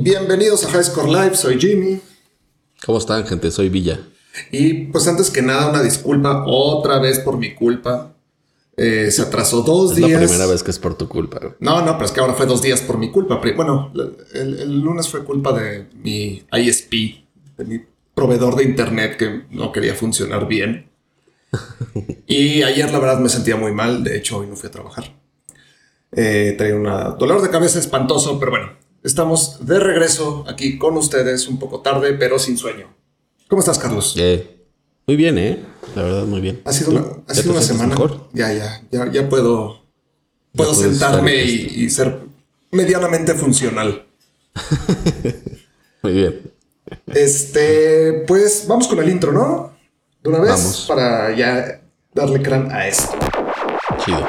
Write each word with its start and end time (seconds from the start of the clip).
bienvenidos 0.00 0.64
a 0.64 0.68
High 0.70 0.84
Score 0.84 1.08
Live, 1.08 1.36
soy 1.36 1.58
Jimmy. 1.60 2.00
¿Cómo 2.84 2.98
están, 2.98 3.26
gente? 3.26 3.50
Soy 3.50 3.68
Villa. 3.68 4.00
Y 4.50 4.86
pues 4.86 5.06
antes 5.06 5.30
que 5.30 5.42
nada, 5.42 5.68
una 5.70 5.82
disculpa 5.82 6.44
otra 6.46 6.98
vez 6.98 7.18
por 7.20 7.38
mi 7.38 7.54
culpa. 7.54 8.12
Eh, 8.76 9.10
se 9.12 9.22
atrasó 9.22 9.62
dos 9.62 9.92
Es 9.92 9.96
días. 9.98 10.10
la 10.20 10.26
primera 10.26 10.46
vez 10.46 10.62
que 10.64 10.70
es 10.72 10.78
por 10.80 10.96
tu 10.98 11.08
culpa. 11.08 11.38
No, 11.60 11.82
no, 11.82 11.92
pero 11.92 12.04
es 12.06 12.10
que 12.12 12.20
ahora 12.20 12.34
fue 12.34 12.46
dos 12.46 12.60
días 12.60 12.80
por 12.80 12.98
mi 12.98 13.10
culpa. 13.12 13.40
Bueno, 13.54 13.92
el, 14.34 14.58
el 14.60 14.80
lunes 14.80 15.08
fue 15.08 15.24
culpa 15.24 15.52
de 15.52 15.86
mi 16.02 16.42
ISP, 16.52 17.24
de 17.56 17.64
mi 17.64 17.80
proveedor 18.14 18.56
de 18.56 18.64
internet 18.64 19.16
que 19.16 19.44
no 19.50 19.70
quería 19.72 19.94
funcionar 19.94 20.46
bien. 20.48 20.90
Y 22.26 22.62
ayer 22.62 22.90
la 22.90 22.98
verdad 22.98 23.20
me 23.20 23.28
sentía 23.28 23.54
muy 23.54 23.70
mal, 23.72 24.02
de 24.02 24.16
hecho 24.16 24.38
hoy 24.38 24.46
no 24.48 24.56
fui 24.56 24.68
a 24.68 24.72
trabajar. 24.72 25.14
Eh, 26.10 26.54
traía 26.56 26.74
un 26.74 26.84
dolor 27.18 27.42
de 27.42 27.50
cabeza 27.50 27.78
espantoso, 27.78 28.38
pero 28.40 28.50
bueno, 28.50 28.72
estamos 29.04 29.64
de 29.66 29.78
regreso 29.78 30.44
aquí 30.48 30.78
con 30.78 30.96
ustedes, 30.96 31.46
un 31.46 31.58
poco 31.58 31.80
tarde, 31.80 32.14
pero 32.14 32.38
sin 32.40 32.58
sueño. 32.58 32.92
¿Cómo 33.48 33.60
estás, 33.60 33.78
Carlos? 33.78 34.14
Eh, 34.18 34.56
muy 35.06 35.16
bien, 35.16 35.38
¿eh? 35.38 35.60
La 35.94 36.02
verdad, 36.02 36.24
muy 36.24 36.40
bien. 36.40 36.60
Ha 36.64 36.72
sido 36.72 36.90
una, 36.90 37.00
ha 37.28 37.32
¿Ya 37.32 37.42
sido 37.42 37.52
una 37.52 37.62
semana. 37.62 37.88
mejor? 37.90 38.28
Ya, 38.32 38.52
ya, 38.52 38.82
ya, 38.90 39.12
ya 39.12 39.28
puedo, 39.28 39.82
puedo 40.56 40.74
sentarme 40.74 41.42
estar, 41.44 41.76
y, 41.78 41.84
y 41.84 41.90
ser 41.90 42.20
medianamente 42.72 43.34
funcional. 43.34 44.06
Muy 46.02 46.12
bien. 46.12 46.52
Este, 47.06 48.24
pues 48.26 48.64
vamos 48.66 48.88
con 48.88 48.98
el 48.98 49.08
intro, 49.08 49.32
¿no? 49.32 49.72
De 50.22 50.30
una 50.30 50.40
vez 50.40 50.50
Vamos. 50.50 50.84
para 50.88 51.34
ya 51.36 51.80
darle 52.14 52.42
crán 52.42 52.70
a 52.72 52.86
esto. 52.88 53.14
Chido. 54.04 54.26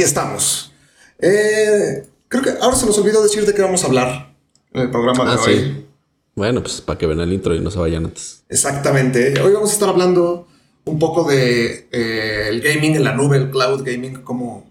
Aquí 0.00 0.08
estamos. 0.08 0.72
Eh, 1.18 2.06
creo 2.28 2.42
que 2.42 2.50
ahora 2.60 2.74
se 2.76 2.86
nos 2.86 2.96
olvidó 2.98 3.22
decir 3.22 3.44
de 3.44 3.52
qué 3.54 3.60
vamos 3.62 3.84
a 3.84 3.86
hablar 3.86 4.34
en 4.72 4.82
el 4.82 4.90
programa 4.90 5.24
de 5.24 5.30
Ah, 5.32 5.42
hoy. 5.44 5.54
sí. 5.54 5.86
Bueno, 6.34 6.62
pues 6.62 6.80
para 6.80 6.98
que 6.98 7.06
vean 7.06 7.20
el 7.20 7.32
intro 7.32 7.54
y 7.54 7.60
no 7.60 7.70
se 7.70 7.78
vayan 7.78 8.06
antes. 8.06 8.44
Exactamente. 8.48 9.38
Hoy 9.42 9.52
vamos 9.52 9.70
a 9.70 9.72
estar 9.74 9.88
hablando 9.90 10.46
un 10.86 10.98
poco 10.98 11.24
de 11.24 11.88
eh, 11.92 12.46
el 12.48 12.62
gaming 12.62 12.94
en 12.96 13.04
la 13.04 13.14
nube, 13.14 13.36
el 13.36 13.50
cloud 13.50 13.82
gaming, 13.84 14.22
cómo 14.22 14.70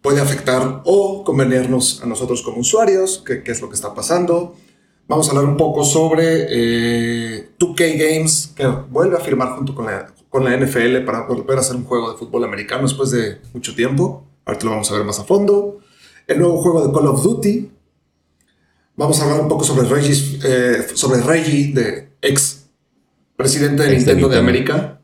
puede 0.00 0.20
afectar 0.20 0.82
o 0.84 1.24
convenirnos 1.24 2.00
a 2.02 2.06
nosotros 2.06 2.42
como 2.42 2.58
usuarios, 2.58 3.22
qué, 3.26 3.42
qué 3.42 3.50
es 3.52 3.60
lo 3.60 3.68
que 3.68 3.74
está 3.74 3.94
pasando. 3.94 4.54
Vamos 5.08 5.26
a 5.26 5.30
hablar 5.32 5.46
un 5.46 5.56
poco 5.56 5.84
sobre 5.84 6.46
eh, 6.50 7.48
2K 7.58 7.98
Games, 7.98 8.52
que 8.54 8.66
vuelve 8.66 9.16
a 9.16 9.20
firmar 9.20 9.56
junto 9.56 9.74
con 9.74 9.86
la, 9.86 10.12
con 10.28 10.44
la 10.44 10.56
NFL 10.56 10.98
para 11.04 11.26
volver 11.26 11.58
a 11.58 11.60
hacer 11.62 11.74
un 11.74 11.84
juego 11.84 12.12
de 12.12 12.18
fútbol 12.18 12.44
americano 12.44 12.82
después 12.82 13.10
de 13.10 13.38
mucho 13.52 13.74
tiempo. 13.74 14.24
Ahorita 14.44 14.64
lo 14.64 14.70
vamos 14.72 14.90
a 14.90 14.94
ver 14.94 15.04
más 15.04 15.18
a 15.18 15.24
fondo. 15.24 15.78
El 16.26 16.38
nuevo 16.38 16.62
juego 16.62 16.86
de 16.86 16.92
Call 16.92 17.06
of 17.08 17.22
Duty, 17.22 17.72
Vamos 18.94 19.18
a 19.20 19.24
hablar 19.24 19.40
un 19.40 19.48
poco 19.48 19.64
sobre 19.64 19.88
Reggie, 19.88 20.38
eh, 20.44 20.86
sobre 20.94 21.20
Reggie, 21.22 21.72
de 21.72 22.12
ex 22.20 22.66
presidente 23.36 23.82
de 23.84 23.94
Ex 23.94 23.98
Nintendo 23.98 24.28
de. 24.28 24.38
América. 24.38 25.00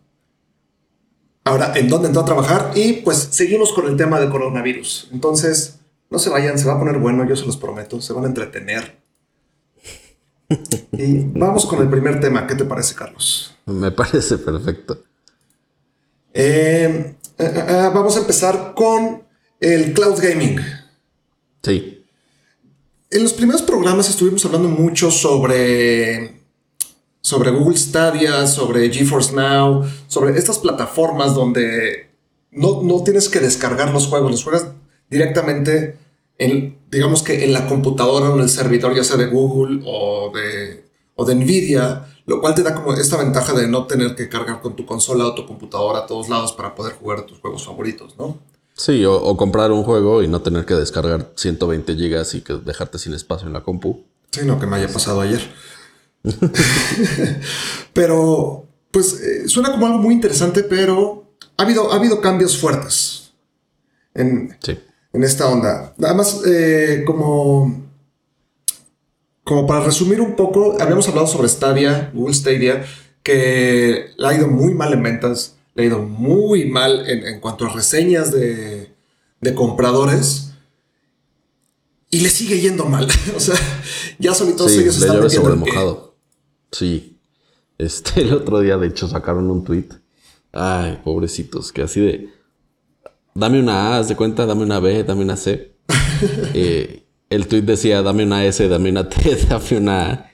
Ahora, 1.44 1.72
¿en 1.74 1.88
dónde 1.88 2.08
entró 2.08 2.22
a 2.22 2.26
trabajar? 2.26 2.72
Y 2.74 2.94
pues 2.94 3.16
seguimos 3.30 3.72
con 3.72 3.86
el 3.86 3.96
tema 3.96 4.20
de 4.20 4.28
coronavirus. 4.28 5.08
Entonces, 5.12 5.80
no 6.10 6.18
se 6.18 6.28
vayan, 6.28 6.58
se 6.58 6.66
va 6.66 6.74
a 6.74 6.78
poner 6.78 6.98
bueno, 6.98 7.26
yo 7.26 7.34
se 7.34 7.46
los 7.46 7.56
prometo, 7.56 8.02
se 8.02 8.12
van 8.12 8.24
a 8.24 8.28
entretener. 8.28 8.98
Y 10.92 11.20
vamos 11.38 11.64
con 11.64 11.80
el 11.80 11.88
primer 11.88 12.20
tema. 12.20 12.46
¿Qué 12.46 12.54
te 12.54 12.66
parece, 12.66 12.94
Carlos? 12.94 13.56
Me 13.64 13.90
parece 13.90 14.36
perfecto. 14.36 15.02
Eh, 16.34 17.16
eh, 17.38 17.90
vamos 17.94 18.16
a 18.16 18.20
empezar 18.20 18.74
con 18.74 19.22
el 19.60 19.92
cloud 19.92 20.20
gaming. 20.20 20.60
Sí. 21.62 22.04
En 23.10 23.22
los 23.22 23.32
primeros 23.32 23.62
programas 23.62 24.08
estuvimos 24.08 24.44
hablando 24.44 24.68
mucho 24.68 25.10
sobre, 25.10 26.42
sobre 27.20 27.50
Google 27.50 27.76
Stadia, 27.76 28.46
sobre 28.46 28.90
GeForce 28.92 29.34
Now, 29.34 29.84
sobre 30.06 30.38
estas 30.38 30.58
plataformas 30.58 31.34
donde 31.34 32.10
no, 32.50 32.82
no 32.82 33.02
tienes 33.02 33.28
que 33.28 33.40
descargar 33.40 33.92
los 33.92 34.06
juegos, 34.06 34.30
los 34.30 34.44
juegas 34.44 34.66
directamente 35.08 35.96
en, 36.36 36.78
digamos 36.90 37.22
que 37.22 37.44
en 37.44 37.52
la 37.52 37.66
computadora 37.66 38.30
o 38.30 38.34
en 38.36 38.42
el 38.42 38.48
servidor, 38.48 38.94
ya 38.94 39.04
sea 39.04 39.16
de 39.16 39.26
Google 39.26 39.82
o 39.86 40.30
de, 40.34 40.84
o 41.16 41.24
de 41.24 41.34
Nvidia, 41.34 42.06
lo 42.26 42.40
cual 42.40 42.54
te 42.54 42.62
da 42.62 42.74
como 42.74 42.92
esta 42.92 43.16
ventaja 43.16 43.54
de 43.54 43.68
no 43.68 43.86
tener 43.86 44.14
que 44.14 44.28
cargar 44.28 44.60
con 44.60 44.76
tu 44.76 44.84
consola 44.84 45.26
o 45.26 45.34
tu 45.34 45.46
computadora 45.46 46.00
a 46.00 46.06
todos 46.06 46.28
lados 46.28 46.52
para 46.52 46.74
poder 46.74 46.92
jugar 46.94 47.22
tus 47.22 47.38
juegos 47.38 47.64
favoritos, 47.64 48.16
¿no? 48.18 48.38
Sí, 48.78 49.04
o, 49.04 49.14
o 49.14 49.36
comprar 49.36 49.72
un 49.72 49.82
juego 49.82 50.22
y 50.22 50.28
no 50.28 50.40
tener 50.40 50.64
que 50.64 50.74
descargar 50.74 51.32
120 51.34 51.94
gigas 51.96 52.34
y 52.34 52.40
que 52.42 52.54
dejarte 52.54 52.98
sin 52.98 53.12
espacio 53.12 53.46
en 53.48 53.52
la 53.52 53.62
compu. 53.62 54.04
Sí, 54.30 54.40
no, 54.46 54.58
que 54.60 54.66
me 54.66 54.76
haya 54.76 54.88
pasado 54.88 55.20
ayer. 55.20 55.40
pero, 57.92 58.66
pues, 58.90 59.20
eh, 59.20 59.48
suena 59.48 59.70
como 59.72 59.86
algo 59.86 59.98
muy 59.98 60.14
interesante, 60.14 60.62
pero 60.62 61.24
ha 61.56 61.62
habido, 61.62 61.92
ha 61.92 61.96
habido 61.96 62.20
cambios 62.20 62.56
fuertes 62.58 63.32
en, 64.14 64.56
Sí. 64.60 64.78
en 65.12 65.24
esta 65.24 65.48
onda. 65.48 65.94
Además, 66.02 66.42
eh, 66.46 67.02
como, 67.06 67.84
como 69.44 69.66
para 69.66 69.84
resumir 69.84 70.20
un 70.20 70.36
poco, 70.36 70.76
habíamos 70.80 71.08
hablado 71.08 71.26
sobre 71.26 71.48
Stadia, 71.48 72.10
Google 72.14 72.34
Stadia, 72.34 72.84
que 73.22 74.10
ha 74.24 74.34
ido 74.34 74.48
muy 74.48 74.74
mal 74.74 74.92
en 74.92 75.02
ventas, 75.02 75.56
le 75.78 75.84
ha 75.84 75.86
ido 75.86 76.00
muy 76.00 76.64
mal 76.64 77.08
en, 77.08 77.24
en 77.24 77.40
cuanto 77.40 77.64
a 77.64 77.68
reseñas 77.68 78.32
de, 78.32 78.92
de 79.40 79.54
compradores. 79.54 80.52
Y 82.10 82.20
le 82.20 82.30
sigue 82.30 82.58
yendo 82.60 82.86
mal. 82.86 83.06
o 83.36 83.40
sea, 83.40 83.54
ya 84.18 84.34
solitos 84.34 84.72
Sí, 84.72 84.80
ellos 84.80 84.96
están 85.00 85.20
metiendo 85.20 85.48
sobre 85.48 85.54
mojado. 85.54 86.16
Sí. 86.72 87.16
Este, 87.78 88.20
el 88.22 88.32
otro 88.34 88.58
día, 88.60 88.76
de 88.76 88.88
hecho, 88.88 89.06
sacaron 89.06 89.48
un 89.50 89.62
tweet. 89.62 89.88
Ay, 90.52 91.00
pobrecitos, 91.04 91.70
que 91.70 91.82
así 91.82 92.00
de. 92.00 92.28
Dame 93.34 93.60
una 93.60 93.94
A, 93.94 93.98
haz 93.98 94.08
de 94.08 94.16
cuenta, 94.16 94.46
dame 94.46 94.64
una 94.64 94.80
B, 94.80 95.04
dame 95.04 95.22
una 95.22 95.36
C. 95.36 95.74
Eh, 96.54 97.04
el 97.30 97.46
tweet 97.46 97.62
decía, 97.62 98.02
dame 98.02 98.24
una 98.24 98.44
S, 98.44 98.66
dame 98.66 98.90
una 98.90 99.08
T, 99.08 99.36
dame 99.48 99.78
una 99.78 100.10
A. 100.10 100.30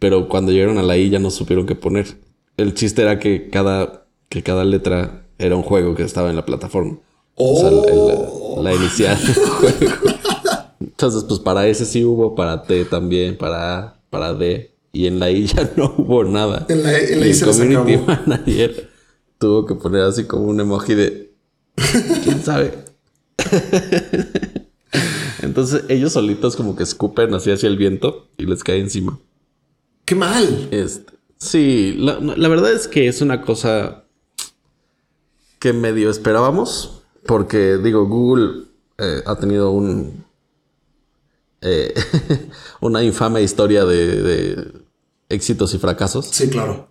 Pero 0.00 0.28
cuando 0.28 0.50
llegaron 0.50 0.78
a 0.78 0.82
la 0.82 0.96
I 0.96 1.10
ya 1.10 1.20
no 1.20 1.30
supieron 1.30 1.66
qué 1.66 1.76
poner. 1.76 2.18
El 2.56 2.74
chiste 2.74 3.02
era 3.02 3.20
que 3.20 3.48
cada, 3.50 3.99
que 4.30 4.42
cada 4.42 4.64
letra 4.64 5.26
era 5.38 5.54
un 5.56 5.62
juego 5.62 5.94
que 5.94 6.02
estaba 6.04 6.30
en 6.30 6.36
la 6.36 6.46
plataforma. 6.46 6.98
O 7.34 7.60
sea, 7.60 7.68
el- 7.68 7.74
Oh. 7.86 8.54
el- 8.58 8.64
la 8.64 8.74
inicial 8.74 9.18
del 9.22 9.34
juego. 9.46 9.92
Entonces, 10.80 11.24
pues 11.24 11.40
para 11.40 11.66
S 11.68 11.84
sí 11.84 12.04
hubo, 12.04 12.34
para 12.34 12.62
T 12.62 12.84
también, 12.86 13.36
para 13.36 13.78
A, 13.78 14.00
para 14.08 14.32
D. 14.34 14.74
Y 14.92 15.06
en 15.06 15.18
la 15.20 15.30
I 15.30 15.46
ya 15.46 15.70
no 15.76 15.94
hubo 15.98 16.24
nada. 16.24 16.66
En 16.68 16.82
la- 16.82 16.98
en 16.98 17.20
la 17.20 17.26
y 17.26 17.28
I 17.28 17.32
el 17.32 17.34
se 17.36 17.44
community 17.46 17.94
acabó. 17.94 18.06
manager 18.26 18.90
tuvo 19.38 19.64
que 19.66 19.74
poner 19.74 20.02
así 20.02 20.24
como 20.24 20.44
un 20.44 20.60
emoji 20.60 20.94
de... 20.94 21.32
¿Quién 22.24 22.40
sabe? 22.44 22.72
Entonces 25.42 25.84
ellos 25.88 26.12
solitos 26.12 26.56
como 26.56 26.76
que 26.76 26.82
escupen 26.82 27.32
así 27.34 27.50
hacia 27.50 27.68
el 27.68 27.76
viento 27.78 28.28
y 28.36 28.44
les 28.46 28.62
cae 28.62 28.78
encima. 28.80 29.18
¡Qué 30.04 30.14
mal! 30.14 30.68
Este, 30.70 31.12
sí, 31.38 31.94
la, 31.98 32.18
la 32.20 32.48
verdad 32.48 32.72
es 32.72 32.86
que 32.88 33.08
es 33.08 33.22
una 33.22 33.40
cosa 33.42 34.04
que 35.60 35.72
medio 35.72 36.10
esperábamos, 36.10 37.02
porque 37.26 37.76
digo, 37.76 38.06
Google 38.08 38.64
eh, 38.98 39.22
ha 39.26 39.36
tenido 39.36 39.70
un 39.70 40.24
eh, 41.60 41.94
una 42.80 43.02
infame 43.04 43.42
historia 43.42 43.84
de, 43.84 44.22
de 44.22 44.72
éxitos 45.28 45.74
y 45.74 45.78
fracasos. 45.78 46.26
Sí, 46.26 46.48
claro. 46.48 46.88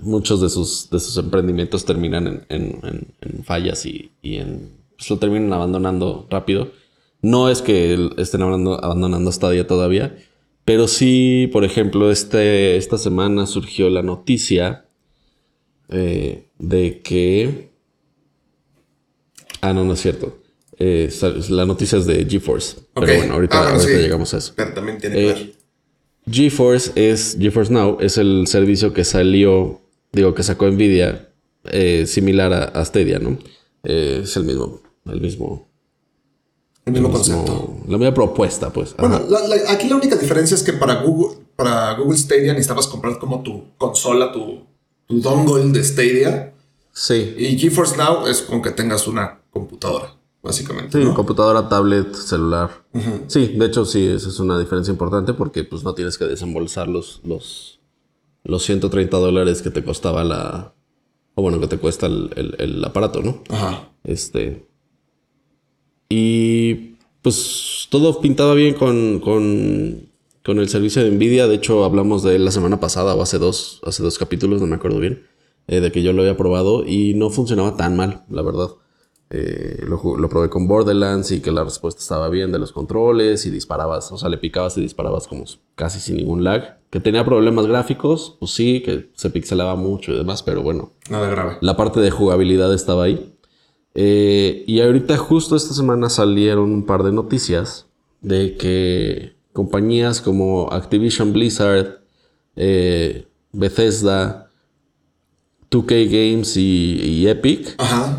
Muchos 0.00 0.40
de 0.40 0.48
sus, 0.48 0.88
de 0.90 0.98
sus 0.98 1.16
emprendimientos 1.18 1.84
terminan 1.84 2.26
en, 2.26 2.46
en- 2.48 2.80
en- 2.84 3.14
en 3.20 3.44
fallas 3.44 3.84
y, 3.86 4.12
y 4.22 4.36
en, 4.36 4.72
pues 4.96 5.10
lo 5.10 5.18
terminan 5.18 5.52
abandonando 5.52 6.26
rápido. 6.30 6.72
No 7.20 7.48
es 7.50 7.62
que 7.62 8.10
estén 8.16 8.42
abandonando, 8.42 8.82
abandonando 8.84 9.30
Stadia 9.32 9.66
todavía, 9.66 10.16
pero 10.64 10.88
sí, 10.88 11.48
por 11.52 11.64
ejemplo, 11.64 12.10
este, 12.10 12.76
esta 12.76 12.96
semana 12.98 13.46
surgió 13.46 13.88
la 13.90 14.02
noticia 14.02 14.86
eh, 15.88 16.48
de 16.58 17.00
que... 17.02 17.73
Ah, 19.68 19.72
no, 19.72 19.84
no 19.84 19.94
es 19.94 20.00
cierto. 20.00 20.38
Eh, 20.78 21.08
la 21.50 21.64
noticia 21.66 21.98
es 21.98 22.06
de 22.06 22.24
GeForce. 22.28 22.76
Pero 22.94 23.06
bueno, 23.18 23.34
ahorita, 23.34 23.56
Ah, 23.56 23.62
bueno, 23.62 23.76
ahorita 23.80 23.96
sí. 23.96 24.02
llegamos 24.02 24.34
a 24.34 24.38
eso. 24.38 24.52
Pero 24.56 24.74
también 24.74 24.98
tiene 24.98 25.14
que 25.16 25.22
Eh, 25.22 25.26
ver. 25.32 25.52
GeForce 26.30 26.92
es 26.96 27.36
GeForce 27.38 27.72
Now 27.72 27.98
es 28.00 28.18
el 28.18 28.46
servicio 28.46 28.92
que 28.92 29.04
salió, 29.04 29.80
digo 30.12 30.34
que 30.34 30.42
sacó 30.42 30.66
Nvidia, 30.70 31.28
eh, 31.64 32.06
similar 32.06 32.52
a, 32.52 32.64
a 32.64 32.84
Stadia, 32.84 33.18
¿no? 33.18 33.38
Eh, 33.84 34.20
es 34.24 34.36
el 34.36 34.44
mismo, 34.44 34.80
el 35.06 35.20
mismo 35.20 35.68
El 36.86 36.92
mismo 36.94 37.10
concepto. 37.10 37.78
La 37.88 37.96
misma 37.98 38.12
propuesta, 38.14 38.70
pues. 38.72 38.94
Bueno, 38.96 39.20
aquí 39.68 39.88
la 39.88 39.96
única 39.96 40.16
diferencia 40.16 40.54
es 40.54 40.62
que 40.62 40.72
para 40.74 41.02
Google, 41.02 41.36
para 41.56 41.94
Google 41.94 42.18
Stadia 42.18 42.52
necesitabas 42.52 42.86
comprar 42.88 43.18
como 43.18 43.42
tu 43.42 43.64
consola, 43.78 44.32
tu, 44.32 44.64
tu 45.06 45.20
dongle 45.20 45.72
de 45.72 45.84
Stadia. 45.84 46.52
Sí. 46.92 47.34
Y 47.38 47.58
GeForce 47.58 47.96
Now 47.96 48.26
es 48.26 48.42
con 48.42 48.60
que 48.62 48.70
tengas 48.70 49.06
una 49.08 49.40
computadora, 49.54 50.14
básicamente. 50.42 51.02
Sí, 51.02 51.10
computadora, 51.14 51.68
tablet, 51.70 52.14
celular. 52.14 52.84
Sí, 53.28 53.46
de 53.46 53.64
hecho 53.64 53.86
sí, 53.86 54.06
esa 54.06 54.28
es 54.28 54.38
una 54.38 54.58
diferencia 54.58 54.92
importante 54.92 55.32
porque 55.32 55.64
pues 55.64 55.82
no 55.82 55.94
tienes 55.94 56.18
que 56.18 56.26
desembolsar 56.26 56.88
los, 56.88 57.22
los, 57.24 57.80
los 58.42 58.62
130 58.64 59.16
dólares 59.16 59.62
que 59.62 59.70
te 59.70 59.82
costaba 59.82 60.24
la... 60.24 60.74
O 61.36 61.42
bueno, 61.42 61.58
que 61.58 61.66
te 61.66 61.78
cuesta 61.78 62.06
el, 62.06 62.54
el 62.58 62.84
aparato, 62.84 63.22
¿no? 63.22 63.42
Ajá. 63.48 63.88
Este... 64.04 64.66
Y 66.10 66.94
pues 67.24 67.88
todo 67.90 68.20
pintaba 68.20 68.52
bien 68.54 68.74
con, 68.74 69.18
con, 69.20 70.58
el 70.58 70.68
servicio 70.68 71.02
de 71.02 71.10
Nvidia. 71.10 71.48
De 71.48 71.54
hecho, 71.54 71.84
hablamos 71.84 72.22
de 72.22 72.36
él 72.36 72.44
la 72.44 72.50
semana 72.50 72.78
pasada 72.80 73.14
o 73.14 73.22
hace 73.22 73.38
dos, 73.38 73.80
hace 73.84 74.02
dos 74.02 74.18
capítulos, 74.18 74.60
no 74.60 74.66
me 74.66 74.76
acuerdo 74.76 75.00
bien, 75.00 75.26
eh, 75.66 75.80
de 75.80 75.90
que 75.90 76.02
yo 76.02 76.12
lo 76.12 76.20
había 76.20 76.36
probado 76.36 76.86
y 76.86 77.14
no 77.14 77.30
funcionaba 77.30 77.76
tan 77.76 77.96
mal, 77.96 78.24
la 78.28 78.42
verdad. 78.42 78.68
Eh, 79.36 79.84
lo, 79.88 80.16
lo, 80.16 80.28
probé 80.28 80.48
con 80.48 80.68
Borderlands 80.68 81.32
y 81.32 81.40
que 81.40 81.50
la 81.50 81.64
respuesta 81.64 82.00
estaba 82.00 82.28
bien 82.28 82.52
de 82.52 82.60
los 82.60 82.70
controles 82.70 83.46
y 83.46 83.50
disparabas, 83.50 84.12
o 84.12 84.16
sea, 84.16 84.28
le 84.28 84.38
picabas 84.38 84.78
y 84.78 84.80
disparabas 84.80 85.26
como 85.26 85.42
casi 85.74 85.98
sin 85.98 86.18
ningún 86.18 86.44
lag. 86.44 86.78
Que 86.90 87.00
tenía 87.00 87.24
problemas 87.24 87.66
gráficos, 87.66 88.36
pues 88.38 88.52
sí, 88.52 88.80
que 88.80 89.10
se 89.14 89.30
pixelaba 89.30 89.74
mucho 89.74 90.12
y 90.12 90.16
demás, 90.16 90.44
pero 90.44 90.62
bueno. 90.62 90.92
Nada 91.10 91.28
grave. 91.28 91.56
La 91.62 91.76
parte 91.76 91.98
de 91.98 92.12
jugabilidad 92.12 92.72
estaba 92.72 93.02
ahí. 93.02 93.34
Eh, 93.96 94.62
y 94.68 94.80
ahorita 94.80 95.16
justo 95.16 95.56
esta 95.56 95.74
semana 95.74 96.10
salieron 96.10 96.70
un 96.70 96.86
par 96.86 97.02
de 97.02 97.10
noticias 97.10 97.88
de 98.20 98.56
que 98.56 99.34
compañías 99.52 100.20
como 100.20 100.72
Activision 100.72 101.32
Blizzard, 101.32 102.02
eh, 102.54 103.26
Bethesda, 103.50 104.43
2K 105.74 106.06
Games 106.06 106.56
y, 106.56 107.26
Epic, 107.28 107.76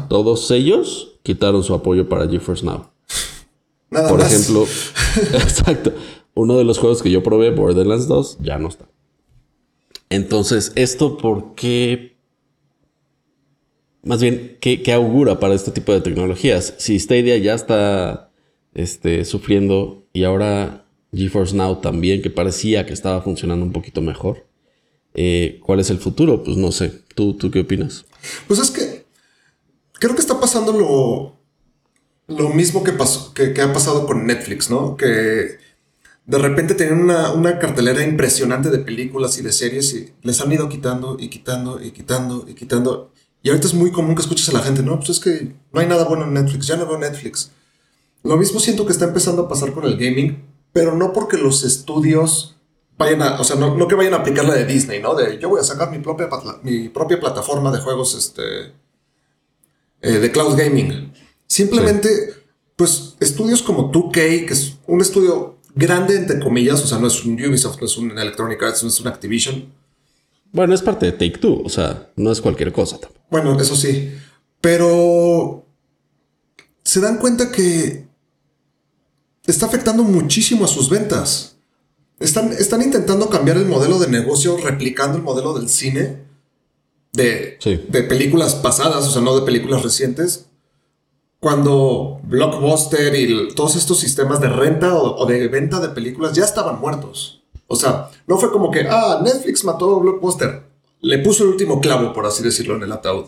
todos 0.09 0.49
ellos 0.51 1.19
quitaron 1.23 1.63
su 1.63 1.73
apoyo 1.73 2.09
para 2.09 2.27
GeForce 2.27 2.65
Now. 2.65 2.89
Por 3.89 4.21
ejemplo, 4.21 4.63
exacto, 5.33 5.93
uno 6.33 6.57
de 6.57 6.63
los 6.63 6.77
juegos 6.79 7.01
que 7.01 7.11
yo 7.11 7.23
probé, 7.23 7.51
Borderlands 7.51 8.07
2, 8.07 8.39
ya 8.41 8.57
no 8.57 8.67
está. 8.67 8.85
Entonces, 10.09 10.71
¿esto 10.75 11.17
por 11.17 11.55
qué 11.55 12.15
más 14.05 14.21
bien, 14.21 14.57
¿qué, 14.61 14.93
augura 14.93 15.39
para 15.39 15.55
este 15.55 15.71
tipo 15.71 15.91
de 15.91 15.99
tecnologías? 15.99 16.75
Si 16.77 16.97
Stadia 16.99 17.37
ya 17.37 17.55
está 17.55 18.29
este, 18.75 19.25
sufriendo 19.25 20.05
y 20.13 20.25
ahora 20.25 20.85
GeForce 21.11 21.55
Now 21.55 21.81
también, 21.81 22.21
que 22.21 22.29
parecía 22.29 22.85
que 22.85 22.93
estaba 22.93 23.21
funcionando 23.23 23.65
un 23.65 23.71
poquito 23.71 24.01
mejor, 24.01 24.45
eh, 25.15 25.59
¿cuál 25.63 25.79
es 25.79 25.89
el 25.89 25.97
futuro? 25.97 26.43
Pues 26.43 26.57
no 26.57 26.71
sé. 26.71 27.01
¿Tú, 27.15 27.33
¿Tú 27.35 27.49
qué 27.49 27.61
opinas? 27.61 28.05
Pues 28.47 28.59
es 28.59 28.69
que 28.69 29.05
creo 29.93 30.13
que 30.13 30.21
está 30.21 30.39
pasando 30.39 30.73
lo, 30.73 31.35
lo 32.27 32.49
mismo 32.49 32.83
que, 32.83 32.91
pasó, 32.91 33.33
que, 33.33 33.59
ha 33.61 33.73
pasado 33.73 34.05
con 34.05 34.27
Netflix, 34.27 34.69
¿no? 34.69 34.97
Que 34.97 35.57
de 36.25 36.37
repente 36.37 36.73
tenían 36.73 37.01
una, 37.01 37.31
una, 37.31 37.59
cartelera 37.59 38.03
impresionante 38.03 38.69
de 38.69 38.79
películas 38.79 39.37
y 39.37 39.43
de 39.43 39.51
series 39.51 39.93
y 39.93 40.11
les 40.23 40.41
han 40.41 40.51
ido 40.51 40.67
quitando 40.67 41.17
y 41.19 41.29
quitando 41.29 41.81
y 41.81 41.91
quitando 41.91 42.45
y 42.47 42.53
quitando. 42.53 43.11
Y 43.41 43.49
ahorita 43.49 43.67
es 43.67 43.73
muy 43.73 43.91
común 43.91 44.15
que 44.15 44.21
escuches 44.21 44.49
a 44.49 44.53
la 44.53 44.63
gente, 44.63 44.81
no, 44.81 44.97
pues 44.97 45.09
es 45.09 45.19
que 45.19 45.53
no 45.71 45.79
hay 45.79 45.87
nada 45.87 46.05
bueno 46.05 46.25
en 46.25 46.33
Netflix, 46.33 46.67
ya 46.67 46.77
no 46.77 46.87
veo 46.87 46.97
Netflix. 46.97 47.51
Lo 48.23 48.37
mismo 48.37 48.59
siento 48.59 48.85
que 48.85 48.91
está 48.91 49.05
empezando 49.05 49.43
a 49.43 49.47
pasar 49.47 49.71
con 49.71 49.85
el 49.85 49.97
gaming, 49.97 50.43
pero 50.73 50.95
no 50.95 51.13
porque 51.13 51.37
los 51.37 51.63
estudios 51.63 52.54
vayan 52.97 53.21
a, 53.21 53.39
o 53.39 53.43
sea, 53.43 53.55
no, 53.55 53.87
que 53.87 53.95
vayan 53.95 54.13
a 54.13 54.17
aplicar 54.17 54.45
la 54.45 54.55
de 54.55 54.65
Disney, 54.65 55.01
¿no? 55.01 55.15
De 55.15 55.39
yo 55.39 55.49
voy 55.49 55.59
a 55.59 55.63
sacar 55.63 55.91
mi 55.91 55.99
propia, 55.99 56.29
mi 56.63 56.89
propia 56.89 57.19
plataforma 57.19 57.71
de 57.71 57.79
juegos, 57.79 58.15
este, 58.15 58.73
eh, 60.01 60.19
de 60.19 60.31
cloud 60.31 60.57
gaming. 60.57 61.13
Simplemente, 61.47 62.09
pues, 62.75 63.15
estudios 63.19 63.61
como 63.61 63.91
2K, 63.91 64.45
que 64.45 64.53
es 64.53 64.77
un 64.87 65.01
estudio 65.01 65.57
grande, 65.73 66.15
entre 66.15 66.39
comillas, 66.39 66.83
o 66.83 66.87
sea, 66.87 66.97
no 66.97 67.07
es 67.07 67.23
un 67.25 67.33
Ubisoft, 67.33 67.79
no 67.79 67.85
es 67.85 67.97
un 67.97 68.17
Electronic 68.17 68.61
Arts, 68.63 68.83
no 68.83 68.89
es 68.89 68.99
un 68.99 69.07
Activision, 69.07 69.71
bueno, 70.55 70.73
es 70.73 70.81
parte 70.81 71.07
de 71.07 71.11
Take 71.11 71.37
Two, 71.37 71.63
o 71.65 71.67
sea, 71.67 72.13
no 72.15 72.31
es 72.31 72.39
cualquier 72.39 72.71
cosa 72.71 72.97
tampoco. 72.97 73.25
Bueno, 73.29 73.59
eso 73.59 73.75
sí. 73.75 74.15
Pero 74.61 75.65
se 76.81 77.01
dan 77.01 77.17
cuenta 77.17 77.51
que 77.51 78.07
está 79.45 79.65
afectando 79.65 80.03
muchísimo 80.03 80.63
a 80.63 80.69
sus 80.69 80.89
ventas. 80.89 81.54
Están, 82.19 82.53
están 82.53 82.81
intentando 82.81 83.29
cambiar 83.29 83.57
el 83.57 83.65
modelo 83.65 83.99
de 83.99 84.07
negocio 84.07 84.57
replicando 84.57 85.17
el 85.17 85.23
modelo 85.23 85.53
del 85.53 85.69
cine 85.69 86.23
de, 87.11 87.57
de 87.89 88.03
películas 88.03 88.55
pasadas, 88.55 89.07
o 89.07 89.11
sea, 89.11 89.21
no 89.21 89.37
de 89.37 89.45
películas 89.45 89.83
recientes. 89.83 90.47
Cuando 91.39 92.21
Blockbuster 92.23 93.13
y 93.15 93.53
todos 93.53 93.75
estos 93.75 93.99
sistemas 93.99 94.39
de 94.39 94.49
renta 94.49 94.95
o 94.95 95.25
de 95.25 95.47
venta 95.47 95.79
de 95.79 95.89
películas 95.89 96.33
ya 96.33 96.43
estaban 96.43 96.79
muertos. 96.79 97.43
O 97.67 97.75
sea, 97.75 98.09
no 98.27 98.37
fue 98.37 98.51
como 98.51 98.71
que, 98.71 98.87
ah, 98.89 99.21
Netflix 99.23 99.63
mató 99.63 99.95
a 99.95 99.99
Blockbuster. 99.99 100.63
Le 101.01 101.19
puso 101.19 101.43
el 101.43 101.49
último 101.49 101.81
clavo, 101.81 102.13
por 102.13 102.25
así 102.25 102.43
decirlo, 102.43 102.75
en 102.75 102.83
el 102.83 102.91
ataúd. 102.91 103.25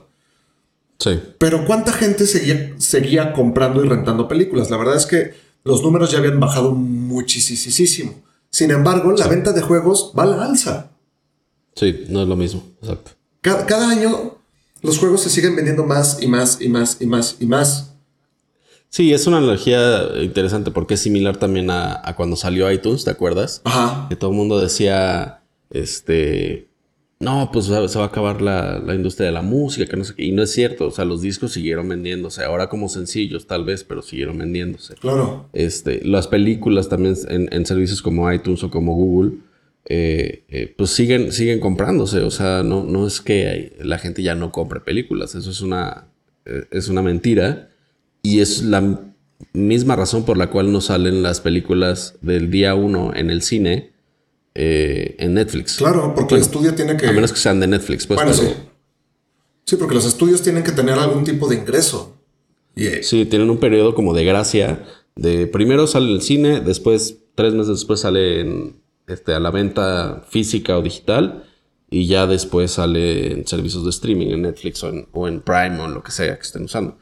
Sí. 0.99 1.19
Pero 1.37 1.65
¿cuánta 1.65 1.91
gente 1.91 2.25
seguía, 2.25 2.73
seguía 2.77 3.33
comprando 3.33 3.83
y 3.83 3.87
rentando 3.87 4.27
películas? 4.27 4.69
La 4.69 4.77
verdad 4.77 4.95
es 4.95 5.05
que 5.05 5.33
los 5.63 5.83
números 5.83 6.11
ya 6.11 6.19
habían 6.19 6.39
bajado 6.39 6.71
muchísimo. 6.71 8.15
Sin 8.57 8.71
embargo, 8.71 9.12
la 9.12 9.27
venta 9.27 9.51
de 9.51 9.62
juegos 9.62 10.12
va 10.18 10.24
a 10.24 10.25
la 10.25 10.44
alza. 10.44 10.89
Sí, 11.75 12.06
no 12.09 12.24
es 12.24 12.27
lo 12.27 12.36
mismo. 12.36 12.63
Exacto. 12.81 13.12
Cada, 13.39 13.68
cada 13.68 13.88
año 13.88 14.39
los 14.81 14.98
juegos 14.98 15.21
se 15.21 15.30
siguen 15.30 15.56
vendiendo 15.56 15.83
más 15.83 16.24
y 16.24 16.27
más 16.27 16.59
y 16.59 16.68
más 16.68 16.98
y 17.00 17.06
más 17.06 17.38
y 17.39 17.45
más. 17.45 17.94
Sí, 18.89 19.13
es 19.13 19.27
una 19.27 19.38
analogía 19.38 20.01
interesante 20.24 20.71
porque 20.71 20.95
es 20.95 21.01
similar 21.01 21.38
también 21.38 21.69
a, 21.69 22.01
cuando 22.18 22.36
salió 22.36 22.71
iTunes, 22.71 23.04
¿te 23.04 23.12
acuerdas? 23.12 23.62
Ajá. 23.63 24.07
Que 24.09 24.15
todo 24.15 24.31
el 24.31 24.36
mundo 24.36 24.59
decía, 24.59 25.44
este, 25.69 26.68
no, 27.19 27.49
pues 27.51 27.65
se 27.65 27.71
va 27.71 28.03
a 28.03 28.07
acabar 28.07 28.41
la, 28.43 28.93
industria 28.93 29.27
de 29.27 29.31
la 29.31 29.41
música, 29.41 29.87
que 29.87 29.97
no 29.97 30.03
sé 30.03 30.13
qué. 30.13 30.25
Y 30.25 30.31
no 30.31 30.43
es 30.43 30.51
cierto, 30.51 30.87
o 30.87 30.91
sea, 30.91 31.03
los 31.03 31.21
discos 31.21 31.51
siguieron 31.51 31.89
vendiéndose, 31.89 32.43
ahora 32.43 32.69
como 32.69 32.89
sencillos 32.89 33.47
tal 33.47 33.65
vez, 33.65 33.83
pero 33.83 34.03
siguieron 34.03 34.37
vendiéndose. 34.37 34.93
Claro. 34.95 35.49
Este, 35.51 36.06
las 36.06 36.27
películas 36.27 36.89
también 36.89 37.15
en, 37.27 37.65
servicios 37.65 38.03
como 38.03 38.31
iTunes 38.31 38.63
o 38.63 38.69
como 38.69 38.94
Google, 38.94 39.39
eh, 39.85 40.44
eh, 40.49 40.75
pues 40.77 40.92
siguen, 40.92 41.31
siguen 41.31 41.59
comprándose. 41.59 42.19
O 42.19 42.30
sea, 42.30 42.61
no, 42.61 42.83
no 42.83 43.07
es 43.07 43.19
que 43.19 43.75
la 43.80 43.97
gente 43.97 44.21
ya 44.21 44.35
no 44.35 44.51
compre 44.51 44.80
películas, 44.81 45.33
eso 45.33 45.49
es 45.49 45.61
una, 45.61 46.06
eh, 46.45 46.65
es 46.69 46.87
una 46.87 47.01
mentira. 47.01 47.69
Y 48.21 48.42
es 48.42 48.61
la 48.61 49.01
misma 49.53 49.95
razón 49.95 50.23
por 50.23 50.37
la 50.37 50.51
cual 50.51 50.71
no 50.71 50.81
salen 50.81 51.23
las 51.23 51.42
películas 51.42 52.15
del 52.21 52.51
día 52.51 52.75
uno 52.75 53.15
en 53.15 53.31
el 53.31 53.42
cine 53.42 53.96
eh, 54.59 55.16
en 55.19 55.35
Netflix. 55.35 55.78
Claro, 55.78 56.16
porque 56.16 56.33
el 56.33 56.42
estudio 56.42 56.73
tiene 56.73 56.97
que. 56.97 57.06
A 57.06 57.11
menos 57.11 57.31
que 57.31 57.37
sean 57.37 57.59
de 57.59 57.68
Netflix, 57.68 58.07
pues. 58.07 58.18
Bueno, 58.18 58.33
sí. 58.33 58.47
Sí, 59.66 59.76
porque 59.76 59.94
los 59.94 60.06
estudios 60.06 60.42
tienen 60.42 60.64
que 60.64 60.71
tener 60.71 60.97
algún 60.97 61.23
tipo 61.23 61.47
de 61.47 61.57
ingreso. 61.57 62.18
Eh, 62.76 63.02
sí, 63.04 63.26
tienen 63.26 63.52
un 63.52 63.59
periodo 63.59 63.94
como 63.94 64.16
de 64.16 64.26
gracia. 64.26 64.83
De 65.16 65.45
primero 65.45 65.85
sale 65.85 66.11
el 66.11 66.23
cine, 66.23 66.59
después, 66.59 67.19
tres 67.35 67.54
meses 67.54 67.68
después 67.68 67.99
sale 67.99 68.42
en, 68.42 68.81
este, 69.06 69.33
a 69.33 69.40
la 69.40 69.52
venta 69.52 70.23
física 70.28 70.76
o 70.76 70.81
digital. 70.81 71.44
Y 71.92 72.07
ya 72.07 72.26
después 72.26 72.71
sale 72.71 73.33
en 73.33 73.47
servicios 73.47 73.83
de 73.83 73.92
streaming, 73.92 74.28
en 74.28 74.42
Netflix 74.42 74.83
o 74.83 74.90
en, 74.90 75.07
o 75.11 75.28
en 75.28 75.42
Prime 75.42 75.80
o 75.81 75.85
en 75.85 75.94
lo 75.94 76.02
que 76.02 76.11
sea 76.11 76.35
que 76.35 76.42
estén 76.42 76.64
usando. 76.64 76.97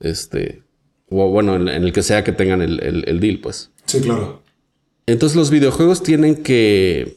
Este, 0.00 0.62
o 1.10 1.28
bueno, 1.28 1.54
en, 1.56 1.68
el 1.68 1.92
que 1.92 2.02
sea 2.02 2.24
que 2.24 2.32
tengan 2.32 2.62
el, 2.62 3.20
deal, 3.20 3.40
pues. 3.40 3.70
Sí, 3.84 4.00
claro. 4.00 4.43
Entonces 5.06 5.36
los 5.36 5.50
videojuegos 5.50 6.02
tienen 6.02 6.36
que, 6.36 7.16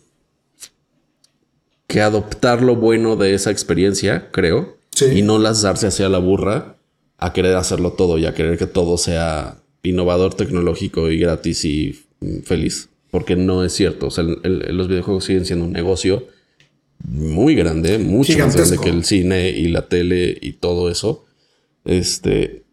que 1.87 2.01
adoptar 2.01 2.61
lo 2.61 2.75
bueno 2.75 3.15
de 3.15 3.33
esa 3.33 3.51
experiencia, 3.51 4.29
creo. 4.31 4.77
Sí. 4.91 5.05
Y 5.05 5.21
no 5.21 5.39
lanzarse 5.39 5.87
hacia 5.87 6.09
la 6.09 6.17
burra 6.17 6.77
a 7.17 7.33
querer 7.33 7.55
hacerlo 7.55 7.93
todo 7.93 8.17
y 8.17 8.25
a 8.25 8.33
querer 8.33 8.57
que 8.57 8.67
todo 8.67 8.97
sea 8.97 9.61
innovador, 9.83 10.33
tecnológico 10.33 11.09
y 11.09 11.19
gratis 11.19 11.65
y 11.65 11.99
feliz. 12.43 12.89
Porque 13.09 13.35
no 13.35 13.63
es 13.63 13.73
cierto. 13.73 14.07
O 14.07 14.11
sea, 14.11 14.23
los 14.23 14.87
videojuegos 14.87 15.23
siguen 15.23 15.45
siendo 15.45 15.65
un 15.65 15.71
negocio 15.71 16.27
muy 17.03 17.55
grande, 17.55 17.99
mucho 17.99 18.37
más 18.37 18.55
grande 18.55 18.77
que 18.79 18.89
el 18.89 19.05
cine 19.05 19.49
y 19.49 19.67
la 19.69 19.87
tele 19.87 20.37
y 20.41 20.53
todo 20.53 20.89
eso. 20.89 21.25
Este, 21.85 22.63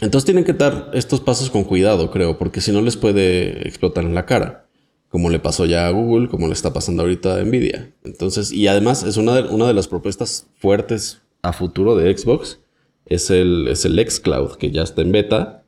entonces 0.00 0.26
tienen 0.26 0.44
que 0.44 0.52
dar 0.52 0.90
estos 0.92 1.20
pasos 1.20 1.50
con 1.50 1.64
cuidado, 1.64 2.10
creo, 2.10 2.38
porque 2.38 2.60
si 2.60 2.72
no 2.72 2.82
les 2.82 2.96
puede 2.96 3.66
explotar 3.66 4.04
en 4.04 4.14
la 4.14 4.26
cara, 4.26 4.66
como 5.08 5.30
le 5.30 5.38
pasó 5.38 5.64
ya 5.64 5.86
a 5.86 5.90
Google, 5.90 6.28
como 6.28 6.48
le 6.48 6.52
está 6.52 6.72
pasando 6.72 7.02
ahorita 7.02 7.36
a 7.36 7.42
Nvidia. 7.42 7.92
Entonces, 8.04 8.52
y 8.52 8.66
además 8.66 9.02
es 9.02 9.16
una 9.16 9.34
de, 9.34 9.48
una 9.48 9.66
de 9.66 9.74
las 9.74 9.88
propuestas 9.88 10.46
fuertes 10.58 11.22
a 11.42 11.52
futuro 11.52 11.96
de 11.96 12.16
Xbox, 12.16 12.60
es 13.06 13.30
el, 13.30 13.68
es 13.68 13.84
el 13.84 13.98
xCloud, 13.98 14.56
que 14.56 14.70
ya 14.72 14.82
está 14.82 15.02
en 15.02 15.12
beta 15.12 15.62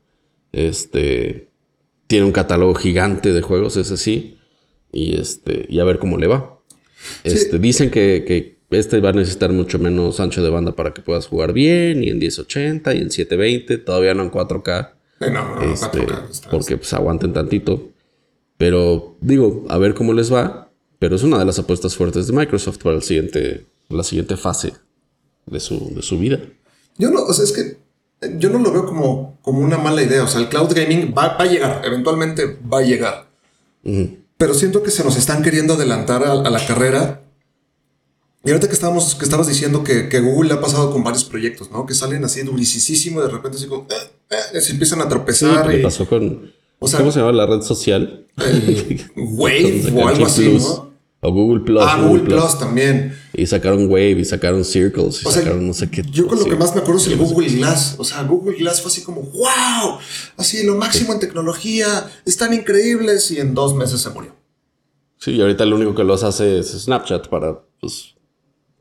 Este 0.53 1.49
tiene 2.09 2.27
un 2.27 2.33
catálogo 2.33 2.75
gigante 2.75 3.33
de 3.33 3.43
juegos, 3.43 3.77
ese 3.77 3.97
sí. 3.97 4.39
Y 4.91 5.17
este, 5.21 5.67
y 5.69 5.79
a 5.79 5.85
ver 5.85 5.99
cómo 5.99 6.17
le 6.17 6.27
va. 6.27 6.59
Este, 7.23 7.59
dicen 7.59 7.91
que, 7.91 8.25
que 8.27 8.58
este 8.71 9.01
va 9.01 9.11
a 9.11 9.13
necesitar 9.13 9.53
mucho 9.53 9.79
menos 9.79 10.21
ancho 10.21 10.43
de 10.43 10.51
banda 10.51 10.73
para 10.77 10.93
que 10.93 11.03
puedas 11.03 11.27
jugar 11.27 11.53
bien, 11.53 12.03
y 12.05 12.09
en 12.11 12.19
1080 12.19 12.95
y 12.95 12.99
en 12.99 13.11
720, 13.11 13.79
todavía 13.79 14.15
no 14.15 14.23
en 14.25 14.31
4K. 14.31 14.93
Eh, 15.21 15.31
no, 15.31 15.55
no, 15.57 15.63
este, 15.63 16.07
4K, 16.07 16.31
está- 16.31 16.51
porque 16.51 16.77
pues 16.77 16.93
aguanten 16.93 17.33
tantito. 17.33 17.89
Pero 18.57 19.17
digo, 19.21 19.65
a 19.69 19.79
ver 19.79 19.95
cómo 19.95 20.13
les 20.13 20.33
va. 20.33 20.71
Pero 20.99 21.15
es 21.15 21.23
una 21.23 21.39
de 21.39 21.45
las 21.45 21.59
apuestas 21.61 21.95
fuertes 21.95 22.27
de 22.27 22.33
Microsoft 22.33 22.79
para 22.83 22.97
el 22.97 23.03
siguiente, 23.03 23.67
la 23.89 24.03
siguiente 24.03 24.37
fase 24.37 24.73
de 25.47 25.61
su, 25.61 25.95
de 25.95 26.03
su 26.03 26.19
vida. 26.19 26.41
Yo 26.99 27.11
no, 27.11 27.23
o 27.23 27.33
sea, 27.33 27.45
es 27.45 27.53
que 27.53 27.61
eh, 28.27 28.35
yo 28.39 28.51
no 28.51 28.59
lo 28.59 28.73
veo 28.73 28.85
como, 28.85 29.39
como 29.43 29.61
una 29.61 29.79
mala 29.79 30.03
idea. 30.03 30.25
O 30.25 30.27
sea, 30.27 30.41
el 30.41 30.49
cloud 30.49 30.75
gaming 30.75 31.15
va, 31.17 31.37
va 31.37 31.45
a 31.45 31.47
llegar, 31.47 31.83
eventualmente 31.85 32.59
va 32.71 32.79
a 32.79 32.83
llegar. 32.83 33.29
Pero 34.37 34.55
siento 34.55 34.83
que 34.83 34.91
se 34.91 35.05
nos 35.05 35.17
están 35.17 35.43
queriendo 35.43 35.75
adelantar 35.75 36.25
a, 36.25 36.33
a 36.33 36.51
la 36.51 36.67
carrera. 36.67 37.23
Y 38.49 38.51
ahorita 38.51 38.67
que 38.67 38.73
estábamos, 38.73 39.15
que 39.15 39.25
estabas 39.27 39.47
diciendo 39.47 39.85
que, 39.85 40.09
que 40.09 40.21
Google 40.21 40.49
le 40.49 40.55
ha 40.55 40.61
pasado 40.63 40.91
con 40.91 41.05
varios 41.05 41.23
proyectos, 41.25 41.71
¿no? 41.71 41.85
Que 41.85 41.93
salen 41.93 42.25
así 42.25 42.41
durisísimo 42.41 43.21
y 43.21 43.25
de 43.25 43.29
repente 43.29 43.59
así 43.59 43.67
como, 43.67 43.83
eh, 43.91 44.37
eh, 44.55 44.61
se 44.63 44.73
empiezan 44.73 45.01
a 45.01 45.03
Sí, 45.03 45.09
tropezar. 45.11 45.75
y- 45.79 45.83
pasó 45.83 46.07
con. 46.09 46.51
O 46.79 46.89
sea- 46.89 46.99
¿Cómo 47.01 47.13
se 47.13 47.19
llama 47.19 47.33
la 47.33 47.45
red 47.45 47.61
social? 47.61 48.27
Wave 49.17 49.83
Sacaron 49.83 50.03
o 50.03 50.09
algo 50.09 50.25
así, 50.27 50.49
Plus, 50.49 50.63
¿no? 50.63 50.89
O 51.21 51.33
Google 51.33 51.61
Plus. 51.65 51.83
Ah, 51.85 52.01
Google 52.01 52.23
Plus 52.23 52.59
también. 52.59 53.15
Y 53.35 53.45
sacaron 53.45 53.85
Wave 53.91 54.13
y 54.21 54.25
sacaron 54.25 54.65
Circles 54.65 55.23
y 55.23 55.27
O 55.27 55.31
sea, 55.31 55.43
sacaron 55.43 55.67
no 55.67 55.75
sé 55.75 55.91
qué. 55.91 56.03
Yo 56.11 56.27
con 56.27 56.39
lo 56.39 56.45
sí. 56.45 56.51
que 56.51 56.57
más 56.57 56.75
me 56.75 56.81
acuerdo 56.81 57.01
es 57.03 57.07
el 57.09 57.19
Google 57.19 57.49
Glass. 57.51 57.97
O 57.99 58.05
sea, 58.05 58.23
Google 58.23 58.57
Glass 58.57 58.81
fue 58.81 58.91
así 58.91 59.03
como, 59.03 59.21
wow, 59.25 59.99
así 60.39 60.63
lo 60.65 60.75
máximo 60.77 61.13
en 61.13 61.21
tecnología, 61.21 62.11
están 62.25 62.55
increíbles 62.55 63.31
y 63.31 63.41
en 63.41 63.53
dos 63.53 63.75
meses 63.75 64.01
se 64.01 64.09
murió. 64.09 64.35
Sí, 65.19 65.33
y 65.33 65.41
ahorita 65.43 65.67
lo 65.67 65.77
único 65.77 65.95
que 65.95 66.05
los 66.05 66.23
hace 66.23 66.61
es 66.61 66.69
Snapchat 66.71 67.27
para 67.29 67.61
pues, 67.81 68.15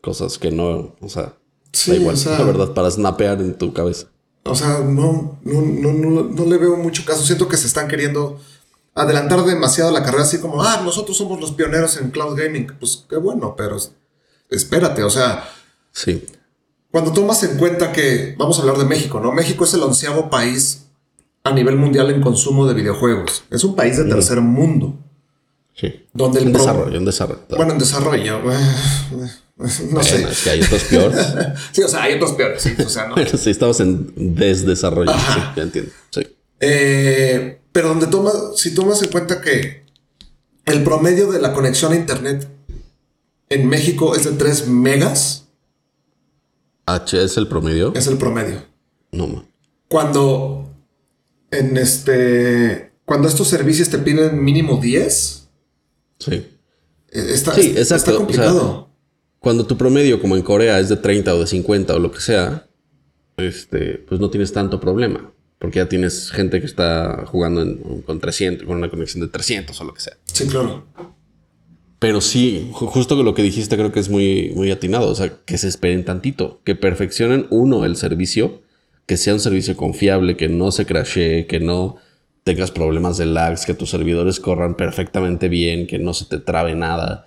cosas 0.02 0.38
que 0.38 0.52
no. 0.52 0.96
O 1.02 1.10
sea, 1.10 1.34
Sí, 1.74 1.92
da 1.92 1.98
igual, 1.98 2.16
o 2.16 2.18
sea- 2.18 2.40
la 2.40 2.46
verdad, 2.46 2.74
para 2.74 2.90
snapear 2.90 3.40
en 3.42 3.58
tu 3.58 3.74
cabeza. 3.74 4.08
O 4.46 4.56
sea, 4.56 4.80
no, 4.80 5.40
no, 5.44 5.62
no, 5.62 5.94
no, 5.94 6.24
no 6.24 6.46
le 6.46 6.58
veo 6.58 6.78
mucho 6.78 7.04
caso. 7.06 7.24
Siento 7.26 7.48
que 7.48 7.58
se 7.58 7.68
están 7.68 7.88
queriendo 7.88 8.40
adelantar 8.96 9.44
demasiado 9.44 9.92
la 9.92 10.02
carrera, 10.04 10.24
así 10.24 10.40
como, 10.40 10.64
ah, 10.64 10.82
nosotros 10.84 11.18
somos 11.18 11.40
los 11.40 11.52
pioneros 11.52 11.98
en 11.98 12.10
cloud 12.12 12.36
gaming. 12.38 12.68
Pues 12.80 13.06
qué 13.10 13.18
bueno, 13.18 13.56
pero 13.58 13.78
espérate, 14.50 15.04
o 15.04 15.10
sea, 15.10 15.44
Sí. 15.92 16.24
cuando 16.92 17.12
tomas 17.12 17.44
en 17.44 17.58
cuenta 17.58 17.92
que, 17.92 18.36
vamos 18.38 18.58
a 18.58 18.62
hablar 18.62 18.78
de 18.78 18.86
México, 18.86 19.20
¿no? 19.20 19.32
México 19.34 19.66
es 19.66 19.74
el 19.74 19.84
onceavo 19.84 20.30
país 20.30 20.86
a 21.44 21.52
nivel 21.52 21.76
mundial 21.76 22.10
en 22.10 22.22
consumo 22.22 22.66
de 22.68 22.74
videojuegos. 22.74 23.44
Es 23.52 23.64
un 23.64 23.76
país 23.76 23.98
de 23.98 24.06
tercer 24.06 24.42
mundo, 24.42 24.98
Sí. 25.80 26.08
donde 26.14 26.40
el 26.40 26.48
En 26.48 26.54
desarrollo, 26.54 26.98
en 26.98 27.06
desarrollo. 27.06 27.42
Bueno, 27.56 27.74
en 27.74 27.80
desarrollo. 27.80 28.40
No 28.42 28.50
Bueno, 29.58 30.04
sé. 30.04 30.24
es 30.24 30.44
que 30.44 30.50
hay 30.52 30.62
otros 30.62 30.84
peores. 30.84 31.26
Sí, 31.72 31.82
o 31.84 31.88
sea, 31.88 32.04
hay 32.04 32.14
otros 32.16 32.32
peores, 32.34 32.62
sí. 32.62 32.74
O 32.84 32.90
sea, 32.90 33.08
no. 33.08 33.16
Pero 33.16 33.38
sí, 33.38 33.50
estamos 33.52 33.80
en 33.80 34.12
desdesarrollo. 34.36 35.12
Sí, 35.12 35.18
Ajá. 35.18 35.54
ya 35.56 35.64
entiendo. 35.64 35.92
Sí. 36.12 36.22
Eh, 36.60 37.60
pero 37.72 37.90
donde 37.90 38.08
toma, 38.08 38.32
si 38.56 38.74
tomas 38.74 39.02
en 39.04 39.10
cuenta 39.10 39.40
que 39.42 39.86
el 40.66 40.84
promedio 40.84 41.32
de 41.32 41.40
la 41.40 41.54
conexión 41.54 41.92
a 41.94 41.96
internet 41.96 42.48
en 43.50 43.68
México 43.70 44.16
es 44.16 44.26
de 44.26 44.32
3 44.32 44.68
megas, 44.68 45.46
H 46.88 47.24
es 47.24 47.38
el 47.38 47.48
promedio. 47.48 47.94
es 47.96 48.08
el 48.08 48.18
promedio. 48.18 48.64
No, 49.12 49.28
man. 49.28 49.46
Cuando 49.90 50.70
en 51.52 51.78
este, 51.78 52.92
cuando 53.06 53.28
estos 53.28 53.48
servicios 53.48 53.90
te 53.90 53.98
piden 54.00 54.44
mínimo 54.44 54.78
10, 54.78 55.47
Sí. 56.20 56.34
eh, 56.36 56.46
está, 57.12 57.54
Sí, 57.54 57.68
está 57.76 57.80
exacto, 57.82 58.14
o 58.16 58.18
complicado. 58.18 58.90
Cuando 59.40 59.66
tu 59.66 59.78
promedio, 59.78 60.20
como 60.22 60.36
en 60.36 60.42
Corea, 60.42 60.80
es 60.80 60.90
de 60.90 60.98
30 60.98 61.34
o 61.36 61.40
de 61.40 61.48
50 61.48 61.96
o 61.96 62.00
lo 62.00 62.12
que 62.12 62.20
sea, 62.20 62.68
este, 63.38 64.04
pues 64.08 64.20
no 64.20 64.30
tienes 64.30 64.52
tanto 64.54 64.80
problema. 64.80 65.32
Porque 65.60 65.78
ya 65.80 65.90
tienes 65.90 66.30
gente 66.32 66.60
que 66.60 66.66
está 66.68 67.24
jugando 67.26 67.62
en- 67.64 68.02
con 68.04 68.20
300, 68.20 68.68
con 68.68 68.78
una 68.78 68.90
conexión 68.90 69.22
de 69.22 69.28
300 69.28 69.80
o 69.82 69.84
lo 69.84 69.94
que 69.94 70.02
sea. 70.02 70.18
sí, 70.26 70.46
claro. 70.48 70.86
Pero 72.00 72.22
sí, 72.22 72.70
ju- 72.74 72.86
justo 72.88 73.22
lo 73.24 73.34
que 73.34 73.42
dijiste 73.42 73.76
creo 73.76 73.92
que 73.92 74.00
es 74.00 74.10
muy, 74.10 74.52
muy 74.56 74.70
atinado. 74.70 75.08
O 75.10 75.16
sea, 75.16 75.34
que 75.46 75.58
se 75.58 75.68
esperen 75.68 76.06
tantito. 76.06 76.62
Que 76.64 76.76
perfeccionen, 76.76 77.48
uno, 77.50 77.86
el 77.86 77.96
servicio. 77.96 78.62
Que 79.08 79.18
sea 79.18 79.34
un 79.34 79.40
servicio 79.40 79.76
confiable, 79.76 80.38
que 80.38 80.48
no 80.50 80.72
se 80.72 80.86
crashee, 80.86 81.48
que 81.48 81.60
no 81.60 81.96
tengas 82.48 82.72
problemas 82.72 83.18
de 83.18 83.26
lags, 83.26 83.66
que 83.66 83.74
tus 83.74 83.90
servidores 83.90 84.40
corran 84.40 84.76
perfectamente 84.76 85.50
bien, 85.50 85.86
que 85.86 86.00
no 86.00 86.14
se 86.14 86.26
te 86.26 86.40
trabe 86.40 86.76
nada. 86.76 87.26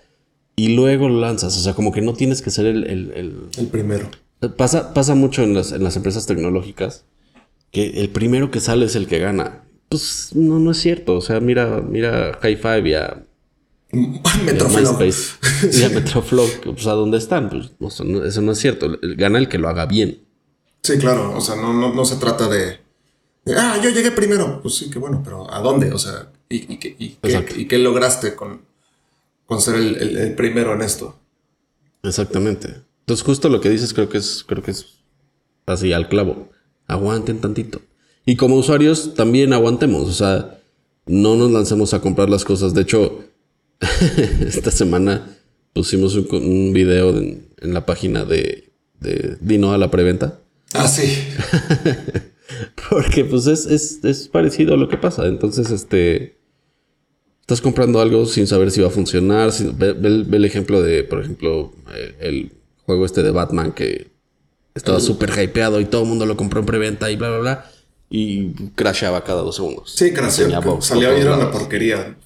Y 0.57 0.75
luego 0.75 1.09
lo 1.09 1.21
lanzas. 1.21 1.57
O 1.57 1.61
sea, 1.61 1.75
como 1.75 1.93
que 1.93 2.01
no 2.01 2.15
tienes 2.15 2.43
que 2.43 2.51
ser 2.51 2.67
el... 2.67 2.85
el- 2.85 3.13
el- 3.15 3.37
El 3.59 3.67
primero. 3.69 4.09
Pasa, 4.57 4.95
pasa 4.95 5.15
mucho 5.15 5.43
en 5.43 5.53
las, 5.55 5.73
en 5.73 5.85
las 5.85 5.97
empresas 5.97 6.27
tecnológicas 6.27 7.05
que 7.71 8.01
el 8.01 8.09
primero 8.09 8.51
que 8.51 8.61
sale 8.61 8.87
es 8.87 8.97
el 8.97 9.07
que 9.07 9.19
gana. 9.19 9.63
Pues 9.91 10.31
no, 10.35 10.59
no 10.59 10.71
es 10.71 10.79
cierto. 10.79 11.17
O 11.17 11.21
sea, 11.21 11.39
mira, 11.41 11.83
mira 11.87 12.39
High 12.43 12.57
Five 12.57 12.89
y 12.89 12.95
a 12.95 13.23
Metroflow. 14.45 14.99
Y 15.73 15.83
a 15.85 15.89
Metroflow, 15.95 16.47
pues 16.65 16.87
a 16.87 16.93
dónde 16.93 17.19
están, 17.19 17.51
pues 17.51 17.71
o 17.79 17.91
sea, 17.91 18.07
no- 18.07 18.25
eso 18.25 18.41
no 18.41 18.53
es 18.53 18.59
cierto. 18.59 18.99
Gana 19.17 19.39
el 19.39 19.49
que 19.49 19.59
lo 19.59 19.69
haga 19.69 19.87
bien. 19.87 20.19
Sí, 20.83 20.97
claro. 20.99 21.37
O 21.37 21.41
sea, 21.41 21.57
no, 21.57 21.75
no, 21.75 21.93
no 21.95 22.05
se 22.07 22.17
trata 22.17 22.49
de, 22.49 22.79
Ah, 23.57 23.81
yo 23.83 23.91
llegué 23.91 24.11
primero. 24.11 24.61
Pues 24.63 24.75
sí, 24.77 24.91
qué 24.91 24.99
bueno, 24.99 25.21
pero 25.25 25.53
¿a 25.53 25.61
dónde? 25.61 25.93
O 25.93 25.99
sea, 25.99 26.31
¿y, 26.49 26.75
y 26.75 26.77
qué, 26.79 26.95
y 26.99 27.09
qué- 27.11 27.19
Exacto. 27.29 27.55
y 27.59 27.67
qué 27.67 27.79
lograste 27.79 28.35
con, 28.35 28.61
con 29.47 29.61
ser 29.61 29.77
el, 29.77 29.97
el- 29.97 30.17
el 30.19 30.35
primero 30.35 30.75
en 30.75 30.83
esto? 30.83 31.19
Exactamente. 32.03 32.83
Entonces, 33.01 33.25
justo 33.25 33.49
lo 33.49 33.61
que 33.61 33.71
dices 33.71 33.93
creo 33.95 34.09
que 34.09 34.19
es, 34.19 34.45
creo 34.47 34.63
que 34.63 34.71
es 34.71 34.87
así 35.67 35.93
al 35.93 36.09
clavo. 36.09 36.51
Aguanten 36.87 37.41
tantito. 37.41 37.81
Y 38.27 38.37
como 38.37 38.57
usuarios 38.57 39.15
también 39.15 39.53
aguantemos. 39.53 40.09
O 40.09 40.13
sea, 40.13 40.59
no 41.07 41.35
nos 41.37 41.51
lancemos 41.51 41.95
a 41.95 42.01
comprar 42.01 42.29
las 42.31 42.45
cosas. 42.45 42.75
De 42.75 42.83
hecho, 42.83 43.25
esta 44.41 44.71
semana 44.71 45.37
pusimos 45.73 46.15
un, 46.15 46.27
un 46.33 46.73
video 46.73 47.11
en, 47.17 47.49
en 47.59 47.75
la 47.75 47.87
página 47.87 48.25
de, 48.25 48.71
de 49.01 49.37
Dino 49.41 49.73
a 49.73 49.79
la 49.79 49.91
preventa. 49.91 50.39
Ah, 50.75 50.87
sí. 50.89 51.05
Porque 52.91 53.25
pues 53.25 53.47
es, 53.47 53.67
es, 53.67 54.05
es 54.05 54.29
parecido 54.29 54.75
a 54.75 54.77
lo 54.77 54.89
que 54.89 54.97
pasa. 54.97 55.27
Entonces, 55.27 55.71
este... 55.71 56.39
Estás 57.43 57.61
comprando 57.61 58.01
algo 58.01 58.27
sin 58.27 58.47
saber 58.47 58.71
si 58.71 58.81
va 58.81 58.89
a 58.89 58.91
funcionar. 58.93 59.51
sin- 59.53 59.77
ve, 59.77 59.93
ve 59.93 60.09
el- 60.09 60.25
ve 60.25 60.37
el 60.37 60.45
ejemplo 60.45 60.83
de, 60.83 61.03
por 61.05 61.21
ejemplo, 61.21 61.73
el 62.21 62.53
juego 62.87 63.05
este 63.05 63.23
de 63.25 63.31
Batman 63.33 63.73
que 63.73 64.11
estaba 64.75 65.01
súper 65.01 65.31
hypeado 65.43 65.81
y 65.81 65.85
todo 65.87 66.03
el 66.03 66.09
mundo 66.09 66.27
lo 66.27 66.37
compró 66.37 66.61
en 66.61 66.67
preventa 66.67 67.11
y 67.11 67.17
bla, 67.17 67.29
bla, 67.31 67.39
bla. 67.39 67.71
Y 68.09 68.53
crasheaba 68.77 69.25
cada 69.25 69.43
dos 69.43 69.57
segundos. 69.57 69.93
Sí, 70.31 70.45
y 70.51 70.55
todos 70.63 70.91
era 71.23 71.35
una 71.37 71.51
porquería. 71.51 72.17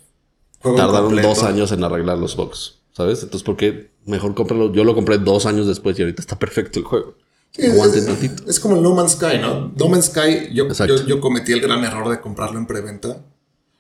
Juego 0.60 0.76
Tardaron 0.76 1.08
dos 1.22 1.38
años 1.48 1.72
en 1.72 1.84
arreglar 1.84 2.18
los 2.18 2.36
bugs. 2.36 2.80
¿Sabes? 2.92 3.22
Entonces, 3.22 3.42
¿por 3.44 3.56
qué 3.56 3.90
mejor 4.06 4.34
cómpralo? 4.34 4.72
Yo 4.72 4.84
lo 4.84 4.94
compré 4.94 5.18
dos 5.18 5.46
años 5.46 5.66
después 5.66 5.98
y 5.98 6.02
ahorita 6.02 6.20
está 6.22 6.38
perfecto 6.38 6.78
el 6.78 6.84
juego. 6.84 7.14
Sí, 7.56 7.66
Aguanten 7.66 8.00
es, 8.00 8.06
tantito. 8.06 8.50
es 8.50 8.58
como 8.58 8.74
el 8.76 8.82
No 8.82 8.94
Man's 8.94 9.12
Sky, 9.12 9.38
¿no? 9.40 9.72
No 9.76 9.88
Man's 9.88 10.06
Sky, 10.06 10.52
yo, 10.52 10.68
yo, 10.72 11.06
yo 11.06 11.20
cometí 11.20 11.52
el 11.52 11.60
gran 11.60 11.84
error 11.84 12.08
de 12.10 12.20
comprarlo 12.20 12.58
en 12.58 12.66
preventa. 12.66 13.24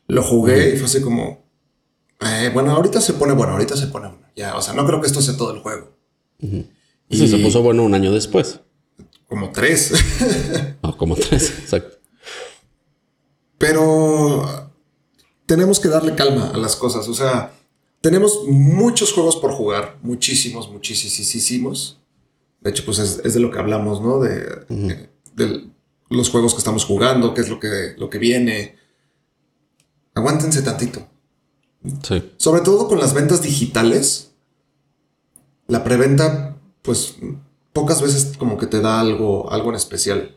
Lo 0.06 0.22
jugué 0.22 0.74
y 0.74 0.76
fue 0.76 0.86
así 0.86 1.00
como. 1.00 1.44
eh, 2.20 2.50
bueno, 2.54 2.70
ahorita 2.72 3.00
se 3.00 3.14
pone 3.14 3.32
bueno, 3.32 3.54
ahorita 3.54 3.76
se 3.76 3.88
pone 3.88 4.08
bueno. 4.08 4.24
Ya, 4.36 4.56
o 4.56 4.62
sea, 4.62 4.74
no 4.74 4.86
creo 4.86 5.00
que 5.00 5.06
esto 5.08 5.20
sea 5.20 5.36
todo 5.36 5.52
el 5.54 5.60
juego. 5.60 5.92
Sí, 7.10 7.28
se 7.28 7.38
puso 7.38 7.62
bueno 7.62 7.82
un 7.84 7.94
año 7.94 8.12
después. 8.12 8.60
Como 9.28 9.50
tres. 9.50 9.92
No, 10.82 10.96
como 10.96 11.16
tres. 11.16 11.50
Exacto. 11.60 11.96
Pero 13.58 14.70
tenemos 15.46 15.80
que 15.80 15.88
darle 15.88 16.14
calma 16.14 16.50
a 16.50 16.58
las 16.58 16.76
cosas. 16.76 17.08
O 17.08 17.14
sea, 17.14 17.52
tenemos 18.00 18.40
muchos 18.46 19.12
juegos 19.12 19.36
por 19.36 19.52
jugar. 19.52 19.96
Muchísimos, 20.02 20.70
muchísimos. 20.70 21.98
De 22.64 22.70
hecho, 22.70 22.84
pues 22.84 22.98
es, 22.98 23.20
es 23.24 23.34
de 23.34 23.40
lo 23.40 23.50
que 23.52 23.58
hablamos, 23.60 24.00
¿no? 24.00 24.18
De, 24.18 24.40
de- 24.68 25.08
de 25.36 25.68
los 26.10 26.30
juegos 26.30 26.54
que 26.54 26.58
estamos 26.58 26.84
jugando, 26.84 27.34
qué 27.34 27.42
es 27.42 27.48
lo 27.50 27.60
que, 27.60 27.94
lo 27.98 28.08
que 28.10 28.18
viene. 28.18 28.76
Aguántense 30.14 30.62
tantito. 30.62 31.06
Sí. 32.02 32.32
Sobre 32.38 32.62
todo 32.62 32.88
con 32.88 32.98
las 32.98 33.14
ventas 33.14 33.42
digitales. 33.42 34.32
La 35.66 35.82
preventa, 35.82 36.56
pues 36.82 37.16
pocas 37.72 38.00
veces 38.02 38.36
como 38.38 38.56
que 38.58 38.66
te 38.66 38.80
da 38.80 39.00
algo, 39.00 39.50
algo 39.50 39.70
en 39.70 39.76
especial. 39.76 40.36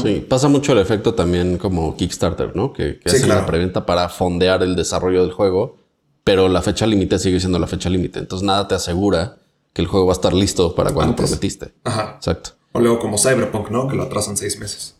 Sí, 0.00 0.24
pasa 0.26 0.48
mucho 0.48 0.72
el 0.72 0.78
efecto 0.78 1.14
también 1.14 1.58
como 1.58 1.96
Kickstarter, 1.96 2.56
¿no? 2.56 2.72
Que, 2.72 2.98
que 2.98 3.10
Sí, 3.10 3.16
hacen 3.16 3.26
claro. 3.26 3.40
la 3.42 3.46
preventa 3.46 3.84
para 3.84 4.08
fondear 4.08 4.62
el 4.62 4.74
desarrollo 4.74 5.20
del 5.22 5.32
juego, 5.32 5.76
pero 6.24 6.48
la 6.48 6.62
fecha 6.62 6.86
límite 6.86 7.18
sigue 7.18 7.40
siendo 7.40 7.58
la 7.58 7.66
fecha 7.66 7.90
límite. 7.90 8.20
Entonces 8.20 8.46
nada 8.46 8.66
te 8.68 8.74
asegura 8.74 9.36
que 9.72 9.82
el 9.82 9.88
juego 9.88 10.06
va 10.06 10.12
a 10.12 10.14
estar 10.14 10.34
listo 10.34 10.74
para 10.74 10.92
cuando 10.92 11.12
Antes. 11.12 11.26
prometiste. 11.30 11.72
Ajá. 11.84 12.14
Exacto. 12.16 12.50
O 12.72 12.80
luego 12.80 12.98
como 12.98 13.18
Cyberpunk, 13.18 13.70
¿no? 13.70 13.88
Que 13.88 13.96
lo 13.96 14.02
atrasan 14.04 14.36
seis 14.36 14.58
meses. 14.58 14.96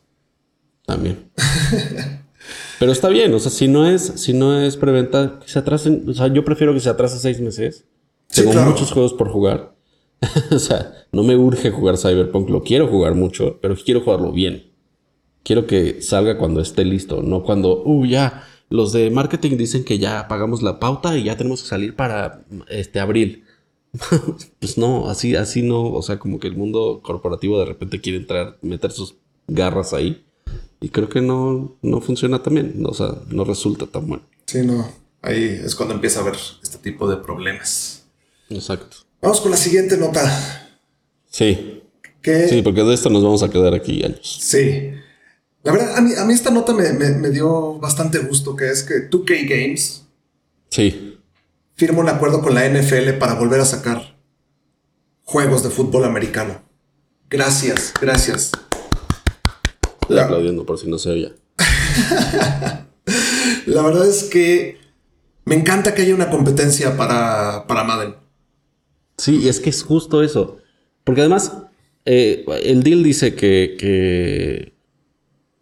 También. 0.87 1.31
Pero 2.79 2.91
está 2.91 3.09
bien, 3.09 3.33
o 3.33 3.39
sea, 3.39 3.51
si 3.51 3.69
no 3.69 3.87
es, 3.87 4.03
si 4.17 4.33
no 4.33 4.61
es 4.61 4.77
preventa, 4.77 5.39
que 5.41 5.49
se 5.49 5.59
atrasen. 5.59 6.05
O 6.09 6.15
sea, 6.15 6.27
yo 6.27 6.45
prefiero 6.45 6.75
que 6.75 6.81
se 6.81 6.89
atrase 6.89 7.19
seis 7.19 7.41
meses. 7.41 7.85
Sí, 8.29 8.41
Tengo 8.41 8.53
claro. 8.53 8.71
muchos 8.71 8.91
juegos 8.93 9.13
por 9.13 9.31
jugar. 9.31 9.75
o 10.51 10.59
sea, 10.59 10.93
no 11.13 11.23
me 11.23 11.37
urge 11.37 11.71
jugar 11.71 11.97
Cyberpunk, 11.99 12.49
lo 12.51 12.63
quiero 12.63 12.89
jugar 12.89 13.15
mucho, 13.15 13.59
pero 13.61 13.77
quiero 13.77 14.01
jugarlo 14.01 14.33
bien. 14.33 14.73
Quiero 15.43 15.67
que 15.67 16.03
salga 16.03 16.39
cuando 16.39 16.61
esté 16.61 16.85
listo, 16.85 17.23
no 17.23 17.43
cuando, 17.43 17.83
uh, 17.85 18.07
ya, 18.07 18.45
los 18.69 18.93
de 18.93 19.11
marketing 19.11 19.57
dicen 19.57 19.85
que 19.85 19.99
ya 19.99 20.29
pagamos 20.29 20.63
la 20.63 20.79
pauta 20.79 21.17
y 21.17 21.25
ya 21.25 21.37
tenemos 21.37 21.63
que 21.63 21.69
salir 21.69 21.97
para 21.97 22.45
este 22.69 23.01
abril. 23.01 23.45
pues 24.59 24.79
no, 24.79 25.09
así, 25.11 25.37
así 25.37 25.63
no, 25.63 25.93
o 25.93 26.03
sea, 26.03 26.19
como 26.19 26.39
que 26.41 26.49
el 26.49 26.57
mundo 26.57 27.01
corporativo 27.03 27.59
de 27.59 27.67
repente 27.67 28.01
quiere 28.01 28.19
entrar, 28.19 28.59
meter 28.63 28.91
sus 28.93 29.17
garras 29.47 29.93
ahí. 29.93 30.25
Y 30.81 30.89
creo 30.89 31.09
que 31.09 31.21
no, 31.21 31.77
no 31.83 32.01
funciona 32.01 32.43
tan 32.43 32.55
bien, 32.55 32.83
o 32.87 32.95
sea, 32.95 33.15
no 33.29 33.45
resulta 33.45 33.87
tan 33.87 34.07
bueno. 34.07 34.25
Sí, 34.47 34.63
no. 34.67 34.91
Ahí 35.21 35.61
es 35.65 35.75
cuando 35.77 35.95
empieza 35.95 36.19
a 36.19 36.23
haber 36.23 36.37
este 36.63 36.79
tipo 36.79 37.09
de 37.09 37.17
problemas. 37.19 38.05
Exacto. 38.51 38.97
Vamos 39.21 39.41
con 39.41 39.53
la 39.53 39.57
siguiente 39.57 39.97
nota. 39.97 40.69
Sí, 41.31 41.81
sí, 42.49 42.63
porque 42.63 42.83
de 42.83 42.95
esto 42.95 43.09
nos 43.11 43.23
vamos 43.23 43.43
a 43.45 43.51
quedar 43.51 43.75
aquí 43.75 44.03
años. 44.05 44.39
Sí. 44.41 44.91
La 45.63 45.71
verdad, 45.73 45.97
a 45.97 46.01
mí, 46.01 46.11
a 46.19 46.25
mí 46.25 46.33
esta 46.35 46.51
nota 46.51 46.73
me, 46.75 46.93
me- 46.93 47.11
me 47.17 47.31
dio 47.31 47.79
bastante 47.79 48.19
gusto, 48.19 48.57
que 48.57 48.69
es 48.69 48.83
que 48.83 49.09
2K 49.09 49.49
Games 49.49 50.05
Sí, 50.69 51.12
firma 51.83 51.99
un 51.99 52.09
acuerdo 52.09 52.43
con 52.43 52.55
la 52.55 52.65
NFL 52.69 53.15
para 53.19 53.35
volver 53.35 53.61
a 53.61 53.65
sacar 53.65 54.17
juegos 55.25 55.65
de 55.65 55.71
fútbol 55.71 56.05
americano. 56.05 56.63
Gracias, 57.29 57.93
gracias. 58.01 58.53
estoy 60.03 60.17
Ya. 60.17 60.23
aplaudiendo 60.27 60.65
por 60.65 60.79
si 60.79 60.89
no 60.89 60.97
se 60.99 61.11
oía. 61.11 61.33
La 63.67 63.83
verdad 63.83 64.07
es 64.09 64.23
que 64.23 64.79
me 65.45 65.57
encanta 65.57 65.93
que 65.93 66.03
haya 66.03 66.15
una 66.15 66.31
competencia 66.31 66.97
para, 66.97 67.67
para 67.67 67.83
Madden. 67.83 68.15
Sí, 69.19 69.41
y 69.43 69.49
es 69.49 69.59
que 69.59 69.71
es 69.71 69.83
justo 69.83 70.23
eso. 70.23 70.59
Porque 71.03 71.23
además, 71.23 71.53
eh, 72.05 72.45
el 72.63 72.85
deal 72.85 73.03
dice 73.03 73.35
que, 73.35 73.75
que 73.77 74.73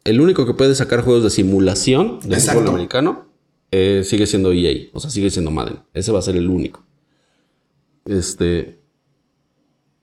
el 0.04 0.20
único 0.20 0.44
que 0.44 0.52
puede 0.52 0.74
sacar 0.74 1.00
juegos 1.00 1.22
de 1.24 1.30
simulación 1.30 2.20
de 2.24 2.34
Exacto. 2.34 2.60
fútbol 2.60 2.74
americano 2.74 3.29
eh, 3.70 4.02
sigue 4.04 4.26
siendo 4.26 4.52
EA. 4.52 4.88
O 4.92 5.00
sea, 5.00 5.10
sigue 5.10 5.30
siendo 5.30 5.50
Madden. 5.50 5.80
Ese 5.94 6.12
va 6.12 6.18
a 6.18 6.22
ser 6.22 6.36
el 6.36 6.48
único. 6.48 6.84
Este. 8.06 8.78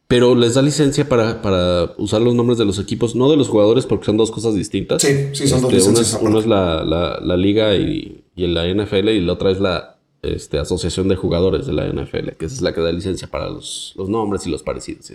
Pero 0.07 0.35
les 0.35 0.53
da 0.53 0.61
licencia 0.61 1.09
para, 1.09 1.41
para 1.41 1.93
usar 1.97 2.21
los 2.21 2.33
nombres 2.33 2.57
de 2.57 2.63
los 2.63 2.79
equipos, 2.79 3.13
no 3.13 3.29
de 3.29 3.35
los 3.35 3.49
jugadores, 3.49 3.85
porque 3.85 4.05
son 4.05 4.15
dos 4.15 4.31
cosas 4.31 4.55
distintas. 4.55 5.01
Sí, 5.01 5.09
sí, 5.33 5.47
son 5.49 5.61
dos 5.61 5.73
Este, 5.73 5.89
licencias 5.89 6.13
es, 6.13 6.19
uno 6.21 6.39
es 6.39 6.45
la, 6.45 6.85
la- 6.85 7.19
la 7.21 7.35
liga 7.35 7.75
y, 7.75 8.23
y 8.33 8.47
la 8.47 8.65
NFL 8.73 9.09
y 9.09 9.19
la 9.19 9.33
otra 9.33 9.51
es 9.51 9.59
la 9.59 9.99
este, 10.21 10.59
asociación 10.59 11.09
de 11.09 11.17
jugadores 11.17 11.67
de 11.67 11.73
la 11.73 11.85
NFL, 11.87 12.29
que 12.39 12.45
esa 12.45 12.55
es 12.55 12.61
la 12.61 12.73
que 12.73 12.79
da 12.79 12.91
licencia 12.93 13.27
para 13.29 13.49
los, 13.49 13.93
los 13.97 14.07
nombres 14.07 14.47
y 14.47 14.49
los 14.49 14.63
parecidos. 14.63 15.11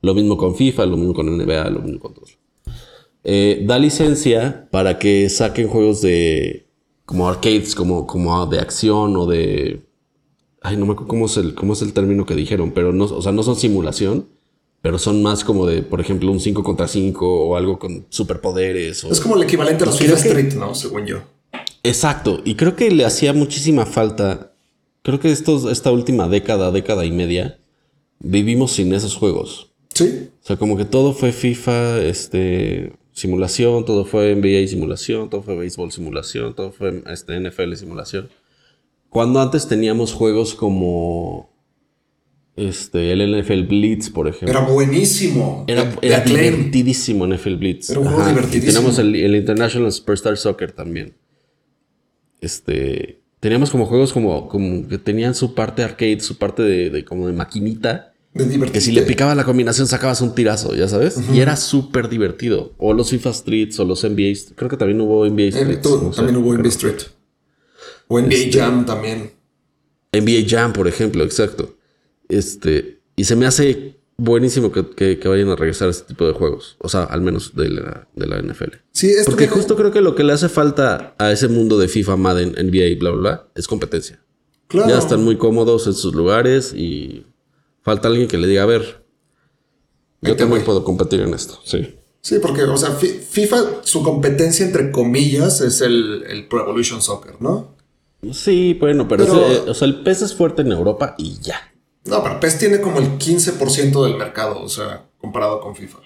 Lo 0.00 0.14
mismo 0.14 0.36
con 0.36 0.54
FIFA, 0.54 0.86
lo 0.86 0.96
mismo 0.96 1.12
con 1.14 1.26
NBA, 1.36 1.70
lo 1.70 1.80
mismo 1.80 1.98
con 1.98 2.14
todos. 2.14 2.38
Eh, 3.24 3.64
da 3.66 3.80
licencia 3.80 4.68
para 4.70 4.96
que 5.00 5.28
saquen 5.28 5.66
juegos 5.66 6.02
de 6.02 6.63
como 7.06 7.28
arcades, 7.28 7.74
como, 7.74 8.06
como 8.06 8.46
de 8.46 8.60
acción 8.60 9.16
o 9.16 9.26
de... 9.26 9.82
Ay, 10.62 10.76
no 10.76 10.86
me 10.86 10.92
acuerdo 10.92 11.08
cómo 11.08 11.26
es 11.26 11.36
el, 11.36 11.54
cómo 11.54 11.74
es 11.74 11.82
el 11.82 11.92
término 11.92 12.24
que 12.24 12.34
dijeron, 12.34 12.72
pero 12.72 12.92
no, 12.92 13.04
o 13.04 13.20
sea, 13.20 13.32
no 13.32 13.42
son 13.42 13.56
simulación, 13.56 14.26
pero 14.80 14.98
son 14.98 15.22
más 15.22 15.44
como 15.44 15.66
de, 15.66 15.82
por 15.82 16.00
ejemplo, 16.00 16.30
un 16.32 16.40
5 16.40 16.62
contra 16.64 16.88
5 16.88 17.26
o 17.48 17.56
algo 17.56 17.78
con 17.78 18.06
superpoderes. 18.08 19.04
O... 19.04 19.10
Es 19.12 19.20
como 19.20 19.36
el 19.36 19.42
equivalente 19.42 19.84
a 19.84 19.86
los 19.88 19.96
que- 19.96 20.06
Street, 20.06 20.54
¿no? 20.54 20.74
Según 20.74 21.04
yo. 21.06 21.18
Exacto, 21.82 22.40
y 22.46 22.54
creo 22.54 22.76
que 22.76 22.90
le 22.90 23.04
hacía 23.04 23.34
muchísima 23.34 23.84
falta. 23.84 24.52
Creo 25.02 25.20
que 25.20 25.30
estos, 25.30 25.70
esta 25.70 25.92
última 25.92 26.28
década, 26.28 26.70
década 26.70 27.04
y 27.04 27.10
media, 27.10 27.58
vivimos 28.20 28.72
sin 28.72 28.94
esos 28.94 29.16
juegos. 29.16 29.70
Sí, 29.92 30.30
O 30.42 30.46
sea, 30.46 30.56
como 30.56 30.78
que 30.78 30.86
todo 30.86 31.12
fue 31.12 31.30
FIFA, 31.32 31.98
este, 32.00 32.94
simulación, 33.14 33.84
todo 33.86 34.04
fue 34.04 34.34
NBA 34.34 34.66
simulación, 34.68 35.30
todo 35.30 35.42
fue 35.42 35.56
béisbol 35.56 35.90
simulación, 35.90 36.54
todo 36.54 36.72
fue 36.72 37.02
este, 37.06 37.40
NFL 37.40 37.74
simulación. 37.74 38.28
Cuando 39.08 39.40
antes 39.40 39.68
teníamos 39.68 40.12
juegos 40.12 40.54
como 40.54 41.48
este, 42.56 43.12
el 43.12 43.40
NFL 43.40 43.62
Blitz, 43.62 44.10
por 44.10 44.28
ejemplo. 44.28 44.50
era 44.50 44.60
buenísimo. 44.60 45.64
Era, 45.68 45.94
era 46.02 46.20
divertidísimo 46.20 47.26
NFL 47.26 47.54
Blitz. 47.54 47.90
Era 47.90 48.00
un 48.00 48.06
juego 48.06 48.22
Ajá. 48.22 48.30
divertidísimo. 48.30 48.70
Y 48.70 48.74
tenemos 48.74 48.98
el, 48.98 49.14
el 49.14 49.36
International 49.36 49.92
Superstar 49.92 50.36
Soccer 50.36 50.72
también. 50.72 51.14
Este. 52.40 53.20
Teníamos 53.38 53.70
como 53.70 53.86
juegos 53.86 54.12
como, 54.12 54.48
como 54.48 54.88
que 54.88 54.98
tenían 54.98 55.34
su 55.34 55.54
parte 55.54 55.82
arcade, 55.82 56.20
su 56.20 56.38
parte 56.38 56.62
de, 56.62 56.90
de 56.90 57.04
como 57.04 57.26
de 57.26 57.34
maquinita. 57.34 58.13
Que 58.72 58.80
si 58.80 58.90
le 58.90 59.02
picaba 59.02 59.34
la 59.36 59.44
combinación 59.44 59.86
sacabas 59.86 60.20
un 60.20 60.34
tirazo, 60.34 60.74
ya 60.74 60.88
sabes. 60.88 61.20
Y 61.32 61.38
era 61.40 61.54
súper 61.56 62.08
divertido. 62.08 62.72
O 62.78 62.92
los 62.92 63.10
FIFA 63.10 63.32
Streets 63.32 63.78
o 63.78 63.84
los 63.84 64.02
NBA. 64.02 64.54
Creo 64.56 64.68
que 64.68 64.76
también 64.76 65.00
hubo 65.00 65.24
NBA 65.24 65.52
sé, 65.52 65.76
también 66.16 66.36
hubo 66.38 66.52
NBA 66.52 66.68
Street. 66.68 66.96
O 68.08 68.18
NBA 68.18 68.34
Este- 68.34 68.58
Jam 68.58 68.84
también. 68.84 69.30
NBA 70.12 70.46
Jam, 70.48 70.72
por 70.72 70.88
ejemplo, 70.88 71.22
exacto. 71.22 71.76
Este, 72.28 73.00
y 73.16 73.24
se 73.24 73.36
me 73.36 73.46
hace 73.46 74.00
buenísimo 74.16 74.70
que, 74.72 74.84
que- 74.90 75.18
que 75.18 75.28
vayan 75.28 75.48
a 75.50 75.56
regresar 75.56 75.88
a 75.88 75.90
este 75.92 76.08
tipo 76.08 76.26
de 76.26 76.32
juegos. 76.32 76.76
O 76.80 76.88
sea, 76.88 77.04
al 77.04 77.20
menos 77.20 77.54
de 77.54 77.68
la, 77.68 78.08
de 78.16 78.26
la 78.26 78.38
NFL. 78.40 78.76
Sí, 78.92 79.12
Porque 79.26 79.46
justo 79.48 79.76
creo 79.76 79.92
que 79.92 80.00
lo 80.00 80.14
que 80.16 80.24
le 80.24 80.32
hace 80.32 80.48
falta 80.48 81.14
a 81.18 81.30
ese 81.32 81.46
mundo 81.48 81.78
de 81.78 81.86
FIFA, 81.88 82.16
Madden, 82.16 82.52
NBA 82.56 82.86
y 82.86 82.94
bla, 82.96 83.10
bla, 83.10 83.20
bla, 83.20 83.48
es 83.54 83.66
competencia. 83.68 84.20
Claro. 84.68 84.88
Ya 84.88 84.98
están 84.98 85.22
muy 85.22 85.36
cómodos 85.36 85.86
en 85.86 85.94
sus 85.94 86.14
lugares 86.14 86.72
y 86.74 87.26
falta 87.84 88.08
alguien 88.08 88.26
que 88.26 88.38
le 88.38 88.48
diga, 88.48 88.64
a 88.64 88.66
ver, 88.66 89.04
yo 90.22 90.34
también 90.36 90.64
puedo 90.64 90.82
competir 90.84 91.20
en 91.20 91.34
esto. 91.34 91.60
Sí. 91.64 91.94
Sí, 92.20 92.36
porque, 92.40 92.62
o 92.62 92.76
sea, 92.78 92.90
Fi- 92.92 93.08
FIFA, 93.20 93.82
su 93.84 94.02
competencia, 94.02 94.64
entre 94.64 94.90
comillas, 94.90 95.60
es 95.60 95.82
el, 95.82 96.24
el 96.26 96.48
Pro 96.48 96.60
Evolution 96.62 97.02
Soccer, 97.02 97.34
¿no? 97.40 97.74
Sí, 98.32 98.74
bueno, 98.80 99.06
pero, 99.06 99.26
Pero- 99.26 99.46
ese, 99.46 99.54
eh, 99.56 99.62
o 99.70 99.74
sea, 99.74 99.86
el 99.86 99.96
PES 100.02 100.22
es 100.22 100.34
fuerte 100.34 100.62
en 100.62 100.72
Europa 100.72 101.14
y 101.18 101.38
ya. 101.42 101.60
No, 102.06 102.22
pero 102.22 102.40
PES 102.40 102.58
tiene 102.58 102.80
como 102.80 102.98
el 102.98 103.18
15% 103.18 104.02
del 104.04 104.16
mercado, 104.16 104.62
o 104.62 104.68
sea, 104.70 105.04
comparado 105.18 105.60
con 105.60 105.76
FIFA. 105.76 105.98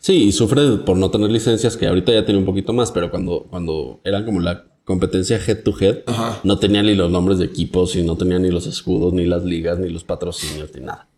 Sí, 0.00 0.24
y 0.24 0.32
sufre 0.32 0.60
por 0.84 0.98
no 0.98 1.10
tener 1.10 1.30
licencias, 1.30 1.78
que 1.78 1.86
ahorita 1.86 2.12
ya 2.12 2.26
tiene 2.26 2.38
un 2.40 2.44
poquito 2.46 2.74
más, 2.74 2.92
pero 2.92 3.10
cuando, 3.10 3.46
cuando 3.48 4.00
eran 4.04 4.26
como 4.26 4.40
la 4.40 4.66
competencia 4.84 5.38
head 5.46 5.62
to 5.62 5.74
head, 5.80 6.00
Ajá. 6.06 6.40
no 6.44 6.58
tenía 6.58 6.82
ni 6.82 6.94
los 6.94 7.10
nombres 7.10 7.38
de 7.38 7.46
equipos 7.46 7.96
y 7.96 8.02
no 8.02 8.18
tenía 8.18 8.38
ni 8.38 8.50
los 8.50 8.66
escudos, 8.66 9.14
ni 9.14 9.24
las 9.24 9.44
ligas, 9.44 9.78
ni 9.78 9.88
los 9.88 10.04
patrocinios, 10.04 10.68
ni 10.74 10.82
nada. 10.82 11.08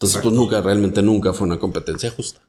Entonces, 0.00 0.16
Exacto. 0.16 0.30
pues 0.30 0.40
nunca, 0.40 0.60
realmente 0.62 1.02
nunca 1.02 1.32
fue 1.34 1.46
una 1.46 1.58
competencia 1.58 2.10
justa. 2.10 2.40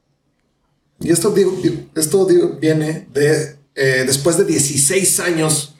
Y 1.01 1.09
esto, 1.11 1.31
digo, 1.31 1.51
di- 1.61 1.89
esto 1.95 2.25
digo, 2.25 2.57
viene 2.61 3.07
de 3.13 3.57
eh, 3.75 4.03
después 4.05 4.37
de 4.37 4.45
16 4.45 5.19
años, 5.19 5.75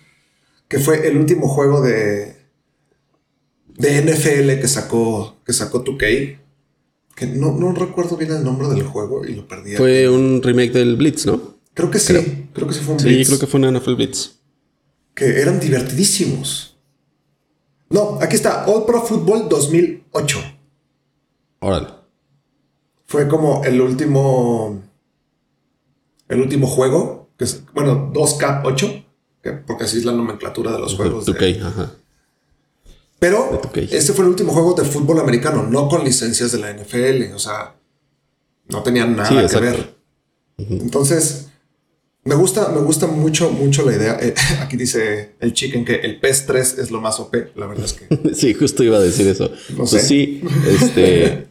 que 0.68 0.80
fue 0.80 1.08
el 1.08 1.16
último 1.18 1.48
juego 1.48 1.82
de, 1.82 2.36
de 3.78 4.02
NFL 4.02 4.60
que 4.60 4.68
sacó, 4.68 5.38
que 5.46 5.54
sacó 5.54 5.84
2K. 5.84 6.40
Que 7.16 7.28
no, 7.28 7.52
no 7.54 7.72
recuerdo 7.74 8.18
bien 8.18 8.32
el 8.32 8.44
nombre 8.44 8.68
del 8.70 8.84
juego 8.84 9.26
y 9.26 9.36
lo 9.36 9.48
perdí. 9.48 9.76
Fue 9.76 10.10
un 10.10 10.42
remake 10.42 10.72
del 10.74 10.96
Blitz, 10.98 11.26
¿no? 11.26 11.56
creo 11.74 11.90
que 11.90 12.00
sí, 12.00 12.14
creo. 12.54 12.68
que 12.68 12.74
sí 12.74 12.82
fue 12.82 12.96
un 12.96 13.00
Sí, 13.00 13.06
Blitz. 13.08 13.28
creo 13.28 13.40
que 13.40 13.48
fue 13.48 13.60
una 13.62 13.72
NFL 13.72 13.96
Blitz. 13.96 14.32
que 15.14 15.40
eran 15.42 15.60
divertidísimos. 15.60 16.78
No, 17.90 18.18
aquí 18.22 18.36
está, 18.36 18.66
All 18.66 18.86
Pro 18.86 19.02
Football 19.06 19.48
2008. 19.50 20.40
Órale. 21.62 21.88
Fue 23.06 23.28
como 23.28 23.64
el 23.64 23.80
último. 23.82 24.82
El 26.28 26.42
último 26.42 26.68
juego. 26.68 27.30
Que 27.38 27.46
es, 27.46 27.64
bueno, 27.74 28.12
2K8. 28.14 29.06
que- 29.44 29.52
porque 29.54 29.86
así 29.86 29.98
es 29.98 30.06
la 30.06 30.12
nomenclatura 30.12 30.72
de 30.72 30.80
los 30.80 30.96
juegos. 30.96 31.26
de- 31.26 31.34
2K, 31.34 31.66
ajá. 31.66 31.92
pero 33.20 33.50
de 33.52 33.58
2K. 33.58 33.96
este 33.96 34.14
fue 34.14 34.26
el 34.26 34.30
último 34.32 34.52
juego 34.54 34.74
de 34.76 34.84
fútbol 34.84 35.20
americano, 35.20 35.64
no 35.64 35.88
con 35.90 36.04
licencias 36.04 36.52
de 36.52 36.60
la 36.60 36.70
NFL. 36.72 37.34
O 37.34 37.40
sea, 37.40 37.76
no 38.70 38.84
tenían 38.84 39.16
nada 39.16 39.28
Sí, 39.30 39.36
que 39.36 39.42
exacto. 39.42 39.66
ver. 39.66 39.96
Entonces, 40.58 41.48
me 42.24 42.36
gusta, 42.36 42.70
me 42.70 42.82
gusta 42.82 43.08
mucho, 43.08 43.50
mucho 43.52 43.84
la 43.84 43.96
idea. 43.96 44.18
Eh, 44.22 44.34
aquí 44.62 44.78
dice 44.78 45.36
el 45.40 45.54
chicken 45.54 45.84
que 45.86 45.96
el 45.96 46.20
PES 46.20 46.46
3 46.46 46.78
es 46.78 46.92
lo 46.92 47.02
más 47.02 47.20
OP. 47.20 47.52
La 47.56 47.66
verdad 47.66 47.86
es 47.86 47.94
que. 47.94 48.34
Sí, 48.36 48.54
justo 48.54 48.84
iba 48.84 48.98
a 48.98 49.02
decir 49.02 49.28
eso. 49.28 49.50
No 49.72 49.86
Pues 49.86 50.04
sí, 50.04 50.44
este, 50.68 51.48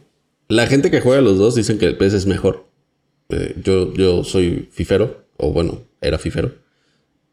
la 0.51 0.67
gente 0.67 0.91
que 0.91 1.01
juega 1.01 1.21
los 1.21 1.37
dos 1.37 1.55
dicen 1.55 1.77
que 1.77 1.85
el 1.85 1.97
PES 1.97 2.13
es 2.13 2.25
mejor. 2.25 2.67
Eh, 3.29 3.55
yo, 3.63 3.93
yo 3.93 4.23
soy 4.23 4.69
fifero, 4.71 5.25
o 5.37 5.51
bueno, 5.53 5.81
era 6.01 6.17
fifero. 6.17 6.53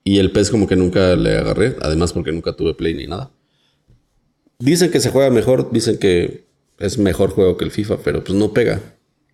Y 0.04 0.18
el 0.18 0.30
PES 0.32 0.50
como 0.50 0.66
que 0.66 0.76
nunca 0.76 1.16
le 1.16 1.36
agarré, 1.36 1.76
además 1.82 2.12
porque 2.12 2.32
nunca 2.32 2.54
tuve 2.54 2.74
play 2.74 2.94
ni 2.94 3.06
nada. 3.06 3.30
Dicen 4.58 4.90
que 4.90 5.00
se 5.00 5.10
juega 5.10 5.30
mejor, 5.30 5.70
dicen 5.72 5.98
que 5.98 6.46
es 6.78 6.98
mejor 6.98 7.30
juego 7.30 7.56
que 7.56 7.64
el 7.64 7.70
FIFA, 7.70 7.98
pero 8.04 8.24
pues 8.24 8.38
no 8.38 8.52
pega. 8.52 8.80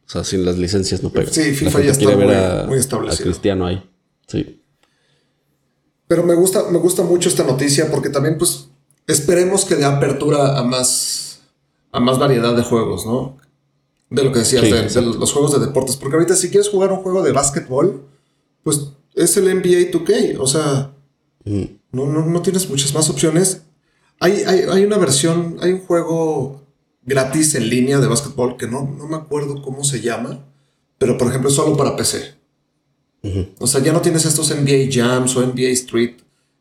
O 0.06 0.10
sea, 0.10 0.24
sin 0.24 0.44
las 0.44 0.58
licencias 0.58 1.02
no 1.02 1.10
pega. 1.10 1.30
Sí, 1.30 1.52
FIFA 1.54 1.80
ya 1.82 1.92
está 1.92 2.16
muy- 2.16 2.34
a, 2.34 2.64
muy 2.66 2.76
a 2.76 2.80
establecido. 2.80 3.24
Cristiano 3.24 3.66
ahí. 3.66 3.82
Sí. 4.26 4.60
Pero 6.06 6.24
me 6.24 6.34
gusta, 6.34 6.70
me 6.70 6.78
gusta 6.78 7.02
mucho 7.02 7.28
esta 7.28 7.44
noticia 7.44 7.90
porque 7.90 8.10
también, 8.10 8.36
pues, 8.36 8.68
esperemos 9.06 9.64
que 9.64 9.76
dé 9.76 9.84
apertura 9.84 10.58
a 10.58 10.62
más, 10.64 11.40
a 11.92 12.00
más 12.00 12.18
variedad 12.18 12.54
de 12.54 12.62
juegos, 12.62 13.06
¿no? 13.06 13.38
De 14.14 14.24
lo 14.24 14.32
que 14.32 14.40
decías, 14.40 14.62
Sí, 14.64 14.70
de, 14.70 14.76
de 14.78 14.82
exacto. 14.84 15.12
los 15.18 15.32
juegos 15.32 15.52
de 15.58 15.66
deportes. 15.66 15.96
Porque 15.96 16.16
ahorita, 16.16 16.36
si 16.36 16.50
quieres 16.50 16.68
jugar 16.68 16.92
un 16.92 16.98
juego 16.98 17.22
de 17.22 17.32
básquetbol, 17.32 18.04
pues 18.62 18.88
es 19.14 19.36
el 19.36 19.44
NBA 19.46 19.90
2K. 19.92 20.36
O 20.38 20.46
sea, 20.46 20.90
Mm. 21.46 21.64
no, 21.92 22.06
no, 22.06 22.24
no 22.24 22.40
tienes 22.40 22.68
muchas 22.70 22.94
más 22.94 23.10
opciones. 23.10 23.62
Hay, 24.18 24.32
hay, 24.46 24.60
hay 24.60 24.84
una 24.84 24.96
versión, 24.96 25.58
hay 25.60 25.72
un 25.72 25.80
juego 25.80 26.62
gratis 27.02 27.54
en 27.54 27.68
línea 27.68 27.98
de 28.00 28.06
básquetbol 28.06 28.56
que 28.56 28.66
no, 28.66 28.90
no 28.96 29.06
me 29.06 29.16
acuerdo 29.16 29.60
cómo 29.60 29.84
se 29.84 30.00
llama, 30.00 30.42
pero 30.96 31.18
por 31.18 31.28
ejemplo 31.28 31.50
es 31.50 31.56
solo 31.56 31.76
para 31.76 31.96
PC. 31.96 32.34
O 33.58 33.66
sea, 33.66 33.82
ya 33.82 33.92
no 33.92 34.00
tienes 34.00 34.24
estos 34.24 34.50
NBA 34.50 34.88
Jams 34.90 35.36
o 35.36 35.42
NBA 35.42 35.68
Street 35.72 36.16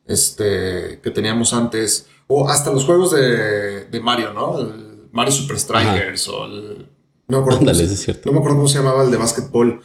este, 0.05 0.99
que 1.01 1.11
teníamos 1.11 1.53
antes, 1.53 2.07
o 2.27 2.49
hasta 2.49 2.71
los 2.71 2.83
juegos 2.85 3.11
de, 3.11 3.85
de 3.85 3.99
Mario, 4.01 4.33
¿no? 4.33 4.59
El 4.59 5.07
Mario 5.11 5.31
Super 5.31 5.57
Strikers 5.59 6.27
o 6.27 6.45
el... 6.45 6.87
No 7.33 7.39
me, 7.39 7.41
acuerdo 7.41 7.59
cómo 7.59 7.69
Ándale, 7.71 7.77
se- 7.79 7.85
eso 7.85 7.93
es 7.93 8.01
cierto. 8.03 8.21
no 8.25 8.31
me 8.33 8.37
acuerdo 8.39 8.57
cómo 8.57 8.67
se 8.69 8.77
llamaba 8.77 9.03
el 9.03 9.11
de 9.11 9.17
básquetbol. 9.17 9.81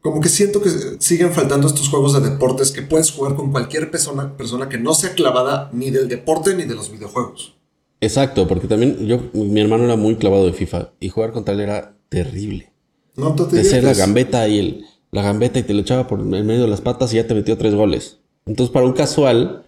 Como 0.00 0.20
que 0.20 0.28
siento 0.28 0.62
que 0.62 0.70
siguen 1.00 1.32
faltando 1.32 1.66
estos 1.66 1.88
juegos 1.88 2.12
de 2.14 2.28
deportes 2.30 2.70
que 2.70 2.82
puedes 2.82 3.10
jugar 3.10 3.34
con 3.34 3.50
cualquier 3.50 3.90
persona, 3.90 4.36
persona 4.36 4.68
que 4.68 4.78
no 4.78 4.94
sea 4.94 5.12
clavada 5.14 5.70
ni 5.72 5.90
del 5.90 6.08
deporte 6.08 6.54
ni 6.54 6.64
de 6.64 6.74
los 6.74 6.90
videojuegos. 6.90 7.54
Exacto, 8.00 8.46
porque 8.46 8.68
también 8.68 9.06
yo, 9.06 9.20
mi 9.32 9.60
hermano 9.60 9.84
era 9.84 9.96
muy 9.96 10.14
clavado 10.16 10.46
de 10.46 10.52
FIFA 10.52 10.90
y 11.00 11.08
jugar 11.08 11.32
contra 11.32 11.52
él 11.54 11.60
era 11.60 11.96
terrible. 12.08 12.72
No 13.16 13.34
te 13.34 13.42
Te 13.44 13.60
hacía 13.60 13.72
la 13.72 13.78
diviertes. 13.78 13.98
gambeta 13.98 14.46
y 14.48 14.58
el, 14.60 14.84
la 15.10 15.22
gambeta 15.22 15.58
y 15.58 15.64
te 15.64 15.74
lo 15.74 15.80
echaba 15.80 16.06
por 16.06 16.20
en 16.20 16.46
medio 16.46 16.62
de 16.62 16.68
las 16.68 16.80
patas 16.80 17.12
y 17.12 17.16
ya 17.16 17.26
te 17.26 17.34
metió 17.34 17.58
tres 17.58 17.74
goles. 17.74 18.18
Entonces, 18.46 18.72
para 18.72 18.86
un 18.86 18.92
casual, 18.92 19.64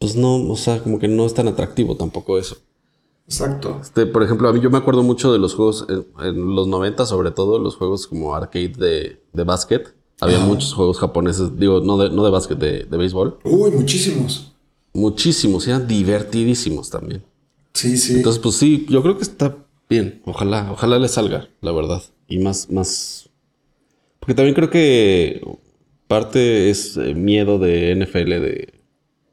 pues 0.00 0.16
no, 0.16 0.34
o 0.50 0.56
sea, 0.56 0.82
como 0.82 0.98
que 0.98 1.06
no 1.06 1.24
es 1.24 1.34
tan 1.34 1.46
atractivo 1.46 1.96
tampoco 1.96 2.36
eso. 2.36 2.56
Exacto. 3.26 3.78
Este, 3.80 4.06
por 4.06 4.22
ejemplo, 4.22 4.48
a 4.48 4.52
mí 4.52 4.60
yo 4.60 4.70
me 4.70 4.78
acuerdo 4.78 5.02
mucho 5.02 5.32
de 5.32 5.38
los 5.38 5.54
juegos 5.54 5.86
en, 5.88 6.06
en 6.24 6.54
los 6.54 6.66
90, 6.66 7.06
sobre 7.06 7.30
todo 7.30 7.58
los 7.58 7.76
juegos 7.76 8.06
como 8.06 8.34
arcade 8.34 8.72
de, 8.76 9.22
de 9.32 9.44
básquet. 9.44 9.94
Había 10.20 10.36
Ajá. 10.38 10.46
muchos 10.46 10.74
juegos 10.74 10.98
japoneses, 10.98 11.56
digo, 11.58 11.80
no 11.80 11.96
de, 11.98 12.10
no 12.10 12.24
de 12.24 12.30
básquet, 12.30 12.58
de, 12.58 12.84
de 12.84 12.96
béisbol. 12.96 13.38
Uy, 13.44 13.70
muchísimos. 13.72 14.52
Muchísimos, 14.92 15.66
eran 15.66 15.88
divertidísimos 15.88 16.90
también. 16.90 17.24
Sí, 17.72 17.96
sí. 17.96 18.16
Entonces, 18.16 18.40
pues 18.42 18.56
sí, 18.56 18.86
yo 18.88 19.02
creo 19.02 19.16
que 19.16 19.22
está 19.22 19.56
bien. 19.88 20.20
Ojalá, 20.26 20.70
ojalá 20.70 20.98
le 20.98 21.08
salga, 21.08 21.48
la 21.60 21.72
verdad. 21.72 22.02
Y 22.28 22.38
más, 22.38 22.70
más. 22.70 23.30
Porque 24.20 24.34
también 24.34 24.54
creo 24.54 24.70
que 24.70 25.42
parte 26.06 26.70
es 26.70 26.96
eh, 26.98 27.14
miedo 27.14 27.58
de 27.58 27.96
NFL 27.96 28.28
de, 28.28 28.40
de 28.40 28.72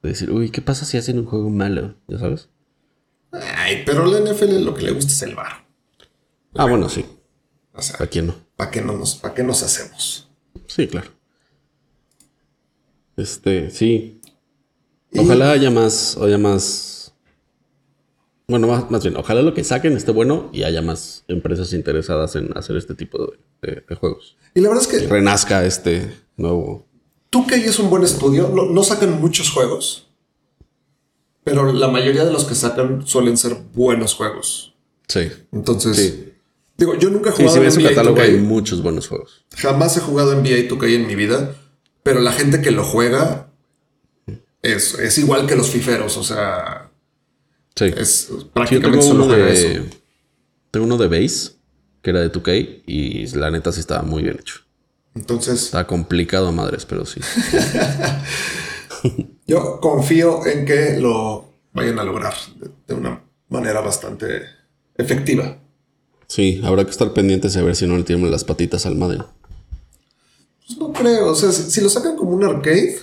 decir, 0.02 0.32
uy, 0.32 0.50
¿qué 0.50 0.62
pasa 0.62 0.86
si 0.86 0.98
hacen 0.98 1.20
un 1.20 1.26
juego 1.26 1.50
malo? 1.50 1.96
¿Ya 2.08 2.18
sabes? 2.18 2.50
Ay, 3.32 3.84
pero 3.86 4.06
la 4.06 4.20
NFL 4.20 4.64
lo 4.64 4.74
que 4.74 4.84
le 4.84 4.92
gusta 4.92 5.12
es 5.12 5.22
el 5.24 5.36
bar. 5.36 5.66
Ah, 6.56 6.66
bueno, 6.66 6.90
sí. 6.90 7.06
O 7.74 7.82
sea, 7.82 7.98
¿A 8.00 8.08
quién 8.08 8.28
no? 8.28 8.36
¿para 8.56 8.72
qué, 8.72 8.82
no 8.82 8.94
nos, 8.98 9.16
¿para 9.16 9.34
qué 9.34 9.44
nos 9.44 9.64
hacemos? 9.64 10.30
Sí, 10.68 10.88
claro. 10.88 11.10
Este, 13.18 13.70
sí. 13.70 14.20
Y- 15.12 15.20
Ojalá 15.20 15.52
haya 15.52 15.70
más, 15.72 16.18
haya 16.18 16.38
más. 16.38 17.14
Bueno, 18.48 18.68
más, 18.68 18.90
más 18.90 19.04
bien, 19.04 19.16
ojalá 19.16 19.42
lo 19.44 19.54
que 19.54 19.64
saquen 19.64 19.96
esté 19.96 20.12
bueno 20.12 20.50
y 20.52 20.64
haya 20.64 20.82
más 20.82 21.24
empresas 21.28 21.72
interesadas 21.74 22.36
en 22.36 22.58
hacer 22.58 22.78
este 22.78 22.96
tipo 22.96 23.20
de, 23.28 23.40
de- 23.76 23.84
de 23.88 23.96
juegos. 23.96 24.38
Y 24.56 24.62
la 24.62 24.70
verdad 24.70 24.84
es 24.84 24.88
que 25.02 25.08
renazca 25.08 25.64
este 25.66 26.16
nuevo. 26.36 26.88
2K 27.32 27.54
es 27.64 27.78
un 27.78 27.90
buen 27.92 28.04
estudio. 28.04 28.50
No, 28.50 28.66
no 28.66 28.84
sacan 28.84 29.22
muchos 29.22 29.52
juegos. 29.52 30.09
Pero 31.44 31.72
la 31.74 31.88
mayoría 31.88 32.26
de 32.26 32.32
los 32.32 32.46
que 32.46 32.56
sacan 32.56 33.06
suelen 33.08 33.38
ser 33.38 33.56
buenos 33.74 34.14
juegos. 34.14 34.76
Sí. 35.08 35.32
Entonces, 35.52 35.98
Sí. 35.98 36.34
digo, 36.78 36.96
yo 36.98 37.10
nunca 37.10 37.30
he 37.32 37.34
Sí, 37.34 37.44
jugado 37.44 37.64
si 37.66 37.72
su 37.72 37.80
NBA 37.82 37.90
catálogo 37.90 38.18
2K. 38.18 38.24
hay 38.24 38.38
muchos 38.38 38.84
buenos 38.84 39.08
juegos. 39.08 39.46
Jamás 39.56 39.98
he 39.98 40.02
jugado 40.02 40.34
NBA 40.34 40.68
2K 40.68 40.96
en 40.96 41.08
mi 41.08 41.16
vida. 41.16 41.56
Pero 42.04 42.22
la 42.22 42.32
gente 42.32 42.62
que 42.62 42.72
lo 42.72 42.84
juega 42.84 43.50
es, 44.62 44.94
es 44.96 45.18
igual 45.18 45.46
que 45.48 45.56
los 45.56 45.70
fiferos. 45.70 46.16
O 46.18 46.24
sea, 46.24 46.90
Sí. 47.76 47.86
es 47.96 48.30
prácticamente 48.54 49.06
solo 49.06 49.26
uno 49.26 49.34
de. 49.36 49.54
eso. 49.54 49.86
Tengo 50.72 50.86
uno 50.86 50.98
de 50.98 51.08
base, 51.08 51.52
que 52.02 52.10
era 52.12 52.20
de 52.22 52.30
2K, 52.32 52.84
y 52.86 53.28
la 53.36 53.50
neta 53.52 53.72
sí 53.72 53.80
estaba 53.80 54.02
muy 54.04 54.24
bien 54.24 54.38
hecho. 54.40 54.62
Entonces, 55.16 55.64
Estaba 55.64 55.88
complicado 55.88 56.48
a 56.48 56.52
madres, 56.52 56.86
pero 56.86 57.06
sí. 57.06 57.20
yo 59.48 59.80
confío 59.80 60.46
en 60.46 60.66
que 60.66 60.98
lo 61.00 61.46
vayan 61.74 62.00
a 62.00 62.04
lograr 62.04 62.34
de, 62.58 62.70
de 62.88 62.94
una 62.94 63.22
manera 63.50 63.82
bastante 63.82 64.42
efectiva. 64.96 65.58
Sí, 66.28 66.62
habrá 66.64 66.84
que 66.86 66.92
estar 66.92 67.14
pendientes 67.14 67.56
a 67.58 67.64
ver 67.64 67.76
si 67.76 67.88
no 67.88 67.98
le 67.98 68.04
tienen 68.04 68.30
las 68.30 68.44
patitas 68.44 68.86
al 68.86 68.96
Madden. 68.96 69.24
Pues 70.68 70.78
no 70.78 70.94
creo. 70.94 71.32
O 71.32 71.36
sea, 71.36 71.52
si, 71.52 71.64
si 71.72 71.82
lo 71.82 71.90
sacan 71.90 72.16
como 72.16 72.32
un 72.32 72.44
arcade, 72.44 72.98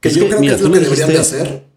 que 0.00 0.08
Es 0.08 0.14
yo 0.14 0.22
que, 0.22 0.28
creo 0.28 0.40
mira, 0.40 0.52
que 0.54 0.56
es 0.62 0.62
lo 0.68 0.72
que 0.72 0.80
deberían 0.80 1.08
de 1.08 1.14
dijiste- 1.14 1.40
hacer. 1.40 1.68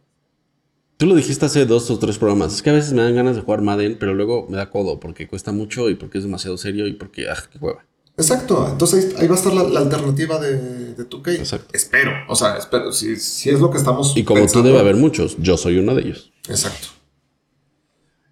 Tú 0.98 1.08
lo 1.08 1.16
dijiste 1.16 1.46
hace 1.48 1.66
dos 1.66 1.90
o 1.90 1.98
tres 1.98 2.20
programas. 2.20 2.54
Es 2.54 2.62
que 2.62 2.70
a 2.70 2.74
veces 2.74 2.94
me 2.94 3.02
dan 3.02 3.16
ganas 3.16 3.36
de 3.36 3.42
jugar 3.42 3.62
Madden, 3.64 3.98
pero 4.00 4.14
luego 4.14 4.46
me 4.48 4.58
da 4.58 4.70
codo 4.70 5.00
porque 5.00 5.28
cuesta 5.28 5.52
mucho 5.52 5.90
y 5.90 5.96
porque 5.96 6.20
es 6.20 6.24
demasiado 6.26 6.58
serio 6.58 6.86
y 6.86 6.94
porque, 6.94 7.28
ah, 7.28 7.38
qué 7.52 7.58
hueva. 7.58 7.84
Exacto. 8.18 8.68
Entonces 8.70 9.16
ahí, 9.18 9.28
va 9.28 9.36
a 9.36 9.38
estar 9.38 9.54
la, 9.54 9.64
la 9.64 9.80
alternativa 9.80 10.40
de, 10.40 10.94
de 10.94 11.10
2K. 11.10 11.40
Exacto. 11.40 11.70
Espero. 11.74 12.12
O 12.28 12.36
sea, 12.36 12.58
espero. 12.58 12.92
Si, 12.92 13.16
si 13.16 13.50
es 13.50 13.60
lo 13.60 13.72
que 13.72 13.78
estamos. 13.78 14.16
Y 14.16 14.24
como 14.24 14.42
pensando. 14.42 14.62
tú 14.62 14.68
debe 14.68 14.80
haber 14.80 14.96
muchos, 14.96 15.38
yo 15.40 15.58
soy 15.58 15.78
uno 15.78 15.96
de 15.96 16.02
ellos. 16.04 16.32
Exacto. 16.48 16.88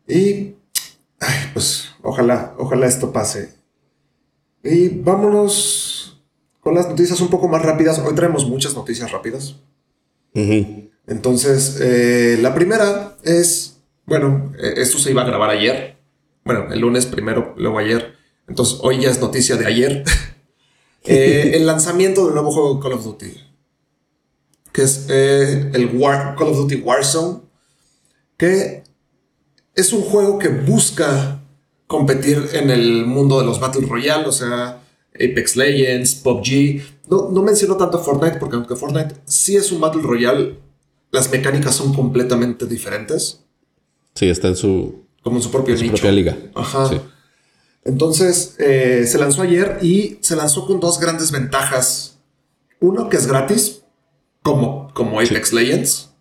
Y. 0.08 0.56
ay, 1.20 1.50
pues 1.54 1.90
ojalá, 2.02 2.54
ojalá 2.58 2.88
esto 2.88 3.12
pase. 3.12 3.54
Y 4.64 4.90
vámonos 4.90 6.22
con 6.60 6.76
las 6.76 6.88
noticias 6.88 7.22
un 7.22 7.30
poco 7.30 7.48
más 7.48 7.62
rápidas. 7.62 8.00
Hoy 8.00 8.14
traemos 8.16 8.46
muchas 8.46 8.76
noticias 8.76 9.12
rápidas. 9.12 9.56
Ujú. 10.36 10.90
Entonces, 11.08 11.80
eh, 11.82 12.38
la 12.42 12.54
primera 12.54 13.18
es, 13.24 13.82
bueno, 14.06 14.54
eh, 14.60 14.74
esto 14.78 15.00
se 15.00 15.12
iba 15.12 15.24
a 15.24 15.26
grabar 15.26 15.50
ayer. 15.50 15.98
Bueno, 16.44 16.72
el 16.72 16.80
lunes 16.80 17.06
primero, 17.06 17.56
luego 17.58 17.80
ayer. 17.80 18.19
Entonces, 18.50 18.80
hoy 18.82 19.00
ya 19.02 19.10
es 19.12 19.20
noticia 19.22 19.56
de 19.56 19.66
ayer. 19.66 20.04
Eh, 21.06 21.54
el 21.56 21.66
lanzamiento 21.66 22.26
del 22.26 22.34
nuevo 22.36 22.52
juego 22.52 22.76
de 22.76 22.82
Call 22.82 22.94
of 22.94 23.04
Duty. 23.06 23.34
Que 24.74 24.82
es 24.84 25.06
eh, 25.10 25.72
el 25.74 25.98
War- 25.98 26.36
Call 26.36 26.50
of 26.50 26.58
Duty 26.58 26.76
Warzone. 26.76 27.40
Que 28.38 28.84
es 29.76 29.94
un 29.94 30.02
juego 30.02 30.38
que 30.38 30.50
busca 30.50 31.42
competir 31.88 32.50
en 32.54 32.70
el 32.70 33.06
mundo 33.06 33.40
de 33.40 33.46
los 33.46 33.60
Battle 33.62 33.88
Royale. 33.88 34.28
O 34.28 34.32
sea, 34.34 34.84
Apex 35.16 35.56
Legends, 35.56 36.16
PUBG. 36.16 36.82
No, 37.10 37.30
no 37.32 37.42
menciono 37.44 37.78
tanto 37.78 37.98
Fortnite 38.04 38.38
porque 38.38 38.58
aunque 38.58 38.76
Fortnite 38.76 39.16
sí 39.26 39.56
es 39.56 39.72
un 39.72 39.80
Battle 39.80 40.02
Royale, 40.04 40.60
las 41.12 41.32
mecánicas 41.32 41.74
son 41.76 41.94
completamente 41.94 42.66
diferentes. 42.68 43.40
Sí, 44.16 44.30
está 44.30 44.50
en 44.50 44.58
su, 44.58 45.06
Como 45.24 45.38
en 45.38 45.44
su 45.44 45.50
propio 45.50 45.74
en 45.74 45.78
su 45.80 45.84
nicho. 45.86 45.94
propia 45.96 46.12
liga. 46.12 46.38
Ajá. 46.54 46.90
Sí. 46.90 47.02
Entonces, 47.90 48.56
eh, 48.60 49.06
se 49.08 49.18
lanzó 49.18 49.42
ayer 49.42 49.80
y 49.82 50.20
se 50.22 50.36
lanzó 50.36 50.68
con 50.68 50.80
dos 50.80 51.00
grandes 51.00 51.32
ventajas. 51.32 52.20
Uno 52.80 53.10
que 53.10 53.18
es 53.18 53.26
gratis, 53.26 53.82
como, 54.44 54.94
como 54.94 55.20
Apex 55.20 55.54
Legends. 55.54 56.12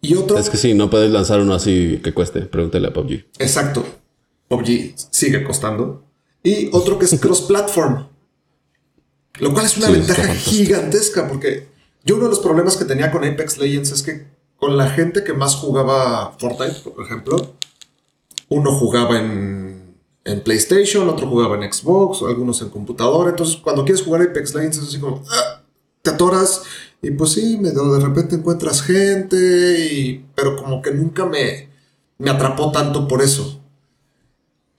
Y 0.00 0.16
otro, 0.16 0.36
Es 0.36 0.50
que 0.50 0.56
sí, 0.56 0.74
no 0.74 0.90
puedes 0.90 1.12
lanzar 1.12 1.38
uno 1.40 1.54
así 1.54 2.00
que 2.02 2.12
cueste. 2.12 2.40
Pregúntale 2.42 2.88
a 2.88 2.92
PUBG. 2.92 3.24
exacto, 3.38 3.84
PUBG 4.48 4.94
sigue 5.10 5.44
costando. 5.44 6.02
Y 6.42 6.70
otro 6.72 6.98
que 6.98 7.04
es 7.04 7.14
cross-platform. 7.20 8.08
Lo 9.38 9.52
cual 9.52 9.64
es 9.66 9.76
una 9.76 9.86
Sí, 9.86 9.92
ventaja 9.92 10.34
gigantesca 10.34 11.28
porque 11.28 11.68
yo 12.04 12.16
uno 12.16 12.24
de 12.24 12.30
los 12.30 12.40
problemas 12.40 12.76
que 12.76 12.84
tenía 12.84 13.12
con 13.12 13.24
Apex 13.24 13.58
Legends 13.58 13.92
es 13.92 14.02
que 14.02 14.26
con 14.56 14.76
la 14.76 14.90
gente 14.90 15.22
que 15.22 15.34
más 15.34 15.54
jugaba 15.54 16.34
Fortnite, 16.36 16.80
por 16.90 17.04
ejemplo, 17.06 17.54
uno 18.48 18.72
jugaba 18.72 19.20
en, 19.20 19.81
en 20.24 20.40
PlayStation, 20.42 21.08
otro 21.08 21.28
jugaba 21.28 21.56
en 21.56 21.72
Xbox, 21.72 22.22
algunos 22.22 22.60
en 22.62 22.70
computadora. 22.70 23.30
Entonces, 23.30 23.56
cuando 23.56 23.84
quieres 23.84 24.02
jugar 24.02 24.22
Apex 24.22 24.54
Legends 24.54 24.78
es 24.78 24.84
así 24.88 25.00
como, 25.00 25.22
"Ah", 25.30 25.62
te 26.02 26.10
atoras 26.10 26.62
y 27.00 27.10
pues 27.10 27.32
sí, 27.32 27.58
de 27.58 28.00
repente 28.00 28.36
encuentras 28.36 28.82
gente, 28.82 29.36
y, 29.90 30.24
pero 30.36 30.56
como 30.56 30.80
que 30.80 30.92
nunca 30.92 31.26
me, 31.26 31.68
me 32.18 32.30
atrapó 32.30 32.70
tanto 32.70 33.08
por 33.08 33.22
eso. 33.22 33.60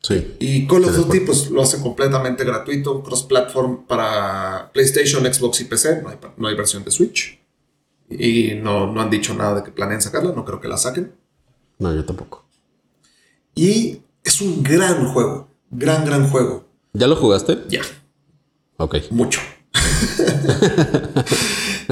Sí. 0.02 0.36
Y 0.40 0.68
Call 0.68 0.86
of 0.86 0.96
Duty 0.96 1.22
pues 1.22 1.50
lo 1.50 1.62
hace 1.62 1.82
completamente 1.82 2.44
gratuito, 2.44 3.04
cross-platform 3.04 3.86
para 3.88 4.70
PlayStation, 4.74 5.24
Xbox 5.26 5.62
y 5.62 5.66
PC. 5.66 6.02
No 6.02 6.10
hay, 6.10 6.18
no 6.38 6.48
hay 6.48 6.56
versión 6.56 6.84
de 6.84 6.92
Switch. 6.92 7.40
Y 8.10 8.56
no, 8.56 8.92
no 8.92 9.02
han 9.02 9.10
dicho 9.10 9.34
nada 9.34 9.56
de 9.56 9.64
que 9.64 9.72
planeen 9.72 10.02
sacarla, 10.02 10.34
no 10.34 10.46
creo 10.46 10.60
que 10.60 10.68
la 10.68 10.78
saquen. 10.78 11.14
No, 11.80 11.94
yo 11.94 12.06
tampoco. 12.06 12.46
Y 13.56 14.03
es 14.24 14.42
un 14.42 14.64
gran 14.64 15.08
juego, 15.14 15.48
gran, 15.72 16.06
gran 16.06 16.30
juego. 16.30 16.66
¿Ya 16.94 17.08
lo 17.08 17.16
jugaste? 17.16 17.60
Ya, 17.70 17.82
Ok. 18.78 18.98
mucho. 19.12 19.40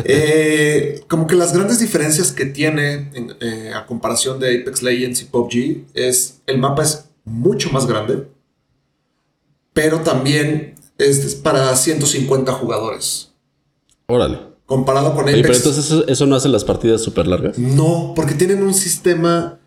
Eh, 0.05 1.03
como 1.09 1.27
que 1.27 1.35
las 1.35 1.53
grandes 1.53 1.79
diferencias 1.79 2.31
que 2.31 2.45
tiene 2.45 3.11
eh, 3.41 3.73
a 3.75 3.85
comparación 3.85 4.39
de 4.39 4.61
Apex 4.61 4.81
Legends 4.81 5.21
y 5.21 5.25
PUBG 5.25 5.85
es 5.93 6.39
el 6.47 6.57
mapa 6.59 6.83
es 6.83 7.09
mucho 7.25 7.69
más 7.71 7.85
grande, 7.85 8.27
pero 9.73 9.99
también 9.99 10.75
es 10.97 11.35
para 11.35 11.75
150 11.75 12.53
jugadores. 12.53 13.33
Órale. 14.07 14.39
Comparado 14.65 15.11
con 15.13 15.23
Apex. 15.23 15.33
Oye, 15.33 15.43
pero 15.43 15.55
entonces 15.55 16.03
eso, 16.07 16.25
no 16.25 16.35
hace 16.35 16.47
las 16.47 16.63
partidas 16.63 17.01
súper 17.01 17.27
largas. 17.27 17.57
No, 17.57 18.13
porque 18.15 18.33
tienen 18.35 18.63
un 18.63 18.73
sistema 18.73 19.59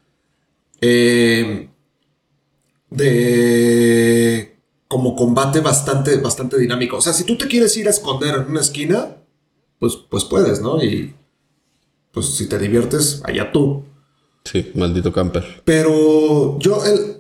eh, 0.81 1.69
de 2.95 4.57
como 4.89 5.17
combate 5.17 5.61
bastante, 5.61 6.19
bastante 6.19 6.59
dinámico. 6.59 6.97
O 6.97 7.01
sea, 7.01 7.13
si 7.13 7.25
tú 7.25 7.37
te 7.37 7.49
quieres 7.49 7.77
ir 7.77 7.89
a 7.89 7.91
esconder 7.91 8.35
en 8.37 8.51
una 8.51 8.61
esquina, 8.61 9.17
pues, 9.79 9.97
pues 10.09 10.25
puedes, 10.25 10.61
¿no? 10.61 10.83
Y 10.83 11.15
pues 12.13 12.27
si 12.37 12.49
te 12.49 12.59
diviertes, 12.59 13.21
allá 13.25 13.51
tú. 13.51 13.85
Sí, 14.45 14.71
maldito 14.75 15.13
camper. 15.13 15.63
Pero 15.65 16.59
yo, 16.61 16.85
el, 16.85 17.17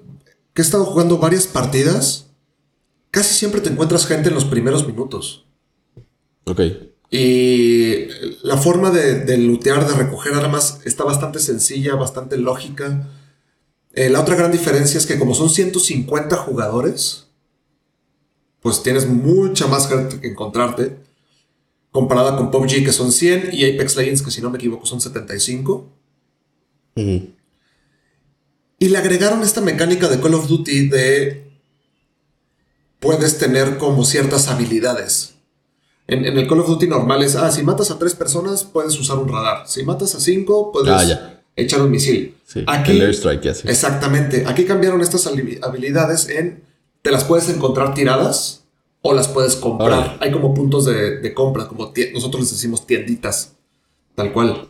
que 0.53 0.63
he 0.63 0.65
estado 0.65 0.85
jugando 0.85 1.19
varias 1.19 1.47
partidas, 1.47 2.31
casi 3.11 3.35
siempre 3.35 3.61
te 3.61 3.71
encuentras 3.71 4.07
gente 4.07 4.29
en 4.29 4.35
los 4.35 4.45
primeros 4.45 4.87
minutos. 4.87 5.47
Ok. 6.45 6.61
Y 7.11 8.07
la 8.43 8.57
forma 8.57 8.91
de, 8.91 9.25
de 9.25 9.39
lootear, 9.39 9.87
de 9.89 9.95
recoger 9.95 10.35
armas, 10.35 10.81
está 10.85 11.05
bastante 11.05 11.41
sencilla, 11.41 11.97
bastante 11.97 12.37
lógica. 12.37 13.09
Eh, 13.95 14.11
la 14.11 14.21
otra 14.21 14.35
gran 14.35 14.51
diferencia 14.51 14.99
es 14.99 15.07
que 15.07 15.19
como 15.19 15.35
son 15.35 15.49
150 15.49 16.37
jugadores, 16.37 17.29
pues 18.61 18.83
tienes 18.83 19.07
mucha 19.09 19.67
más 19.67 19.89
gente 19.89 20.21
que 20.21 20.29
encontrarte. 20.29 20.97
Comparada 21.93 22.37
con 22.37 22.51
PUBG, 22.51 22.85
que 22.85 22.93
son 22.93 23.13
100, 23.13 23.51
y 23.53 23.65
Apex 23.65 23.97
Legends, 23.97 24.23
que 24.23 24.33
si 24.33 24.41
no 24.43 24.51
me 24.51 24.59
equivoco 24.59 24.85
son 24.85 25.01
75. 25.01 25.89
Y 26.97 28.89
le 28.89 28.99
agregaron 28.99 29.43
esta 29.43 29.61
mecánica 29.61 30.09
de 30.09 30.21
Call 30.21 30.35
of 30.35 30.49
Duty 30.49 30.89
de 30.89 31.53
puedes 32.99 33.39
tener 33.39 33.79
como 33.79 34.05
ciertas 34.05 34.49
habilidades. 34.49 35.35
En, 36.07 36.25
el 36.25 36.49
Call 36.49 36.61
of 36.61 36.69
Duty 36.69 36.89
normal 36.89 37.23
es, 37.23 37.37
ah, 37.37 37.51
si 37.51 37.63
matas 37.63 37.91
a 37.91 37.99
tres 37.99 38.15
personas 38.15 38.65
puedes 38.65 38.99
usar 38.99 39.19
un 39.19 39.29
radar. 39.29 39.69
Si 39.69 39.85
matas 39.85 40.15
a 40.15 40.21
cinco 40.21 40.73
puedes 40.73 40.91
ah, 40.91 41.34
echar 41.57 41.83
un 41.83 41.91
misil. 41.91 42.37
Aquí, 42.67 42.93
el 42.93 43.03
airstrike, 43.03 43.47
Exactamente. 43.65 44.45
Aquí 44.47 44.65
cambiaron 44.65 45.01
estas 45.01 45.27
habilidades 45.27 46.29
en, 46.29 46.63
te 47.03 47.11
las 47.11 47.25
puedes 47.25 47.49
encontrar 47.49 47.95
tiradas 47.95 48.65
o 49.03 49.13
las 49.13 49.29
puedes 49.29 49.57
comprar. 49.57 50.17
Hay 50.21 50.31
como 50.31 50.55
puntos 50.55 50.87
de, 50.87 51.35
compra, 51.35 51.69
como 51.69 51.93
nosotros 52.13 52.43
les 52.43 52.51
decimos 52.53 52.87
tienditas, 52.87 53.53
tal 54.15 54.33
cual. 54.33 54.69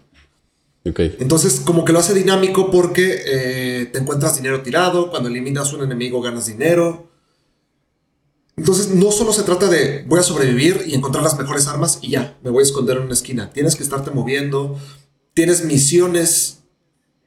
Entonces, 0.85 1.61
como 1.65 1.85
que 1.85 1.93
lo 1.93 1.99
hace 1.99 2.13
dinámico 2.13 2.71
porque 2.71 3.23
eh, 3.27 3.87
te 3.87 4.01
encuentras 4.01 4.37
dinero 4.37 4.63
tirado, 4.63 5.11
cuando 5.11 5.29
eliminas 5.29 5.73
un 5.73 5.83
enemigo 5.83 6.21
ganas 6.21 6.47
dinero. 6.47 7.09
Entonces, 8.57 8.91
no 8.91 9.11
solo 9.11 9.33
se 9.33 9.45
trata 9.45 9.69
de 9.69 10.05
voy 10.07 10.21
a 10.21 10.23
sobrevivir 10.23 10.83
y 10.87 10.95
encontrar 10.95 11.25
las 11.25 11.39
mejores 11.39 11.67
armas 11.69 11.99
y 12.03 12.11
ya, 12.11 12.37
me 12.43 12.51
voy 12.51 12.61
a 12.61 12.67
esconder 12.67 12.99
en 12.99 13.05
una 13.05 13.15
esquina. 13.15 13.51
Tienes 13.51 13.77
que 13.77 13.83
estarte 13.83 14.11
moviendo, 14.11 14.79
tienes 15.33 15.65
misiones 15.65 16.64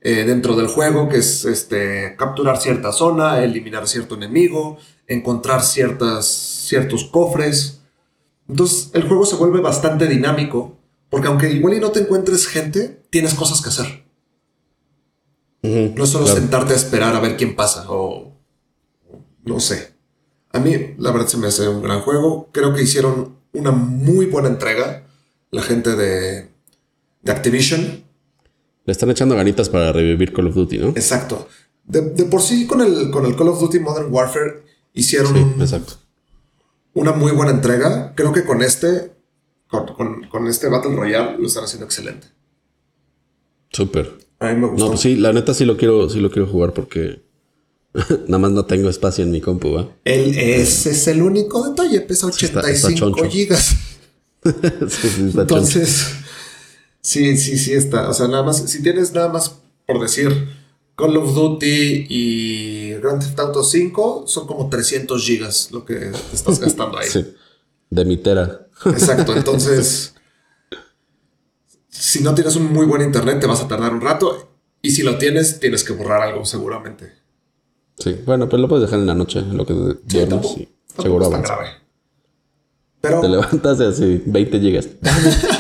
eh, 0.10 0.24
dentro 0.24 0.56
del 0.56 0.68
juego 0.68 1.10
que 1.10 1.18
es 1.18 1.44
este, 1.44 2.16
capturar 2.18 2.62
cierta 2.62 2.94
zona, 2.94 3.44
eliminar 3.44 3.90
cierto 3.90 4.16
enemigo, 4.16 4.78
encontrar 5.06 5.62
ciertas, 5.62 6.26
ciertos 6.26 7.04
cofres. 7.04 7.82
Entonces, 8.48 8.90
el 8.94 9.06
juego 9.06 9.26
se 9.26 9.36
vuelve 9.36 9.60
bastante 9.60 10.08
dinámico 10.08 10.78
porque 11.10 11.28
aunque 11.28 11.52
igual 11.52 11.74
y 11.74 11.82
no 11.82 11.92
te 11.92 12.00
encuentres 12.00 12.48
gente, 12.48 13.04
tienes 13.10 13.34
cosas 13.34 13.62
que 13.62 13.68
hacer. 13.68 14.06
no 15.64 16.04
es 16.06 16.10
solo 16.10 16.26
sentarte 16.26 16.72
a 16.72 16.78
esperar 16.78 17.14
a 17.14 17.20
ver 17.20 17.36
quién 17.36 17.54
pasa 17.54 17.86
o 17.90 18.32
no 19.44 19.60
sé. 19.60 19.92
A 20.54 20.60
mí, 20.60 20.96
la 21.00 21.12
verdad, 21.12 21.28
se 21.28 21.36
me 21.36 21.48
hace 21.48 21.68
un 21.68 21.82
gran 21.82 22.00
juego. 22.00 22.48
Creo 22.54 22.74
que 22.74 22.84
hicieron 22.84 23.40
una 23.52 23.72
muy 23.72 24.28
buena 24.28 24.48
entrega 24.48 25.06
la 25.52 25.64
gente 25.64 25.98
de, 25.98 26.48
de 27.24 27.32
Activision. 27.34 28.07
Le 28.88 28.92
están 28.94 29.12
echando 29.12 29.36
ganitas 29.36 29.70
para 29.70 29.92
revivir 29.92 30.34
Call 30.34 30.48
of 30.48 30.56
Duty, 30.56 30.78
¿no? 30.80 30.88
Exacto. 30.90 31.48
De, 31.84 32.02
por 32.26 32.42
sí, 32.42 32.66
con 32.66 32.82
el, 32.82 33.12
con 33.12 33.26
el 33.26 33.36
Call 33.36 33.50
of 33.50 33.60
Duty 33.60 33.80
Modern 33.80 34.08
Warfare 34.12 34.64
hicieron 34.94 35.56
exacto. 35.62 35.96
una 36.94 37.12
muy 37.12 37.34
buena 37.34 37.52
entrega. 37.52 38.14
Creo 38.16 38.32
que 38.32 38.46
con 38.46 38.64
este 38.64 39.12
con, 39.68 40.48
este 40.48 40.70
Battle 40.70 40.96
Royale 40.96 41.38
lo 41.38 41.48
están 41.48 41.66
haciendo 41.66 41.86
excelente. 41.86 42.28
Súper. 43.72 44.18
A 44.40 44.54
mí 44.54 44.62
me 44.62 44.68
gustó. 44.68 44.86
No, 44.86 44.92
pues 44.92 45.02
sí, 45.02 45.18
la 45.18 45.34
neta 45.34 45.54
sí 45.54 45.66
lo 45.66 45.76
quiero, 45.76 46.10
sí 46.10 46.22
lo 46.22 46.32
quiero 46.32 46.48
jugar 46.48 46.74
porque 46.74 47.22
nada 48.28 48.38
más 48.38 48.52
no 48.52 48.66
tengo 48.66 48.90
espacio 48.90 49.24
en 49.24 49.32
mi 49.32 49.42
compu, 49.42 49.74
¿va? 49.74 49.90
El, 50.06 50.38
ese 50.38 50.92
es 50.92 51.08
el 51.10 51.22
único 51.22 51.68
detalle, 51.68 52.02
pesa 52.02 52.28
85 52.28 53.30
gigas. 53.30 53.76
Entonces, 54.46 56.14
sí, 57.02 57.38
sí, 57.38 57.58
sí 57.58 57.74
está. 57.74 58.10
O 58.10 58.14
sea, 58.14 58.28
nada 58.28 58.44
más, 58.44 58.58
si 58.58 58.82
tienes 58.82 59.14
nada 59.14 59.30
más 59.30 59.58
por 59.86 60.00
decir 60.02 60.50
Call 60.96 61.16
of 61.18 61.34
Duty 61.34 62.08
y 62.10 62.94
Grand 62.96 63.22
Theft 63.22 63.40
Auto 63.40 63.64
5, 63.64 64.24
son 64.28 64.48
como 64.48 64.70
300 64.70 65.24
gigas 65.24 65.72
lo 65.72 65.86
que 65.86 65.96
te 65.96 66.36
estás 66.36 66.60
gastando 66.60 66.98
ahí. 66.98 67.08
sí. 67.10 67.26
De 67.90 68.04
mi 68.04 68.18
tera. 68.18 68.68
Exacto, 68.86 69.34
entonces, 69.36 70.14
si 71.88 72.22
no 72.22 72.36
tienes 72.36 72.56
un 72.56 72.72
muy 72.72 72.86
buen 72.86 73.02
internet, 73.02 73.40
te 73.40 73.48
vas 73.48 73.62
a 73.62 73.68
tardar 73.68 73.94
un 73.94 74.02
rato. 74.02 74.50
Y 74.82 74.92
si 74.92 75.04
lo 75.04 75.18
tienes, 75.18 75.60
tienes 75.60 75.84
que 75.84 75.94
borrar 75.94 76.22
algo 76.22 76.46
seguramente. 76.46 77.14
Sí, 77.98 78.16
bueno, 78.26 78.48
pero 78.48 78.62
lo 78.62 78.68
puedes 78.68 78.86
dejar 78.86 79.00
en 79.00 79.08
la 79.08 79.16
noche, 79.16 79.42
lo 79.42 79.66
que 79.66 79.74
duermes 79.74 80.48
sí, 80.54 80.70
seguro 81.02 81.26
es 81.26 81.42
grave. 81.42 81.68
Pero, 83.02 83.22
te 83.22 83.30
levantas 83.30 83.78
de 83.78 83.88
así 83.88 84.24
20 84.26 84.60
gigas. 84.60 84.88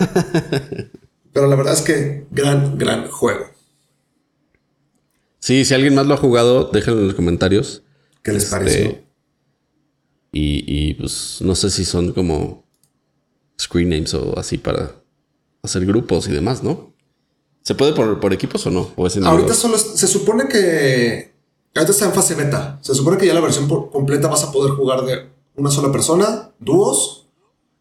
pero 1.32 1.46
la 1.46 1.56
verdad 1.56 1.74
es 1.74 1.82
que 1.82 2.26
gran, 2.30 2.78
gran 2.78 3.08
juego. 3.08 3.46
Sí, 5.38 5.64
si 5.64 5.74
alguien 5.74 5.94
más 5.94 6.06
lo 6.06 6.14
ha 6.14 6.18
jugado, 6.18 6.70
déjenlo 6.72 7.00
en 7.00 7.06
los 7.06 7.16
comentarios. 7.16 7.82
¿Qué 8.22 8.32
les 8.32 8.44
este, 8.44 8.56
pareció? 8.56 8.98
Y, 10.32 10.94
pues 10.94 11.38
no 11.40 11.54
sé 11.54 11.70
si 11.70 11.84
son 11.84 12.12
como 12.12 12.64
screen 13.60 13.88
names 13.88 14.14
o 14.14 14.38
así 14.38 14.58
para 14.58 14.92
hacer 15.62 15.84
grupos 15.84 16.28
y 16.28 16.32
demás, 16.32 16.62
¿no? 16.62 16.94
¿Se 17.62 17.74
puede 17.74 17.92
por, 17.92 18.20
por 18.20 18.32
equipos 18.32 18.66
o 18.66 18.70
no? 18.70 18.90
Ahorita 18.96 19.54
solo 19.54 19.76
se 19.76 20.06
supone 20.06 20.48
que 20.48 21.32
ahorita 21.74 21.92
está 21.92 22.06
en 22.06 22.12
fase 22.12 22.34
beta. 22.34 22.78
Se 22.82 22.94
supone 22.94 23.18
que 23.18 23.26
ya 23.26 23.34
la 23.34 23.40
versión 23.40 23.68
completa 23.90 24.28
vas 24.28 24.44
a 24.44 24.52
poder 24.52 24.72
jugar 24.72 25.04
de 25.04 25.28
una 25.56 25.70
sola 25.70 25.92
persona, 25.92 26.52
dúos 26.58 27.28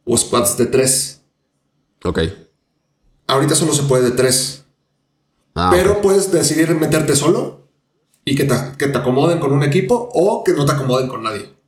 o 0.05 0.17
squads 0.17 0.57
de 0.57 0.65
tres. 0.65 1.18
Ok. 2.03 2.19
Ahorita 3.27 3.55
solo 3.55 3.73
se 3.73 3.83
puede 3.83 4.03
de 4.03 4.11
tres. 4.11 4.65
Ah, 5.55 5.69
pero 5.71 6.01
puedes 6.01 6.31
decidir 6.31 6.73
meterte 6.75 7.15
solo 7.15 7.67
y 8.25 8.35
que 8.35 8.47
que 8.77 8.87
te 8.87 8.97
acomoden 8.97 9.39
con 9.39 9.51
un 9.51 9.63
equipo 9.63 10.09
o 10.13 10.43
que 10.43 10.53
no 10.53 10.65
te 10.65 10.71
acomoden 10.71 11.07
con 11.07 11.23
nadie 11.23 11.59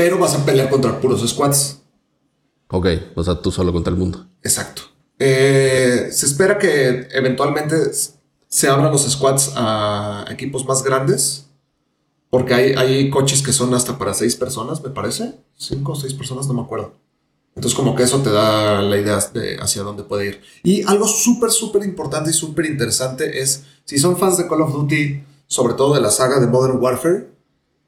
pero 0.00 0.18
vas 0.18 0.34
a 0.34 0.46
pelear 0.46 0.70
contra 0.70 0.98
puros 0.98 1.28
squads. 1.28 1.82
Ok, 2.68 2.86
o 3.14 3.22
sea, 3.22 3.34
tú 3.34 3.50
solo 3.50 3.70
contra 3.70 3.92
el 3.92 3.98
mundo. 3.98 4.26
Exacto. 4.42 4.82
Eh, 5.18 6.08
se 6.10 6.24
espera 6.24 6.58
que 6.58 7.06
eventualmente 7.12 7.76
se 8.48 8.68
abran 8.68 8.90
los 8.90 9.02
squads 9.02 9.52
a 9.56 10.24
equipos 10.30 10.64
más 10.64 10.82
grandes. 10.82 11.48
Porque 12.30 12.54
hay, 12.54 12.72
hay 12.74 13.10
coches 13.10 13.42
que 13.42 13.52
son 13.52 13.74
hasta 13.74 13.98
para 13.98 14.14
seis 14.14 14.36
personas, 14.36 14.82
me 14.82 14.88
parece. 14.88 15.34
Cinco 15.54 15.92
o 15.92 15.96
seis 15.96 16.14
personas, 16.14 16.46
no 16.46 16.54
me 16.54 16.62
acuerdo. 16.62 16.94
Entonces, 17.54 17.76
como 17.76 17.94
que 17.94 18.04
eso 18.04 18.22
te 18.22 18.30
da 18.30 18.80
la 18.80 18.96
idea 18.96 19.18
de 19.34 19.56
hacia 19.60 19.82
dónde 19.82 20.04
puede 20.04 20.28
ir. 20.28 20.40
Y 20.62 20.82
algo 20.84 21.06
súper, 21.06 21.50
súper 21.50 21.84
importante 21.84 22.30
y 22.30 22.32
súper 22.32 22.66
interesante 22.66 23.40
es, 23.42 23.64
si 23.84 23.98
son 23.98 24.16
fans 24.16 24.38
de 24.38 24.48
Call 24.48 24.62
of 24.62 24.72
Duty, 24.72 25.22
sobre 25.46 25.74
todo 25.74 25.94
de 25.94 26.00
la 26.00 26.10
saga 26.10 26.38
de 26.38 26.46
Modern 26.46 26.78
Warfare, 26.80 27.28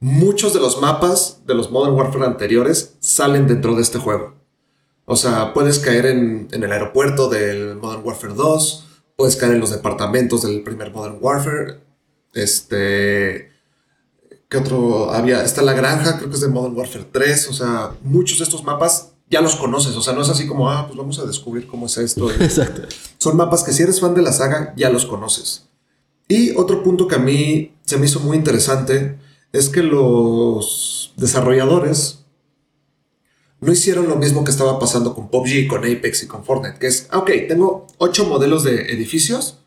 muchos 0.00 0.52
de 0.52 0.60
los 0.60 0.80
mapas 0.80 1.42
de 1.46 1.54
los 1.54 1.70
Modern 1.70 1.94
Warfare 1.94 2.26
anteriores 2.26 2.96
salen 2.98 3.46
dentro 3.46 3.76
de 3.76 3.82
este 3.82 3.98
juego. 3.98 4.34
O 5.04 5.16
sea, 5.16 5.54
puedes 5.54 5.78
caer 5.78 6.06
en, 6.06 6.48
el 6.50 6.72
aeropuerto 6.72 7.28
del 7.28 7.76
Modern 7.76 8.04
Warfare 8.04 8.34
2, 8.34 8.86
puedes 9.16 9.36
caer 9.36 9.52
en 9.52 9.60
los 9.60 9.70
departamentos 9.70 10.42
del 10.42 10.62
primer 10.62 10.90
Modern 10.90 11.18
Warfare. 11.20 11.80
Este. 12.34 13.52
¿Qué 14.48 14.58
otro 14.58 15.12
había? 15.12 15.44
Está 15.44 15.62
la 15.62 15.72
granja, 15.72 16.18
creo 16.18 16.28
que 16.28 16.34
es 16.34 16.40
de 16.40 16.48
Modern 16.48 16.76
Warfare 16.76 17.06
3. 17.10 17.48
O 17.48 17.52
sea, 17.52 17.92
muchos 18.02 18.38
de 18.38 18.44
estos 18.44 18.64
mapas 18.64 19.11
ya 19.32 19.40
los 19.40 19.56
conoces. 19.56 19.96
O 19.96 20.02
sea, 20.02 20.12
no 20.12 20.20
es 20.20 20.28
así 20.28 20.46
como, 20.46 20.70
ah, 20.70 20.86
pues 20.86 20.96
vamos 20.96 21.18
a 21.18 21.24
descubrir 21.24 21.66
cómo 21.66 21.86
es 21.86 21.96
esto. 21.96 22.30
Exacto. 22.40 22.82
Son 23.18 23.36
mapas 23.36 23.64
que 23.64 23.72
si 23.72 23.82
eres 23.82 23.98
fan 23.98 24.14
de 24.14 24.22
la 24.22 24.32
saga, 24.32 24.74
ya 24.76 24.90
los 24.90 25.06
conoces. 25.06 25.64
Y 26.28 26.54
otro 26.56 26.82
punto 26.84 27.08
que 27.08 27.16
a 27.16 27.18
mí 27.18 27.74
se 27.84 27.96
me 27.96 28.06
hizo 28.06 28.20
muy 28.20 28.36
interesante 28.36 29.18
es 29.52 29.70
que 29.70 29.82
los 29.82 31.14
desarrolladores 31.16 32.20
no 33.60 33.72
hicieron 33.72 34.08
lo 34.08 34.16
mismo 34.16 34.44
que 34.44 34.50
estaba 34.50 34.78
pasando 34.78 35.14
con 35.14 35.30
PUBG, 35.30 35.66
con 35.66 35.80
Apex 35.80 36.24
y 36.24 36.26
con 36.26 36.44
Fortnite, 36.44 36.78
que 36.78 36.88
es, 36.88 37.06
ah, 37.10 37.18
ok, 37.18 37.30
tengo 37.48 37.86
ocho 37.98 38.26
modelos 38.26 38.64
de 38.64 38.92
edificios, 38.92 39.58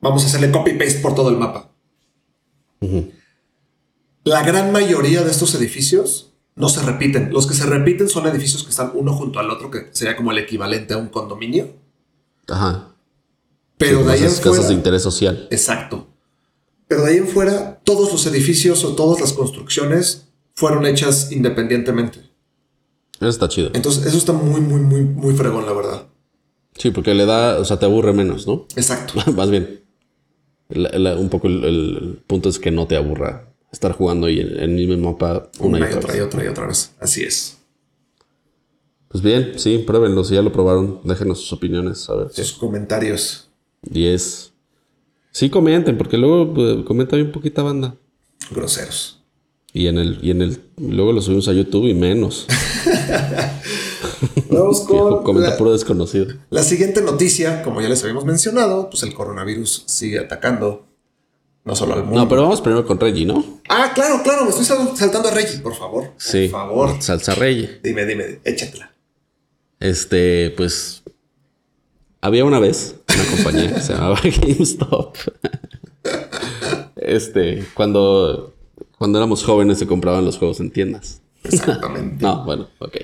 vamos 0.00 0.24
a 0.24 0.26
hacerle 0.26 0.50
copy-paste 0.50 1.00
por 1.00 1.14
todo 1.14 1.30
el 1.30 1.36
mapa. 1.36 1.70
La 4.24 4.42
gran 4.42 4.72
mayoría 4.72 5.22
de 5.22 5.30
estos 5.30 5.54
edificios 5.54 6.32
no 6.56 6.68
se 6.68 6.82
repiten. 6.82 7.32
Los 7.32 7.46
que 7.46 7.54
se 7.54 7.64
repiten 7.66 8.08
son 8.08 8.26
edificios 8.26 8.64
que 8.64 8.70
están 8.70 8.90
uno 8.94 9.12
junto 9.14 9.38
al 9.38 9.50
otro, 9.50 9.70
que 9.70 9.88
sería 9.92 10.16
como 10.16 10.32
el 10.32 10.38
equivalente 10.38 10.94
a 10.94 10.96
un 10.96 11.08
condominio. 11.08 11.68
Ajá. 12.48 12.88
Pero 13.78 14.02
de 14.04 14.12
ahí 14.12 14.22
en 14.24 14.30
fuera. 14.30 14.50
casas 14.50 14.68
de 14.68 14.74
interés 14.74 15.02
social. 15.02 15.48
Exacto. 15.50 16.06
Pero 16.88 17.02
de 17.04 17.10
ahí 17.12 17.16
en 17.18 17.28
fuera, 17.28 17.80
todos 17.84 18.10
los 18.12 18.26
edificios 18.26 18.84
o 18.84 18.94
todas 18.94 19.20
las 19.20 19.32
construcciones 19.32 20.28
fueron 20.54 20.86
hechas 20.86 21.30
independientemente. 21.32 22.20
Eso 23.18 23.28
está 23.28 23.48
chido. 23.48 23.70
Entonces, 23.74 24.06
eso 24.06 24.16
está 24.16 24.32
muy, 24.32 24.60
muy, 24.60 24.80
muy, 24.80 25.00
muy 25.02 25.34
fregón, 25.34 25.66
la 25.66 25.72
verdad. 25.72 26.06
Sí, 26.76 26.90
porque 26.90 27.14
le 27.14 27.24
da, 27.26 27.58
o 27.58 27.64
sea, 27.64 27.78
te 27.78 27.86
aburre 27.86 28.12
menos, 28.12 28.46
¿no? 28.46 28.66
Exacto. 28.76 29.14
Más 29.32 29.50
bien. 29.50 29.82
La- 30.68 30.90
la- 30.98 31.16
un 31.16 31.28
poco 31.28 31.46
el, 31.48 31.64
el 31.64 32.22
punto 32.26 32.48
es 32.48 32.58
que 32.58 32.70
no 32.70 32.86
te 32.86 32.96
aburra 32.96 33.52
estar 33.76 33.92
jugando 33.92 34.26
ahí 34.26 34.40
en, 34.40 34.58
el 34.58 34.70
mismo 34.70 35.12
mapa 35.12 35.50
una, 35.60 35.78
Una 35.78 35.90
y 35.90 35.94
otra 35.94 36.16
y 36.16 36.20
otra 36.20 36.44
y 36.44 36.48
otra 36.48 36.66
vez. 36.66 36.92
Así 36.98 37.22
es. 37.22 37.58
Pues 39.08 39.22
bien, 39.22 39.52
sí, 39.56 39.78
pruébenlo. 39.78 40.24
Si 40.24 40.34
ya 40.34 40.42
lo 40.42 40.52
probaron, 40.52 41.00
déjenos 41.04 41.40
sus 41.40 41.52
opiniones. 41.52 42.08
A 42.10 42.16
ver 42.16 42.28
qué. 42.34 42.42
Sus 42.42 42.58
comentarios 42.58 43.48
10. 43.82 44.52
Sí, 45.30 45.50
comenten, 45.50 45.98
porque 45.98 46.16
luego 46.16 46.54
pues, 46.54 46.84
comenta 46.84 47.16
bien 47.16 47.30
poquita 47.30 47.62
banda. 47.62 47.94
groseros. 48.50 49.22
Y 49.72 49.88
en 49.88 49.98
el, 49.98 50.18
y 50.22 50.30
en 50.30 50.40
el, 50.40 50.58
luego 50.78 51.12
lo 51.12 51.20
subimos 51.20 51.48
a 51.48 51.52
YouTube 51.52 51.86
y 51.86 51.94
menos. 51.94 52.46
Vamos 54.50 54.80
con 54.88 55.22
comenta 55.22 55.50
la, 55.50 55.56
puro 55.58 55.72
desconocido. 55.72 56.34
la 56.48 56.62
siguiente 56.62 57.02
noticia. 57.02 57.62
Como 57.62 57.82
ya 57.82 57.88
les 57.88 58.02
habíamos 58.02 58.24
mencionado, 58.24 58.88
pues 58.88 59.02
el 59.02 59.12
coronavirus 59.12 59.84
sigue 59.86 60.18
atacando 60.18 60.85
no 61.66 61.76
solo 61.76 61.94
al 61.94 62.04
mundo. 62.04 62.20
No, 62.20 62.28
pero 62.28 62.42
vamos 62.42 62.60
primero 62.62 62.86
con 62.86 62.98
Reggie, 62.98 63.26
¿no? 63.26 63.44
Ah, 63.68 63.90
claro, 63.94 64.22
claro. 64.22 64.44
Me 64.44 64.50
estoy 64.50 64.64
sal- 64.64 64.96
saltando 64.96 65.28
a 65.28 65.32
Reggie, 65.32 65.58
por 65.58 65.74
favor. 65.74 66.12
Sí. 66.16 66.48
Por 66.48 66.60
favor. 66.60 67.02
Salsa 67.02 67.34
Reggie. 67.34 67.80
Dime, 67.82 68.06
dime, 68.06 68.40
échatela. 68.44 68.92
Este, 69.80 70.54
pues. 70.56 71.02
Había 72.22 72.44
una 72.44 72.58
vez 72.58 72.96
una 73.14 73.24
compañía 73.36 73.74
que 73.74 73.80
se 73.80 73.92
llamaba 73.92 74.18
GameStop. 74.40 75.16
Este, 76.96 77.64
cuando, 77.74 78.54
cuando 78.98 79.18
éramos 79.18 79.44
jóvenes 79.44 79.78
se 79.78 79.86
compraban 79.86 80.24
los 80.24 80.38
juegos 80.38 80.60
en 80.60 80.70
tiendas. 80.70 81.20
Exactamente. 81.44 82.16
No, 82.24 82.44
bueno, 82.44 82.68
ok. 82.78 82.96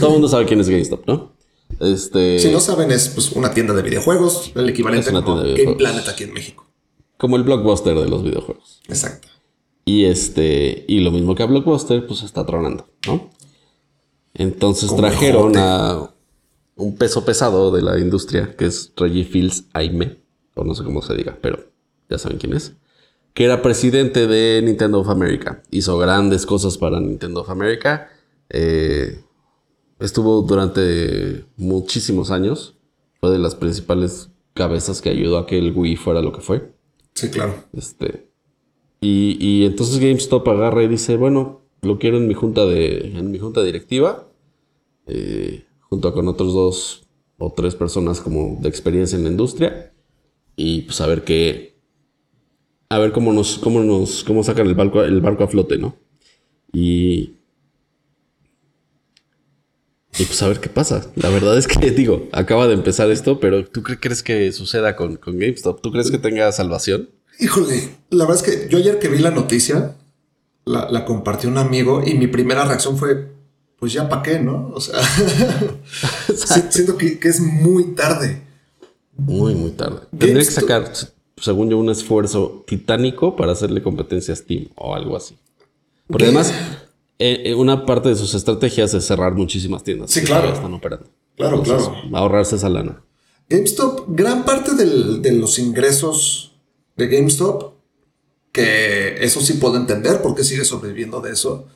Todo 0.00 0.06
el 0.08 0.12
mundo 0.12 0.28
sabe 0.28 0.44
quién 0.46 0.60
es 0.60 0.68
GameStop, 0.68 1.06
¿no? 1.06 1.32
Este. 1.80 2.38
Si 2.38 2.50
no 2.50 2.60
saben, 2.60 2.90
es 2.90 3.08
pues, 3.08 3.32
una 3.32 3.52
tienda 3.52 3.74
de 3.74 3.82
videojuegos, 3.82 4.52
el 4.54 4.68
equivalente 4.68 5.10
de 5.12 5.54
Game. 5.64 5.76
Planet 5.76 6.08
aquí 6.08 6.24
en 6.24 6.32
México. 6.32 6.67
Como 7.18 7.36
el 7.36 7.42
blockbuster 7.42 7.98
de 7.98 8.08
los 8.08 8.22
videojuegos. 8.22 8.80
Exacto. 8.88 9.28
Y 9.84 10.04
este, 10.04 10.84
y 10.86 11.00
lo 11.00 11.10
mismo 11.10 11.34
que 11.34 11.42
a 11.42 11.46
Blockbuster, 11.46 12.06
pues 12.06 12.22
está 12.22 12.44
tronando, 12.44 12.86
¿no? 13.06 13.30
Entonces 14.34 14.90
Como 14.90 15.00
trajeron 15.00 15.56
a 15.56 16.10
un 16.76 16.96
peso 16.96 17.24
pesado 17.24 17.70
de 17.70 17.80
la 17.80 17.98
industria, 17.98 18.54
que 18.54 18.66
es 18.66 18.92
Reggie 18.96 19.24
Fields 19.24 19.64
Aime, 19.72 20.18
o 20.54 20.62
no 20.62 20.74
sé 20.74 20.84
cómo 20.84 21.00
se 21.00 21.14
diga, 21.14 21.38
pero 21.40 21.70
ya 22.10 22.18
saben 22.18 22.36
quién 22.36 22.52
es, 22.52 22.74
que 23.32 23.44
era 23.44 23.62
presidente 23.62 24.26
de 24.26 24.60
Nintendo 24.62 25.00
of 25.00 25.08
America. 25.08 25.62
Hizo 25.70 25.96
grandes 25.96 26.44
cosas 26.44 26.76
para 26.76 27.00
Nintendo 27.00 27.40
of 27.40 27.48
America. 27.48 28.10
eh, 28.50 29.22
estuvo 30.00 30.42
durante 30.42 31.46
muchísimos 31.56 32.30
años. 32.30 32.76
Fue 33.20 33.30
de 33.30 33.38
las 33.38 33.54
principales 33.54 34.28
cabezas 34.52 35.00
que 35.00 35.08
ayudó 35.08 35.38
a 35.38 35.46
que 35.46 35.58
el 35.58 35.72
Wii 35.74 35.96
fuera 35.96 36.20
lo 36.20 36.32
que 36.32 36.42
fue. 36.42 36.72
Sí, 37.18 37.30
claro. 37.30 37.54
Este. 37.72 38.28
Y, 39.00 39.36
y 39.40 39.64
entonces 39.66 39.98
GameStop 40.00 40.48
agarra 40.48 40.82
y 40.84 40.88
dice, 40.88 41.16
bueno, 41.16 41.62
lo 41.82 41.98
quiero 41.98 42.18
en 42.18 42.28
mi 42.28 42.34
junta 42.34 42.66
de. 42.66 43.12
en 43.18 43.30
mi 43.30 43.38
junta 43.38 43.62
directiva. 43.62 44.28
eh, 45.06 45.64
junto 45.80 46.12
con 46.14 46.28
otros 46.28 46.54
dos 46.54 47.08
o 47.38 47.52
tres 47.54 47.74
personas 47.76 48.20
como 48.20 48.58
de 48.62 48.68
experiencia 48.70 49.16
en 49.18 49.24
la 49.24 49.30
industria. 49.30 49.92
Y 50.56 50.82
pues 50.82 51.00
a 51.00 51.06
ver 51.08 51.24
qué. 51.24 51.78
A 52.90 52.98
ver 52.98 53.12
cómo 53.12 53.32
nos. 53.32 53.58
cómo 53.58 53.80
nos. 53.80 54.24
cómo 54.24 54.44
sacan 54.44 54.66
el 54.68 54.74
barco, 54.74 55.02
el 55.04 55.20
barco 55.20 55.44
a 55.44 55.48
flote, 55.48 55.78
¿no? 55.78 55.96
Y. 56.72 57.37
Y 60.18 60.24
pues 60.24 60.42
a 60.42 60.48
ver 60.48 60.60
qué 60.60 60.68
pasa. 60.68 61.06
La 61.16 61.28
verdad 61.28 61.56
es 61.56 61.66
que, 61.66 61.90
digo, 61.92 62.28
acaba 62.32 62.66
de 62.66 62.74
empezar 62.74 63.10
esto, 63.10 63.38
pero 63.40 63.64
¿tú 63.64 63.82
qué 63.82 63.98
crees 63.98 64.22
que 64.22 64.50
suceda 64.52 64.96
con, 64.96 65.16
con 65.16 65.38
GameStop? 65.38 65.80
¿Tú 65.80 65.92
crees 65.92 66.10
que 66.10 66.18
tenga 66.18 66.50
salvación? 66.52 67.08
Híjole, 67.40 67.90
la 68.10 68.24
verdad 68.26 68.42
es 68.44 68.50
que 68.50 68.68
yo 68.68 68.78
ayer 68.78 68.98
que 68.98 69.08
vi 69.08 69.18
la 69.18 69.30
noticia, 69.30 69.94
la, 70.64 70.90
la 70.90 71.04
compartió 71.04 71.48
un 71.48 71.58
amigo 71.58 72.02
y 72.04 72.14
mi 72.14 72.26
primera 72.26 72.64
reacción 72.64 72.96
fue, 72.98 73.28
pues 73.78 73.92
ya 73.92 74.08
pa' 74.08 74.22
qué, 74.24 74.40
¿no? 74.40 74.72
O 74.74 74.80
sea, 74.80 74.98
si- 76.34 76.62
siento 76.70 76.96
que, 76.96 77.18
que 77.18 77.28
es 77.28 77.40
muy 77.40 77.94
tarde. 77.94 78.42
Muy, 79.16 79.54
muy 79.54 79.70
tarde. 79.70 80.00
Tendría 80.10 80.42
que 80.42 80.48
GameStop- 80.50 80.60
sacar, 80.60 80.92
según 81.40 81.70
yo, 81.70 81.78
un 81.78 81.90
esfuerzo 81.90 82.64
titánico 82.66 83.36
para 83.36 83.52
hacerle 83.52 83.82
competencia 83.82 84.34
a 84.34 84.36
Steam 84.36 84.66
o 84.74 84.94
algo 84.94 85.16
así. 85.16 85.36
Porque 86.08 86.24
¿Qué? 86.24 86.28
además, 86.30 86.52
eh, 87.18 87.42
eh, 87.46 87.54
una 87.54 87.84
parte 87.86 88.08
de 88.10 88.16
sus 88.16 88.34
estrategias 88.34 88.94
es 88.94 89.04
cerrar 89.06 89.34
muchísimas 89.34 89.82
tiendas. 89.82 90.10
Sí, 90.10 90.20
que 90.20 90.26
claro. 90.26 90.52
Están 90.52 90.72
operando. 90.74 91.06
Claro, 91.36 91.58
Entonces, 91.58 91.88
claro. 91.88 92.16
Ahorrarse 92.16 92.56
esa 92.56 92.68
lana. 92.68 93.02
GameStop, 93.48 94.04
gran 94.08 94.44
parte 94.44 94.74
del- 94.74 95.22
de 95.22 95.32
los 95.32 95.58
ingresos 95.58 96.52
de 96.96 97.06
GameStop, 97.08 97.74
que 98.52 99.24
eso 99.24 99.40
sí 99.40 99.54
puedo 99.54 99.76
entender 99.76 100.20
porque 100.22 100.44
sigue 100.44 100.64
sobreviviendo 100.64 101.20
de 101.20 101.32
eso, 101.32 101.66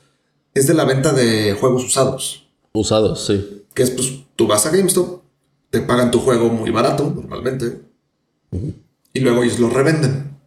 es 0.53 0.67
de 0.67 0.73
la 0.73 0.85
venta 0.85 1.13
de 1.13 1.53
juegos 1.59 1.83
usados. 1.85 2.47
Usados, 2.73 3.25
sí. 3.25 3.63
Que 3.73 3.83
es, 3.83 3.91
pues, 3.91 4.11
tú 4.35 4.47
vas 4.47 4.65
a 4.65 4.69
GameStop, 4.71 5.21
te 5.69 5.79
pagan 5.81 6.11
tu 6.11 6.19
juego 6.19 6.49
muy 6.49 6.69
barato, 6.71 7.11
normalmente, 7.15 7.81
y 9.13 9.19
luego 9.19 9.43
ellos 9.43 9.59
lo 9.59 9.69
revenden. 9.69 10.37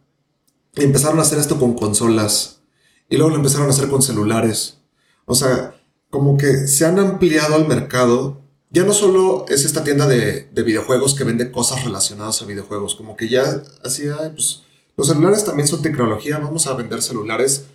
Y 0.76 0.84
empezaron 0.84 1.18
a 1.18 1.22
hacer 1.22 1.38
esto 1.38 1.58
con 1.58 1.74
consolas, 1.74 2.60
y 3.08 3.16
luego 3.16 3.30
lo 3.30 3.36
empezaron 3.36 3.66
a 3.66 3.70
hacer 3.70 3.88
con 3.88 4.02
celulares. 4.02 4.78
O 5.26 5.34
sea, 5.34 5.74
como 6.10 6.36
que 6.38 6.66
se 6.66 6.86
han 6.86 6.98
ampliado 6.98 7.54
al 7.56 7.68
mercado. 7.68 8.40
Ya 8.70 8.84
no 8.84 8.92
solo 8.92 9.44
es 9.48 9.64
esta 9.64 9.84
tienda 9.84 10.06
de, 10.08 10.48
de 10.52 10.62
videojuegos 10.62 11.14
que 11.14 11.24
vende 11.24 11.50
cosas 11.52 11.84
relacionadas 11.84 12.40
a 12.42 12.46
videojuegos, 12.46 12.94
como 12.94 13.16
que 13.16 13.28
ya 13.28 13.44
ay, 13.84 14.30
pues, 14.32 14.62
los 14.96 15.06
celulares 15.06 15.44
también 15.44 15.68
son 15.68 15.82
tecnología, 15.82 16.38
vamos 16.38 16.66
a 16.66 16.74
vender 16.74 17.00
celulares 17.02 17.66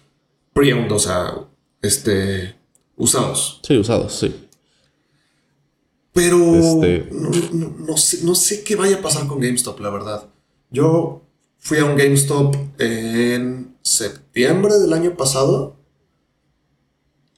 pre-owned, 0.54 0.92
o 0.92 1.00
sea, 1.00 1.34
este, 1.82 2.56
usados. 2.98 3.62
Sí, 3.66 3.78
usados, 3.78 4.14
sí. 4.20 4.48
Pero 6.14 6.38
Este- 6.56 7.08
no, 7.12 7.30
no- 7.54 7.76
no 7.88 7.98
sé, 7.98 8.20
no 8.24 8.36
sé 8.36 8.64
qué 8.64 8.76
vaya 8.76 8.98
a 8.98 9.02
pasar 9.02 9.28
con 9.28 9.40
GameStop, 9.40 9.80
la 9.80 9.90
verdad. 9.90 10.28
Yo 10.72 11.22
fui 11.58 11.78
a 11.78 11.86
un 11.86 11.96
GameStop 11.96 12.56
en 12.80 13.76
septiembre 13.82 14.78
del 14.78 14.92
año 14.94 15.16
pasado. 15.16 15.78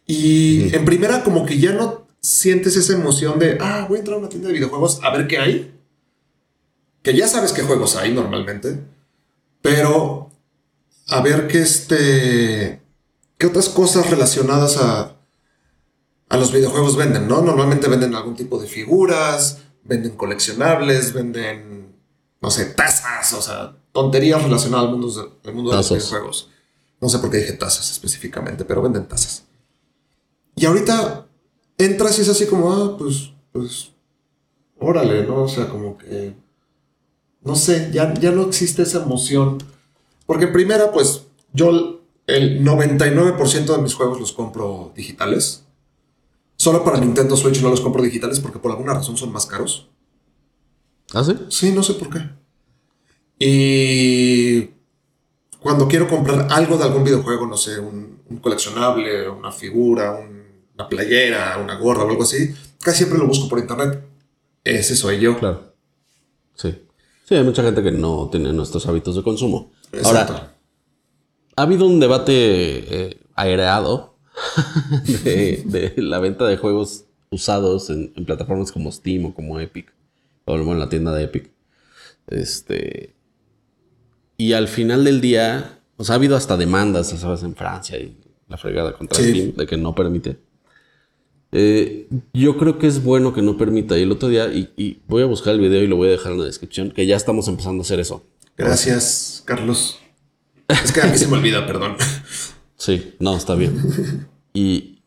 Y 0.06 0.76
en 0.76 0.86
primera, 0.86 1.24
como 1.24 1.46
que 1.46 1.60
ya 1.60 1.72
no 1.72 2.08
sientes 2.20 2.76
esa 2.76 2.94
emoción 2.94 3.40
de, 3.40 3.58
ah, 3.62 3.86
voy 3.88 3.98
a 3.98 4.00
entrar 4.00 4.16
a 4.16 4.20
una 4.20 4.30
tienda 4.30 4.48
de 4.48 4.56
videojuegos 4.56 5.00
a 5.04 5.12
ver 5.12 5.28
qué 5.28 5.38
hay. 5.38 5.80
Que 7.02 7.16
ya 7.16 7.28
sabes 7.28 7.52
qué 7.52 7.64
juegos 7.64 7.96
hay 7.96 8.14
normalmente. 8.14 8.80
Pero 9.62 10.30
a 11.08 11.22
ver 11.22 11.48
qué 11.48 11.62
este. 11.62 12.82
qué 13.38 13.48
otras 13.48 13.70
cosas 13.70 14.10
relacionadas 14.10 14.78
a, 14.78 15.16
a 16.30 16.38
los 16.38 16.52
videojuegos 16.52 16.96
venden, 16.96 17.28
¿no? 17.28 17.42
Normalmente 17.42 17.88
venden 17.88 18.16
algún 18.16 18.36
tipo 18.36 18.58
de 18.58 18.68
figuras, 18.68 19.60
venden 19.84 20.16
coleccionables, 20.16 21.14
venden, 21.14 21.96
no 22.42 22.52
sé, 22.52 22.66
tazas, 22.66 23.34
o 23.34 23.42
sea, 23.42 23.76
tonterías 23.92 24.42
relacionadas 24.42 24.86
al 24.86 24.92
mundo, 24.92 25.40
al 25.46 25.54
mundo 25.54 25.72
de 25.72 25.78
los 25.78 25.90
videojuegos. 25.90 26.50
No 27.02 27.10
sé 27.10 27.20
por 27.20 27.30
qué 27.30 27.38
dije 27.38 27.54
tazas 27.54 27.92
específicamente, 27.92 28.64
pero 28.64 28.82
venden 28.82 29.08
tazas. 29.08 29.44
Y 30.56 30.66
ahorita 30.66 31.28
entras 31.78 32.18
y 32.20 32.22
es 32.22 32.30
así 32.30 32.46
como, 32.46 32.72
ah, 32.72 32.98
pues, 32.98 33.32
pues, 33.52 33.92
órale, 34.80 35.26
¿no? 35.26 35.44
O 35.44 35.48
sea, 35.48 35.68
como 35.68 35.98
que, 35.98 36.36
no 37.42 37.56
sé, 37.56 37.90
ya, 37.92 38.14
ya 38.14 38.32
no 38.32 38.44
existe 38.44 38.84
esa 38.84 39.04
emoción. 39.04 39.58
Porque 40.26 40.46
en 40.46 40.54
primera, 40.54 40.92
pues, 40.92 41.26
yo 41.54 42.00
el 42.28 42.64
99% 42.64 43.76
de 43.76 43.82
mis 43.82 43.94
juegos 43.94 44.20
los 44.20 44.32
compro 44.32 44.92
digitales. 44.96 45.66
Solo 46.56 46.84
para 46.84 47.00
Nintendo 47.00 47.36
Switch 47.36 47.62
no 47.62 47.70
los 47.70 47.82
compro 47.82 48.02
digitales 48.02 48.40
porque 48.40 48.60
por 48.60 48.72
alguna 48.72 48.94
razón 48.94 49.18
son 49.18 49.32
más 49.32 49.46
caros. 49.46 49.90
¿Ah, 51.14 51.24
sí? 51.24 51.36
Sí, 51.50 51.72
no 51.72 51.84
sé 51.84 51.96
por 51.96 52.10
qué. 52.10 52.20
Y 53.40 54.70
cuando 55.60 55.88
quiero 55.88 56.08
comprar 56.08 56.48
algo 56.52 56.78
de 56.78 56.84
algún 56.86 57.04
videojuego, 57.04 57.46
no 57.46 57.58
sé, 57.58 57.80
un, 57.80 58.22
un 58.30 58.38
coleccionable, 58.38 59.30
una 59.30 59.52
figura, 59.52 60.14
un 60.14 60.33
una 60.76 60.90
playera, 60.90 61.58
una 61.60 61.76
gorra 61.76 62.04
o 62.04 62.10
algo 62.10 62.24
así, 62.24 62.54
casi 62.82 63.00
siempre 63.00 63.20
lo 63.20 63.28
busco 63.28 63.48
por 63.50 63.60
internet. 63.60 64.04
Ese 64.64 64.96
soy 64.96 65.20
yo. 65.20 65.38
Claro. 65.38 65.74
Sí. 66.56 66.76
Sí, 67.26 67.36
hay 67.36 67.44
mucha 67.44 67.64
gente 67.64 67.82
que 67.82 67.92
no 67.92 68.30
tiene 68.30 68.52
nuestros 68.54 68.86
hábitos 68.88 69.16
de 69.16 69.24
consumo. 69.24 69.72
Ahora, 70.04 70.56
ha 71.56 71.62
habido 71.62 71.86
un 71.86 72.00
debate 72.00 72.34
eh, 72.34 73.18
aireado 73.36 74.16
de, 75.24 75.94
la 75.98 76.20
venta 76.20 76.46
de 76.46 76.58
juegos 76.58 77.06
usados 77.30 77.90
en, 77.90 78.12
plataformas 78.26 78.72
como 78.72 78.92
Steam 78.92 79.26
o 79.26 79.34
como 79.34 79.60
Epic, 79.60 79.94
o 80.46 80.56
en 80.56 80.80
la 80.80 80.90
tienda 80.90 81.14
de 81.14 81.24
Epic. 81.24 81.50
Este. 82.28 83.16
Y 84.38 84.54
al 84.54 84.68
final 84.68 85.04
del 85.04 85.22
día, 85.22 85.80
o 85.98 86.04
sea, 86.04 86.14
ha 86.14 86.18
habido 86.18 86.36
hasta 86.36 86.58
demandas, 86.58 87.10
¿sabes? 87.10 87.44
En 87.44 87.56
Francia 87.56 87.98
y 87.98 88.18
la 88.48 88.58
fregada 88.58 88.98
contra 88.98 89.20
Steam 89.20 89.56
de 89.56 89.66
que 89.66 89.78
no 89.78 89.96
permite. 89.96 90.38
Eh, 91.56 92.08
yo 92.34 92.58
creo 92.58 92.80
que 92.80 92.88
es 92.88 93.04
bueno 93.04 93.32
que 93.32 93.44
no 93.44 93.58
permita. 93.58 93.98
Y 93.98 94.02
el 94.02 94.12
otro 94.12 94.28
día, 94.28 94.48
y, 94.52 95.00
voy 95.08 95.22
a 95.22 95.28
buscar 95.28 95.54
el 95.54 95.62
video 95.62 95.84
y 95.84 95.88
lo 95.88 95.96
voy 95.96 96.08
a 96.08 96.12
dejar 96.12 96.32
en 96.32 96.40
la 96.40 96.46
descripción, 96.46 96.92
que 96.92 97.06
ya 97.06 97.16
estamos 97.16 97.48
empezando 97.48 97.82
a 97.82 97.86
hacer 97.86 98.00
eso. 98.00 98.24
Gracias, 98.58 99.44
Carlos. 99.46 100.00
Es 100.68 100.92
que 100.92 101.02
a 101.02 101.06
mí 101.06 101.18
se 101.18 101.28
me 101.28 101.38
olvida, 101.38 101.66
perdón. 101.68 101.96
Sí, 102.76 103.14
no, 103.20 103.38
está 103.38 103.56
bien. 103.56 104.28
Y, 104.56 105.00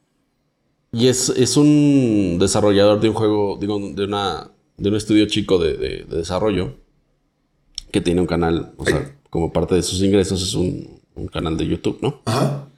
y 0.92 1.08
es, 1.08 1.28
es, 1.30 1.56
un 1.56 2.38
desarrollador 2.40 3.00
de 3.00 3.08
un 3.08 3.14
juego, 3.14 3.58
digo, 3.60 3.78
de, 3.78 4.04
una, 4.04 4.50
de 4.76 4.88
un 4.88 4.96
estudio 4.96 5.26
chico 5.26 5.58
de, 5.58 6.04
desarrollo 6.08 6.74
que 7.90 8.00
tiene 8.00 8.20
un 8.20 8.26
canal, 8.26 8.72
o 8.76 8.84
sea, 8.84 9.16
como 9.30 9.52
parte 9.52 9.74
de 9.74 9.82
sus 9.82 10.02
ingresos 10.02 10.42
es 10.42 10.54
un, 10.54 11.00
un 11.14 11.28
canal 11.28 11.56
de 11.56 11.66
YouTube, 11.66 11.98
¿no? 12.02 12.22
Ajá. 12.24 12.68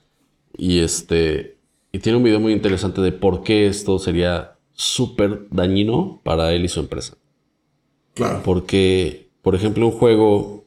Y 0.57 0.81
este, 0.81 1.58
y 1.93 1.99
tiene 2.01 2.19
un 2.19 2.25
video 2.25 2.41
muy 2.41 2.53
interesante 2.53 3.01
de 3.01 3.13
por 3.13 3.43
qué 3.43 3.67
esto 3.67 3.99
sería 3.99 4.57
súper 4.73 5.47
dañino 5.51 6.21
para 6.25 6.53
él 6.53 6.65
y 6.65 6.69
su 6.69 6.81
empresa. 6.81 7.17
Claro. 8.15 8.43
Porque, 8.45 9.31
por 9.43 9.55
ejemplo, 9.55 9.87
un 9.87 9.93
juego 9.93 10.67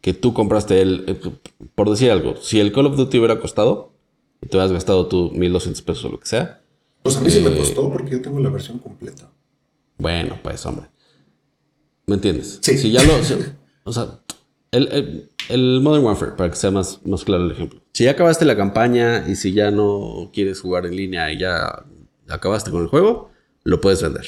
que 0.00 0.12
tú 0.12 0.34
compraste, 0.34 0.82
el, 0.82 1.04
eh, 1.06 1.20
por 1.74 1.88
decir 1.88 2.10
algo, 2.10 2.36
si 2.36 2.60
el 2.60 2.72
Call 2.72 2.86
of 2.86 2.96
Duty 2.96 3.18
hubiera 3.18 3.40
costado, 3.40 3.94
y 4.42 4.46
te 4.46 4.56
hubieras 4.56 4.72
gastado 4.72 5.06
tú 5.06 5.30
1200 5.32 5.82
pesos 5.82 6.04
o 6.04 6.08
lo 6.10 6.20
que 6.20 6.26
sea. 6.26 6.62
Pues 7.02 7.16
a 7.16 7.20
mí 7.20 7.30
sí 7.30 7.40
me 7.40 7.50
eh, 7.50 7.56
costó 7.56 7.90
porque 7.90 8.10
yo 8.12 8.22
tengo 8.22 8.38
la 8.40 8.50
versión 8.50 8.78
completa. 8.78 9.30
Bueno, 9.96 10.38
pues, 10.42 10.64
hombre. 10.66 10.86
¿Me 12.06 12.16
entiendes? 12.16 12.58
Sí. 12.60 12.76
Si 12.76 12.90
ya 12.90 13.02
lo. 13.02 13.14
o 13.84 13.92
sea, 13.92 14.20
el, 14.70 15.30
el, 15.48 15.80
Modern 15.80 16.04
Warfare, 16.04 16.32
para 16.32 16.50
que 16.50 16.56
sea 16.56 16.70
más, 16.70 17.00
más 17.06 17.24
claro 17.24 17.44
el 17.44 17.52
ejemplo. 17.52 17.80
Si 17.94 18.04
ya 18.04 18.10
acabaste 18.10 18.44
la 18.44 18.56
campaña 18.56 19.24
y 19.28 19.36
si 19.36 19.52
ya 19.52 19.70
no 19.70 20.30
quieres 20.32 20.60
jugar 20.60 20.84
en 20.84 20.96
línea 20.96 21.32
y 21.32 21.38
ya 21.38 21.86
acabaste 22.28 22.72
con 22.72 22.82
el 22.82 22.88
juego, 22.88 23.30
lo 23.62 23.80
puedes 23.80 24.02
vender. 24.02 24.26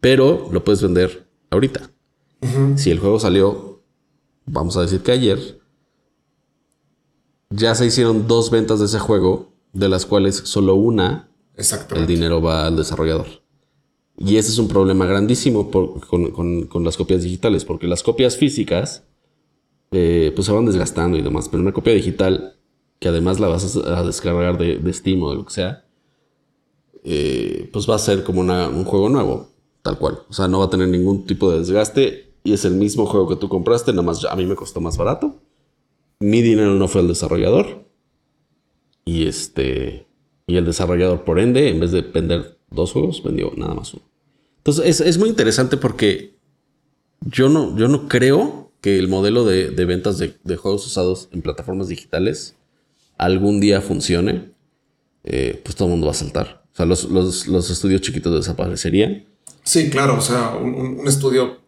Pero 0.00 0.48
lo 0.52 0.64
puedes 0.64 0.82
vender 0.82 1.28
ahorita. 1.50 1.90
Si 2.74 2.90
el 2.90 2.98
juego 2.98 3.18
salió, 3.18 3.82
vamos 4.44 4.76
a 4.76 4.82
decir 4.82 5.00
que 5.02 5.12
ayer, 5.12 5.60
ya 7.50 7.74
se 7.74 7.86
hicieron 7.86 8.26
dos 8.26 8.50
ventas 8.50 8.80
de 8.80 8.86
ese 8.86 8.98
juego, 8.98 9.52
de 9.72 9.88
las 9.88 10.04
cuales 10.04 10.36
solo 10.36 10.74
una, 10.74 11.30
el 11.94 12.06
dinero 12.06 12.42
va 12.42 12.66
al 12.66 12.76
desarrollador. 12.76 13.26
Y 14.18 14.36
ese 14.36 14.50
es 14.50 14.58
un 14.58 14.68
problema 14.68 15.06
grandísimo 15.06 15.70
con, 15.70 16.66
con 16.66 16.84
las 16.84 16.96
copias 16.96 17.22
digitales, 17.22 17.64
porque 17.64 17.86
las 17.86 18.02
copias 18.02 18.36
físicas 18.36 19.04
eh, 19.92 20.32
pues 20.34 20.46
se 20.46 20.52
van 20.52 20.66
desgastando 20.66 21.16
y 21.16 21.22
demás. 21.22 21.48
Pero 21.48 21.62
una 21.62 21.72
copia 21.72 21.92
digital, 21.94 22.56
que 22.98 23.08
además 23.08 23.40
la 23.40 23.48
vas 23.48 23.76
a, 23.76 24.02
descargar 24.02 24.58
de, 24.58 24.78
de, 24.78 24.92
Steam 24.92 25.22
o 25.22 25.30
de 25.30 25.36
lo 25.36 25.44
que 25.44 25.52
sea, 25.52 25.84
eh, 27.04 27.68
pues 27.72 27.88
va 27.88 27.94
a 27.94 27.98
ser 27.98 28.24
como 28.24 28.40
un 28.40 28.84
juego 28.84 29.08
nuevo, 29.08 29.50
tal 29.82 29.98
cual. 29.98 30.20
O 30.28 30.32
sea, 30.32 30.48
no 30.48 30.60
va 30.60 30.66
a 30.66 30.70
tener 30.70 30.88
ningún 30.88 31.26
tipo 31.26 31.50
de 31.50 31.58
desgaste 31.58 32.32
y 32.42 32.52
es 32.52 32.64
el 32.64 32.74
mismo 32.74 33.06
juego 33.06 33.28
que 33.28 33.36
tú 33.36 33.48
compraste, 33.48 33.92
nada 33.92 34.02
más 34.02 34.24
a 34.24 34.36
mí 34.36 34.46
me 34.46 34.56
costó 34.56 34.80
más 34.80 34.96
barato. 34.96 35.36
Mi 36.20 36.42
dinero 36.42 36.74
no 36.74 36.88
fue 36.88 37.02
el 37.02 37.08
desarrollador. 37.08 37.84
Y 39.04 39.26
este. 39.26 40.06
Y 40.46 40.56
el 40.56 40.64
desarrollador, 40.64 41.24
por 41.24 41.38
ende, 41.38 41.68
en 41.68 41.80
vez 41.80 41.92
de 41.92 42.02
vender 42.02 42.58
dos 42.70 42.92
juegos, 42.92 43.22
vendió 43.22 43.52
nada 43.56 43.74
más 43.74 43.92
uno. 43.94 44.02
Entonces 44.58 44.86
es, 44.86 45.00
es 45.00 45.18
muy 45.18 45.28
interesante 45.28 45.76
porque 45.76 46.36
yo 47.20 47.48
no, 47.48 47.76
yo 47.76 47.88
no 47.88 48.08
creo 48.08 48.70
que 48.80 48.98
el 48.98 49.08
modelo 49.08 49.44
de, 49.44 49.70
ventas 49.84 50.18
de, 50.18 50.56
juegos 50.56 50.86
usados 50.86 51.28
en 51.32 51.42
plataformas 51.42 51.88
digitales 51.88 52.56
algún 53.18 53.60
día 53.60 53.80
funcione, 53.80 54.52
eh, 55.24 55.60
pues 55.64 55.76
todo 55.76 55.88
el 55.88 55.92
mundo 55.92 56.06
va 56.06 56.12
a 56.12 56.16
saltar. 56.16 56.64
O 56.72 56.76
sea, 56.76 56.86
los, 56.86 57.70
estudios 57.70 58.00
chiquitos 58.00 58.34
desaparecerían. 58.34 59.24
Sí, 59.62 59.90
claro, 59.90 60.18
o 60.18 60.20
sea, 60.20 60.50
un, 60.50 61.06
estudio 61.06 61.60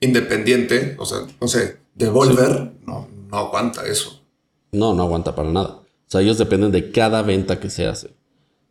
independiente, 0.00 0.96
o 0.98 1.06
sea, 1.06 1.18
no 1.40 1.48
sé, 1.48 1.78
Devolver 1.94 2.72
no, 2.86 3.08
no 3.30 3.36
aguanta 3.36 3.86
eso. 3.86 4.22
No, 4.70 4.94
no 4.94 5.02
aguanta 5.02 5.34
para 5.34 5.50
nada. 5.50 5.68
O 5.68 6.10
sea, 6.10 6.20
ellos 6.20 6.38
dependen 6.38 6.70
de 6.70 6.92
cada 6.92 7.22
venta 7.22 7.58
que 7.58 7.70
se 7.70 7.86
hace. 7.86 8.14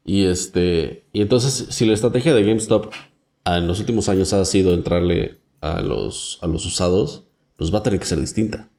Y 0.06 0.26
este. 0.26 1.06
Y 1.12 1.22
entonces, 1.22 1.68
si 1.70 1.86
la 1.86 1.94
estrategia 1.94 2.34
de 2.34 2.44
GameStop 2.44 2.94
en 3.46 3.68
los 3.68 3.80
últimos 3.80 4.08
años 4.08 4.32
ha 4.34 4.44
sido 4.46 4.74
entrarle 4.74 5.38
a 5.60 5.82
los, 5.82 6.40
a 6.42 6.48
los 6.48 6.66
usados, 6.66 7.26
pues 7.58 7.74
va 7.74 7.80
a 7.80 7.84
tener 7.84 8.00
que 8.00 8.06
ser 8.06 8.20
distinta. 8.20 8.70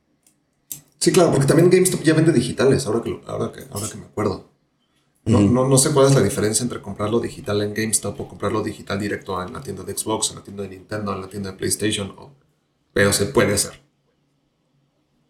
Sí, 0.99 1.13
claro, 1.13 1.31
porque 1.31 1.47
también 1.47 1.71
GameStop 1.71 2.03
ya 2.03 2.15
vende 2.15 2.33
digitales, 2.33 2.87
ahora 2.87 3.03
que, 3.03 3.21
ahora 3.27 3.53
que, 3.53 3.65
ahora 3.71 3.89
que 3.89 3.99
me 3.99 4.07
acuerdo. 4.07 4.49
No, 5.25 5.41
no, 5.41 5.69
no, 5.69 5.79
sé 5.79 5.93
cuál 5.93 6.07
es 6.07 6.15
la 6.15 6.23
diferencia 6.23 6.63
entre 6.63 6.81
comprarlo 6.81 7.21
digital 7.21 7.61
en 7.61 7.75
GameStop 7.75 8.19
o 8.19 8.29
comprarlo 8.29 8.63
digital 8.63 8.99
directo 8.99 9.41
en 9.43 9.53
la 9.53 9.61
tienda 9.61 9.83
de 9.85 9.97
Xbox, 9.97 10.31
en 10.31 10.37
la 10.37 10.43
tienda 10.43 10.63
de 10.63 10.71
Nintendo, 10.71 11.13
en 11.13 11.21
la 11.21 11.29
tienda 11.29 11.51
de 11.51 11.59
PlayStation, 11.59 12.15
pero 12.93 13.13
se 13.13 13.27
puede 13.27 13.55
hacer. 13.55 13.81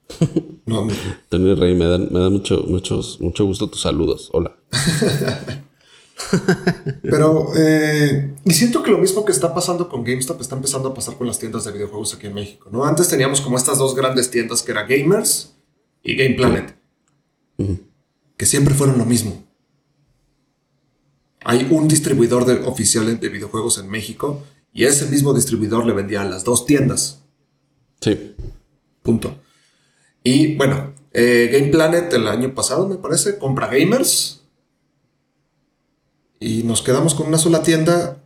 No, 0.69 0.87
Rey, 1.31 1.75
me 1.75 1.87
da, 1.87 1.97
me 1.97 2.29
mucho, 2.29 2.63
mucho, 2.69 3.01
mucho 3.21 3.47
gusto 3.47 3.71
tus 3.71 3.81
saludos. 3.81 4.29
Hola. 4.35 4.55
Pero, 7.03 7.53
eh, 7.57 8.35
y 8.45 8.51
siento 8.51 8.83
que 8.83 8.91
lo 8.91 8.99
mismo 8.99 9.25
que 9.25 9.33
está 9.33 9.55
pasando 9.55 9.89
con 9.89 10.05
GameStop 10.05 10.43
está 10.43 10.57
empezando 10.57 10.91
a 10.91 10.95
pasar 10.95 11.17
con 11.17 11.27
las 11.27 11.39
tiendas 11.39 11.65
de 11.65 11.73
videojuegos 11.73 12.13
aquí 12.13 12.27
en 12.27 12.35
México, 12.35 12.69
¿no? 12.71 12.85
Antes 12.85 13.09
teníamos 13.09 13.41
como 13.41 13.57
estas 13.57 13.79
dos 13.79 13.95
grandes 13.95 14.31
tiendas 14.31 14.63
que 14.63 14.73
eran 14.73 14.87
Gamers 14.87 15.58
y 16.03 16.17
Game 16.17 16.35
Planet, 16.35 16.77
que 18.37 18.47
siempre 18.47 18.75
fueron 18.75 18.99
lo 18.99 19.05
mismo. 19.05 19.45
Hay 21.45 21.67
un 21.71 21.89
distribuidor 21.89 22.45
de, 22.45 22.67
oficial 22.67 23.19
de 23.19 23.29
videojuegos 23.29 23.79
en 23.79 23.89
México 23.89 24.45
y 24.73 24.85
ese 24.85 25.07
mismo 25.07 25.33
distribuidor 25.33 25.87
le 25.87 25.93
vendía 25.93 26.23
a 26.23 26.25
las 26.25 26.45
dos 26.45 26.67
tiendas. 26.67 27.23
Sí. 28.01 28.35
Punto. 29.03 29.37
Y 30.23 30.57
bueno, 30.57 30.93
eh, 31.13 31.49
Game 31.53 31.69
Planet 31.69 32.13
el 32.13 32.29
año 32.29 32.55
pasado, 32.55 32.87
me 32.87 32.97
parece, 32.97 33.39
compra 33.39 33.69
Gamers 33.69 34.43
y 36.41 36.63
nos 36.63 36.83
quedamos 36.83 37.15
con 37.15 37.27
una 37.27 37.39
sola 37.39 37.63
tienda 37.63 38.23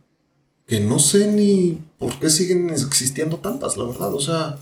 que 0.67 0.79
no 0.79 0.99
sé 0.99 1.31
ni 1.31 1.81
por 1.97 2.19
qué 2.19 2.29
siguen 2.29 2.69
existiendo 2.69 3.37
tantas, 3.37 3.77
la 3.77 3.85
verdad. 3.85 4.13
O 4.13 4.19
sea, 4.19 4.57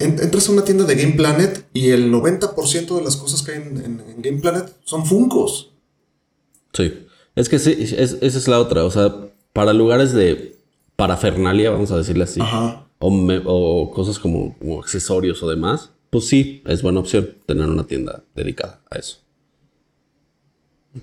entras 0.00 0.48
a 0.48 0.52
una 0.52 0.64
tienda 0.64 0.84
de 0.84 0.94
Game 0.94 1.12
Planet 1.12 1.66
y 1.72 1.90
el 1.90 2.12
90% 2.12 2.96
de 2.96 3.04
las 3.04 3.16
cosas 3.16 3.42
que 3.42 3.52
hay 3.52 3.58
en, 3.58 4.02
Game 4.18 4.38
Planet 4.38 4.74
son 4.84 5.06
Funcos. 5.06 5.70
Sí, 6.72 7.06
es 7.36 7.48
que 7.48 7.58
sí, 7.58 7.76
esa 7.78 8.18
es 8.20 8.48
la 8.48 8.60
otra. 8.60 8.84
O 8.84 8.90
sea, 8.90 9.14
para 9.52 9.72
lugares 9.72 10.12
de 10.12 10.56
parafernalia, 10.96 11.70
vamos 11.70 11.90
a 11.90 11.98
decirle 11.98 12.24
así, 12.24 12.40
o, 12.98 13.90
cosas 13.94 14.18
como 14.18 14.56
accesorios 14.80 15.42
o 15.42 15.48
demás, 15.48 15.90
pues 16.10 16.26
sí, 16.26 16.62
es 16.66 16.82
buena 16.82 17.00
opción 17.00 17.36
tener 17.46 17.66
una 17.66 17.86
tienda 17.86 18.24
dedicada 18.34 18.80
a 18.90 18.98
eso. 18.98 19.18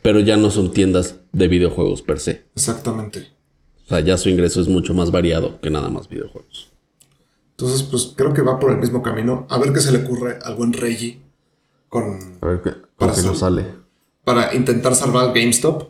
Pero 0.02 0.20
ya 0.20 0.36
no 0.36 0.52
son 0.52 0.72
tiendas 0.72 1.16
de 1.32 1.48
videojuegos 1.48 2.02
per 2.02 2.20
se. 2.20 2.44
Exactamente. 2.56 3.28
O 3.86 3.90
sea, 3.90 4.02
ya 4.02 4.18
su 4.18 4.30
ingreso 4.30 4.60
es 4.60 4.68
mucho 4.68 4.94
más 4.94 5.12
variado 5.12 5.62
que 5.62 5.70
nada 5.70 5.90
más 5.90 6.10
videojuegos. 6.10 6.72
Entonces, 7.60 7.82
pues 7.84 8.14
creo 8.16 8.34
que 8.34 8.44
va 8.44 8.60
por 8.60 8.72
el 8.72 8.78
mismo 8.78 9.02
camino. 9.02 9.48
A 9.50 9.58
ver 9.58 9.74
qué 9.74 9.80
se 9.80 9.92
le 9.92 10.06
ocurre 10.06 10.38
al 10.44 10.56
buen 10.56 10.74
Reggie 10.74 11.20
con. 11.90 12.38
A 12.40 12.46
ver 12.46 12.62
qué, 12.62 12.74
para 12.98 13.20
no 13.20 13.34
sale. 13.34 13.66
Para 14.24 14.54
intentar 14.54 14.96
salvar 14.96 15.34
GameStop. 15.34 15.90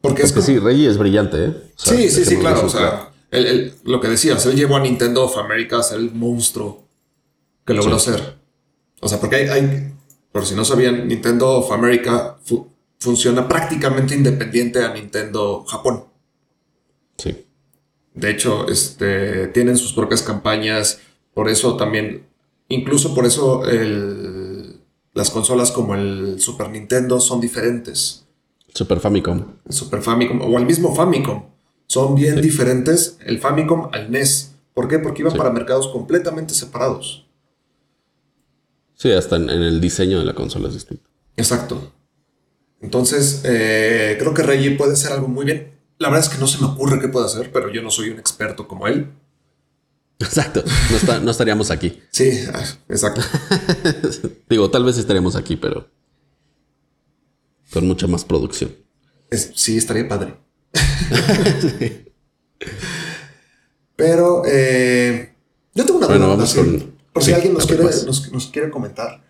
Porque, 0.00 0.22
es 0.22 0.32
que 0.32 0.42
sí, 0.42 0.58
Reggie 0.58 0.88
es 0.88 0.98
brillante, 0.98 1.46
¿eh? 1.46 1.72
sí, 1.76 2.10
sí, 2.10 2.24
sí, 2.24 2.36
claro. 2.36 2.66
O 2.66 2.68
sea, 2.68 3.10
lo 3.84 4.00
que 4.00 4.08
decías, 4.08 4.44
él 4.46 4.54
llevó 4.54 4.76
a 4.76 4.80
Nintendo 4.80 5.24
of 5.24 5.36
America 5.38 5.78
a 5.78 5.82
ser 5.82 5.98
el 5.98 6.12
monstruo 6.12 6.86
que 7.66 7.74
logró 7.74 7.98
ser. 7.98 8.36
O 9.00 9.08
sea, 9.08 9.18
porque 9.18 9.36
hay, 9.36 9.48
hay 9.48 9.94
por 10.30 10.44
si 10.44 10.54
no 10.54 10.64
sabían, 10.64 11.08
Nintendo 11.08 11.58
of 11.58 11.72
America 11.72 12.36
funciona 12.98 13.48
prácticamente 13.48 14.14
independiente 14.14 14.84
a 14.84 14.92
Nintendo 14.92 15.64
Japón. 15.64 16.04
Sí. 17.16 17.43
De 18.14 18.30
hecho, 18.30 18.68
este, 18.68 19.48
tienen 19.48 19.76
sus 19.76 19.92
propias 19.92 20.22
campañas. 20.22 21.00
Por 21.34 21.48
eso 21.48 21.76
también, 21.76 22.26
incluso 22.68 23.14
por 23.14 23.26
eso 23.26 23.66
el, 23.66 24.80
las 25.12 25.30
consolas 25.30 25.72
como 25.72 25.94
el 25.94 26.40
Super 26.40 26.70
Nintendo 26.70 27.20
son 27.20 27.40
diferentes. 27.40 28.24
Super 28.72 29.00
Famicom. 29.00 29.44
Super 29.68 30.00
Famicom 30.00 30.40
o 30.42 30.58
el 30.58 30.66
mismo 30.66 30.94
Famicom 30.94 31.44
son 31.86 32.14
bien 32.14 32.40
diferentes 32.40 33.18
el 33.24 33.38
Famicom 33.40 33.90
al 33.92 34.10
NES. 34.10 34.52
¿Por 34.74 34.88
qué? 34.88 34.98
Porque 34.98 35.22
iban 35.22 35.36
para 35.36 35.50
mercados 35.50 35.88
completamente 35.88 36.54
separados. 36.54 37.26
Sí, 38.94 39.12
hasta 39.12 39.36
en, 39.36 39.50
el 39.50 39.80
diseño 39.80 40.18
de 40.18 40.24
la 40.24 40.34
consola 40.34 40.68
es 40.68 40.74
distinto. 40.74 41.08
Exacto. 41.36 41.92
Entonces, 42.80 43.42
eh, 43.44 44.16
creo 44.18 44.34
que 44.34 44.42
Reggie 44.42 44.72
puede 44.72 44.94
hacer 44.94 45.12
algo 45.12 45.28
muy 45.28 45.44
bien. 45.44 45.73
La 45.98 46.08
verdad 46.08 46.26
es 46.26 46.32
que 46.34 46.40
no 46.40 46.46
se 46.46 46.58
me 46.60 46.66
ocurre 46.66 47.00
qué 47.00 47.08
puede 47.08 47.26
hacer, 47.26 47.52
pero 47.52 47.72
yo 47.72 47.82
no 47.82 47.90
soy 47.90 48.10
un 48.10 48.18
experto 48.18 48.66
como 48.66 48.86
él. 48.86 49.12
Exacto, 50.18 50.62
no, 51.22 51.30
estaríamos 51.30 51.70
aquí. 51.70 52.02
Sí, 52.10 52.44
ah, 52.52 52.64
exacto. 52.88 53.20
Digo, 54.48 54.70
tal 54.70 54.84
vez 54.84 54.96
estaríamos 54.98 55.36
aquí, 55.36 55.56
pero 55.56 55.88
con 57.72 57.86
mucha 57.86 58.06
más 58.06 58.24
producción. 58.24 58.74
sí, 59.54 59.76
estaría 59.76 60.08
padre. 60.08 60.36
Pero 63.96 64.42
eh, 64.46 65.34
yo 65.74 65.84
tengo 65.84 65.98
una 65.98 66.08
pregunta. 66.08 66.44
Por 67.12 67.22
si 67.22 67.32
alguien 67.32 67.54
nos 67.54 67.66
quiere, 67.66 67.84
nos, 67.84 68.50
quiere, 68.50 68.70
comentar. 68.70 69.22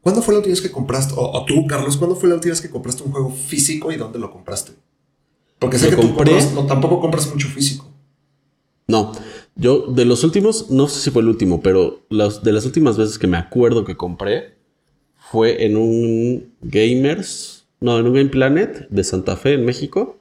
¿Cuándo 0.00 0.22
fue 0.22 0.34
la 0.34 0.38
última 0.38 0.52
vez 0.52 0.62
que 0.62 0.70
compraste, 0.70 1.14
o, 1.16 1.44
tú, 1.44 1.66
Carlos, 1.66 1.96
cuándo 1.96 2.14
fue 2.14 2.28
la 2.28 2.36
última 2.36 2.52
vez 2.52 2.60
que 2.60 2.70
compraste 2.70 3.02
un 3.02 3.10
juego 3.10 3.30
físico 3.32 3.90
y 3.90 3.96
dónde 3.96 4.20
lo 4.20 4.30
compraste? 4.30 4.72
Porque 5.58 5.78
sé 5.78 5.90
que 5.90 5.96
tú 5.96 6.14
no, 6.54 6.66
tampoco 6.66 7.00
compras 7.00 7.28
mucho 7.32 7.48
físico. 7.48 7.86
No, 8.86 9.12
yo 9.56 9.86
de 9.88 10.04
los 10.04 10.24
últimos, 10.24 10.70
no 10.70 10.88
sé 10.88 11.00
si 11.00 11.10
fue 11.10 11.22
el 11.22 11.28
último, 11.28 11.60
pero 11.60 12.06
de 12.10 12.52
las 12.52 12.64
últimas 12.64 12.96
veces 12.96 13.18
que 13.18 13.26
me 13.26 13.36
acuerdo 13.36 13.84
que 13.84 13.96
compré 13.96 14.54
fue 15.30 15.64
en 15.66 15.76
un 15.76 16.54
Gamers, 16.62 17.66
no, 17.80 17.98
en 17.98 18.06
un 18.06 18.14
Game 18.14 18.30
Planet 18.30 18.88
de 18.88 19.04
Santa 19.04 19.36
Fe 19.36 19.54
en 19.54 19.64
México. 19.64 20.16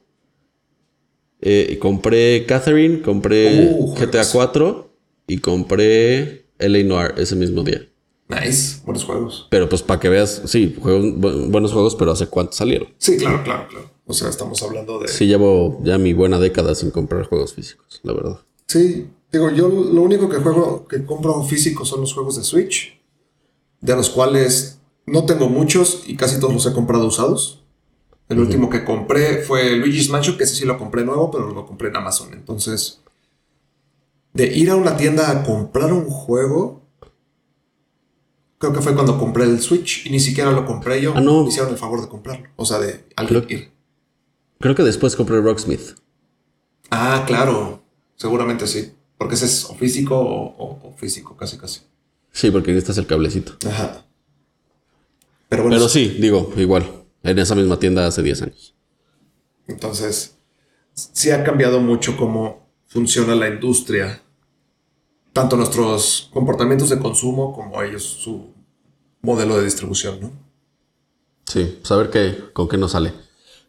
Eh, 1.39 1.77
compré 1.79 2.45
Catherine, 2.45 3.01
compré 3.01 3.69
uh, 3.71 3.93
GTA 3.95 4.23
4 4.31 4.89
y 5.27 5.38
compré 5.38 6.47
LA 6.57 6.83
Noir 6.83 7.13
ese 7.17 7.35
mismo 7.35 7.63
día. 7.63 7.88
Nice, 8.27 8.81
buenos 8.83 9.05
juegos. 9.05 9.47
Pero 9.49 9.69
pues 9.69 9.81
para 9.83 9.99
que 9.99 10.09
veas, 10.09 10.41
sí, 10.45 10.75
buenos 10.77 11.71
juegos, 11.71 11.95
pero 11.95 12.11
¿hace 12.11 12.27
cuánto 12.27 12.53
salieron? 12.53 12.89
Sí, 12.97 13.17
claro, 13.17 13.43
claro, 13.43 13.67
claro. 13.69 13.97
O 14.08 14.14
sea, 14.14 14.30
estamos 14.30 14.64
hablando 14.64 14.99
de... 14.99 15.10
Sí, 15.10 15.28
llevo 15.28 15.80
ya 15.84 15.97
mi 15.97 16.14
buena 16.14 16.39
década 16.39 16.74
sin 16.76 16.91
comprar 16.91 17.28
juegos 17.28 17.53
físicos, 17.53 17.99
la 18.03 18.14
verdad. 18.14 18.39
Sí, 18.66 19.10
digo, 19.32 19.51
yo 19.51 19.68
lo 19.68 20.01
único 20.01 20.30
que 20.30 20.38
juego, 20.38 20.88
que 20.88 21.05
compro 21.05 21.43
físico 21.43 21.84
son 21.84 22.01
los 22.01 22.14
juegos 22.14 22.38
de 22.38 22.43
Switch, 22.43 22.99
de 23.82 23.95
los 23.95 24.10
cuales 24.10 24.80
no 25.05 25.26
tengo 25.26 25.49
muchos 25.49 26.03
y 26.08 26.16
casi 26.16 26.39
todos 26.39 26.53
los 26.53 26.66
he 26.66 26.74
comprado 26.74 27.05
usados. 27.05 27.64
El 28.30 28.39
último 28.39 28.70
que 28.70 28.84
compré 28.84 29.41
fue 29.41 29.76
Luigi's 29.78 30.10
Mansion, 30.10 30.38
que 30.38 30.43
ese 30.43 30.55
sí 30.55 30.66
lo 30.66 30.78
compré 30.78 31.05
nuevo, 31.05 31.32
pero 31.32 31.49
lo 31.51 31.66
compré 31.66 31.89
en 31.89 31.95
Amazon. 31.95 32.34
Entonces, 32.34 33.01
de 34.34 34.47
ir 34.47 34.70
a 34.70 34.76
una 34.76 34.97
tienda 34.97 35.32
a 35.32 35.43
comprar 35.43 35.93
un 35.93 36.10
juego, 36.10 36.82
creo 38.58 38.74
que 38.74 38.82
fue 38.82 38.93
cuando 38.93 39.18
compré 39.18 39.45
el 39.45 39.62
Switch 39.62 40.05
y 40.05 40.10
ni 40.10 40.20
siquiera 40.20 40.51
lo 40.51 40.66
compré 40.66 41.01
yo. 41.01 41.14
Ah, 41.16 41.22
no. 41.22 41.43
Me 41.43 41.49
hicieron 41.49 41.72
el 41.72 41.78
favor 41.78 42.01
de 42.01 42.10
comprarlo. 42.10 42.49
O 42.58 42.66
sea, 42.66 42.80
de 42.80 43.05
alguien 43.16 43.43
creo, 43.43 43.60
ir. 43.60 43.72
Creo 44.60 44.76
que 44.76 44.84
después 44.84 45.16
compré 45.16 45.39
Rocksmith. 45.41 45.95
Ah, 46.89 47.24
claro. 47.28 47.84
Seguramente 48.16 48.68
sí. 48.68 48.93
Porque 49.18 49.36
ese 49.36 49.45
es 49.45 49.66
o 49.66 49.76
físico 49.76 50.16
o, 50.20 50.93
físico, 50.97 51.36
casi, 51.36 51.58
casi. 51.58 51.82
Sí, 52.32 52.51
porque 52.51 52.76
este 52.78 52.91
es 52.91 52.97
el 52.97 53.08
cablecito. 53.08 53.53
Ajá. 53.68 54.05
Pero 55.49 55.64
bueno. 55.64 55.78
Pero 55.78 55.89
sí, 55.89 56.18
digo, 56.20 56.53
igual 56.58 57.05
en 57.24 57.39
esa 57.39 57.55
misma 57.55 57.80
tienda 57.80 58.08
hace 58.08 58.22
10 58.22 58.41
años. 58.43 58.76
Entonces, 59.68 60.38
sí 60.93 61.32
ha 61.32 61.43
cambiado 61.43 61.80
mucho 61.80 62.16
cómo 62.16 62.68
funciona 62.86 63.36
la 63.36 63.49
industria, 63.49 64.22
tanto 65.34 65.58
nuestros 65.58 66.30
comportamientos 66.34 66.89
de 66.89 66.99
consumo 66.99 67.53
como 67.53 67.82
ellos 67.82 68.03
su 68.03 68.53
modelo 69.22 69.58
de 69.58 69.66
distribución, 69.66 70.22
¿no? 70.22 70.32
Sí, 71.45 71.80
saber 71.84 72.10
qué, 72.10 72.38
con 72.53 72.68
qué 72.68 72.78
nos 72.78 72.91
sale. 72.91 73.14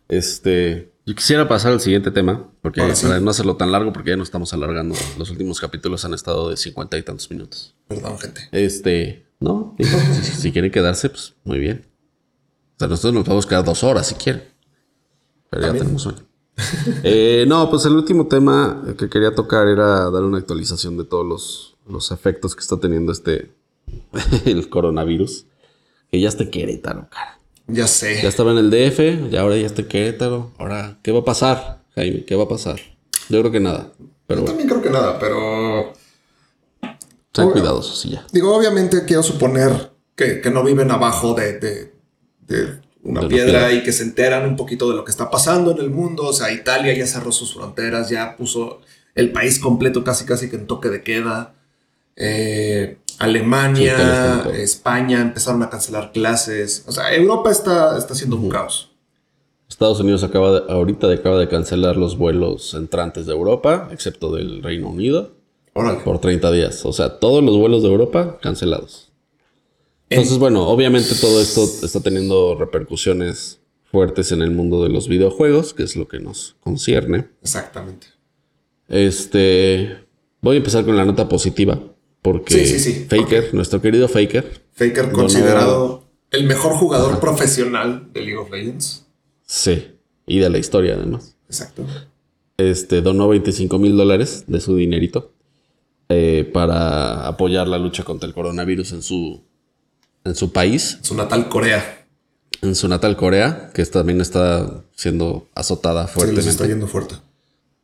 Este, 0.09 0.93
yo 1.07 1.15
quisiera 1.15 1.49
pasar 1.49 1.73
al 1.73 1.81
siguiente 1.81 2.11
tema, 2.11 2.51
porque 2.63 2.81
para 2.81 3.21
no 3.21 3.31
hacerlo 3.31 3.57
tan 3.57 3.73
largo, 3.73 3.93
porque 3.93 4.11
ya 4.11 4.17
nos 4.17 4.29
estamos 4.29 4.53
alargando. 4.53 4.95
Los 5.19 5.31
últimos 5.31 5.61
capítulos 5.61 6.05
han 6.05 6.15
estado 6.15 6.51
de 6.51 6.57
50 6.57 6.99
y 6.99 7.03
tantos 7.03 7.31
minutos. 7.31 7.75
Perdón, 7.87 8.19
gente. 8.19 8.49
Este, 8.53 9.27
no, 9.41 9.77
si, 10.23 10.33
si 10.33 10.53
quieren 10.53 10.71
quedarse, 10.71 11.11
pues 11.11 11.35
muy 11.45 11.59
bien. 11.59 11.87
O 12.77 12.79
sea, 12.79 12.89
nosotros 12.89 13.15
nos 13.15 13.25
podemos 13.25 13.47
quedar 13.47 13.65
dos 13.65 13.83
horas 13.85 14.07
si 14.07 14.15
quieren. 14.15 14.45
Pero 15.51 15.63
ya 15.63 15.73
tenemos 15.73 16.03
sueño. 16.03 16.19
Eh, 17.05 17.45
no, 17.47 17.71
pues 17.71 17.85
el 17.85 17.93
último 17.93 18.27
tema 18.27 18.83
que 18.99 19.09
quería 19.09 19.33
tocar 19.33 19.69
era 19.69 20.11
dar 20.11 20.25
una 20.25 20.39
actualización 20.39 20.97
de 20.97 21.05
todos 21.05 21.77
los, 21.87 22.11
efectos 22.11 22.57
que 22.57 22.61
está 22.63 22.81
teniendo 22.81 23.13
este 23.13 23.53
el 24.45 24.69
coronavirus. 24.69 25.47
Que 26.11 26.21
ya 26.21 26.29
está 26.29 26.51
Querétaro, 26.51 27.09
cara. 27.09 27.38
Ya 27.69 27.87
sé. 27.87 28.21
Ya 28.23 28.29
estaba 28.29 28.53
en 28.53 28.59
el 28.59 28.71
DF, 28.71 29.31
y 29.33 29.37
ahora 29.37 29.57
ya 29.57 29.67
está 29.67 29.83
en 29.83 29.89
Querétaro. 29.89 30.53
Ahora, 30.59 30.99
¿qué 31.03 31.13
va 31.13 31.21
a 31.21 31.25
pasar, 31.25 31.83
Jaime? 31.95 32.25
¿Qué 32.25 32.35
va 32.35 32.45
a 32.45 32.49
pasar? 32.49 32.81
Yo 33.29 33.41
creo 33.41 33.53
que 33.53 33.61
nada. 33.61 33.93
Pero 34.27 34.41
Yo 34.41 34.47
también 34.47 34.69
creo 34.69 34.83
que 34.83 34.91
nada, 34.91 35.19
pero. 35.19 35.93
Sean 37.33 37.51
cuidadosos 37.51 38.05
y 38.07 38.11
ya. 38.11 38.27
Digo, 38.33 38.57
obviamente 38.57 39.05
quiero 39.05 39.23
suponer 39.23 39.93
que, 40.17 40.43
no 40.51 40.65
viven 40.65 40.91
abajo 40.91 41.35
de 41.35 41.93
de 42.49 42.81
una 43.03 43.29
piedra 43.29 43.73
y 43.73 43.83
que 43.83 43.93
se 43.93 44.03
enteran 44.03 44.45
un 44.47 44.57
poquito 44.57 44.89
de 44.91 44.97
lo 44.97 45.05
que 45.05 45.11
está 45.11 45.31
pasando 45.31 45.71
en 45.71 45.79
el 45.79 45.91
mundo. 45.91 46.25
O 46.25 46.33
sea, 46.33 46.51
Italia 46.53 46.93
ya 46.95 47.07
cerró 47.07 47.33
sus 47.33 47.55
fronteras, 47.55 48.09
ya 48.09 48.37
puso 48.37 48.81
el 49.15 49.33
país 49.33 49.59
completo 49.59 50.03
casi 50.05 50.25
casi 50.25 50.51
que 50.51 50.57
en 50.57 50.67
toque 50.67 50.89
de 50.89 51.03
queda. 51.03 51.55
Eh, 52.17 52.99
Alemania, 53.19 54.47
España 54.55 55.21
empezaron 55.21 55.63
a 55.63 55.71
cancelar 55.71 56.13
clases. 56.13 56.85
O 56.87 56.93
sea, 56.93 57.15
Europa 57.15 57.51
está, 57.51 57.99
está 57.99 58.15
haciendo 58.15 58.37
un 58.37 58.49
caos. 58.49 58.91
Estados 59.69 60.01
Unidos 60.01 60.25
acaba 60.25 60.61
de, 60.61 60.73
ahorita 60.73 61.11
acaba 61.13 61.39
de 61.39 61.49
cancelar 61.49 61.97
los 61.97 62.17
vuelos 62.17 62.75
entrantes 62.75 63.27
de 63.27 63.33
Europa, 63.33 63.89
excepto 63.93 64.35
del 64.35 64.63
Reino 64.63 64.89
Unido, 64.89 65.33
por 66.05 66.21
30 66.21 66.51
días. 66.53 66.85
O 66.87 66.93
sea, 66.93 67.19
todos 67.19 67.45
los 67.45 67.57
vuelos 67.57 67.83
de 67.83 67.89
Europa 67.89 68.39
cancelados. 68.41 69.13
Entonces, 70.11 70.39
bueno, 70.39 70.67
obviamente 70.67 71.15
todo 71.21 71.41
esto 71.41 71.65
está 71.85 72.01
teniendo 72.01 72.55
repercusiones 72.55 73.61
fuertes 73.91 74.33
en 74.33 74.43
el 74.43 74.51
mundo 74.51 74.83
de 74.83 74.89
los 74.89 75.09
videojuegos, 75.09 75.75
que 75.75 75.83
es 75.83 75.97
lo 75.97 76.09
que 76.09 76.19
nos 76.19 76.57
concierne. 76.61 77.29
Exactamente. 77.43 78.07
Este, 78.89 79.99
voy 80.41 80.57
a 80.57 80.59
empezar 80.59 80.85
con 80.85 80.97
la 80.97 81.05
nota 81.05 81.29
positiva, 81.29 81.79
porque 82.33 83.07
Faker, 83.09 83.55
nuestro 83.55 83.81
querido 83.81 84.07
Faker, 84.07 84.61
Faker 84.75 85.13
considerado 85.13 86.05
el 86.31 86.45
mejor 86.45 86.73
jugador 86.73 87.21
profesional 87.21 88.09
de 88.13 88.21
League 88.21 88.37
of 88.37 88.51
Legends. 88.51 89.07
Sí, 89.47 89.87
y 90.27 90.39
de 90.39 90.51
la 90.51 90.59
historia 90.59 90.95
además. 90.95 91.37
Exacto. 91.47 91.87
Este 92.59 93.01
donó 93.01 93.29
25 93.29 93.79
mil 93.79 93.97
dólares 93.97 94.45
de 94.47 94.61
su 94.61 94.77
dinerito 94.77 95.33
eh, 96.11 96.51
para 96.53 97.27
apoyar 97.27 97.67
la 97.67 97.79
lucha 97.79 98.05
contra 98.05 98.29
el 98.29 98.35
coronavirus 98.35 98.93
en 98.93 99.03
su 99.03 99.41
en 100.25 100.35
su 100.35 100.53
país. 100.53 100.99
Su 101.01 101.15
natal 101.15 101.49
Corea. 101.49 102.07
En 102.61 102.75
su 102.75 102.89
natal 102.89 103.17
Corea, 103.17 103.71
que 103.73 103.87
también 103.87 104.21
está 104.21 104.85
siendo 104.95 105.49
azotada 105.55 106.09
fuertemente. 106.09 106.43
Sí, 106.43 106.49
está 106.51 106.67
yendo 106.67 106.89
fuerte. 106.89 107.15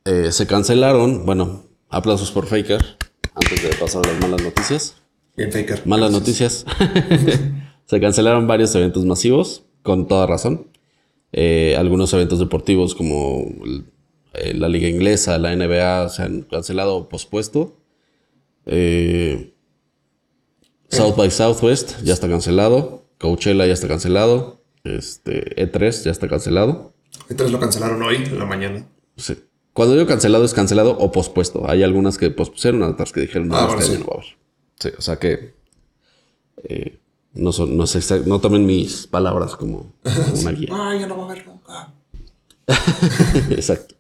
Eh, 0.05 0.33
se 0.33 0.47
cancelaron, 0.47 1.25
bueno, 1.25 1.65
aplausos 1.89 2.31
por 2.31 2.47
Faker, 2.47 2.99
antes 3.35 3.63
de 3.63 3.69
pasar 3.77 4.07
a 4.07 4.13
las 4.13 4.21
malas 4.21 4.43
noticias. 4.43 4.97
Bien, 5.37 5.51
Faker. 5.51 5.87
Malas 5.87 6.13
noticias. 6.13 6.65
se 7.87 8.01
cancelaron 8.01 8.47
varios 8.47 8.75
eventos 8.75 9.05
masivos, 9.05 9.65
con 9.83 10.07
toda 10.09 10.27
razón. 10.27 10.69
Eh, 11.33 11.75
algunos 11.77 12.13
eventos 12.13 12.39
deportivos 12.39 12.95
como 12.95 13.45
eh, 14.35 14.55
la 14.55 14.69
liga 14.69 14.89
inglesa, 14.89 15.37
la 15.39 15.55
NBA, 15.55 16.09
se 16.09 16.23
han 16.23 16.43
cancelado 16.43 16.97
o 16.97 17.09
pospuesto. 17.09 17.77
Eh, 18.67 19.55
South 20.89 21.17
by 21.17 21.31
Southwest 21.31 22.01
ya 22.03 22.15
está 22.15 22.29
cancelado. 22.29 23.09
Coachella 23.19 23.67
ya 23.67 23.73
está 23.73 23.89
cancelado. 23.89 24.63
Este, 24.85 25.57
E3 25.57 26.05
ya 26.05 26.11
está 26.11 26.29
cancelado. 26.29 26.95
E3 27.29 27.49
lo 27.49 27.59
cancelaron 27.59 28.03
hoy, 28.03 28.17
en 28.17 28.39
la 28.39 28.45
mañana. 28.45 28.87
Sí. 29.17 29.37
Cuando 29.75 29.95
digo 29.95 30.07
cancelado 30.07 30.45
es 30.45 30.55
cancelado 30.55 30.97
o 30.97 31.11
pospuesto. 31.11 31.69
Hay 31.69 31.83
algunas 31.83 32.17
que 32.17 32.31
pospusieron, 32.31 32.83
otras 32.85 33.13
que 33.13 33.21
dijeron 33.21 33.49
no, 33.49 33.57
ah, 33.57 33.77
este 33.79 33.99
no 33.99 34.07
va 34.07 34.13
a 34.13 34.17
haber. 34.19 34.37
Sí, 34.79 34.89
o 34.97 35.03
sea 35.03 35.17
que 35.17 35.53
eh, 36.63 36.99
no, 37.35 37.53
son, 37.53 37.77
no, 37.77 37.87
sé, 37.89 38.23
no 38.25 38.41
tomen 38.41 38.65
mis 38.67 39.09
palabras 39.09 39.57
como, 39.57 39.93
una 40.41 40.53
guía. 40.53 40.69
Ay, 40.73 41.01
ya 41.01 41.09
no 41.09 41.17
va 41.19 41.25
a 41.25 41.27
haber 41.27 41.47
nunca. 41.47 41.93
Exacto. 43.51 43.97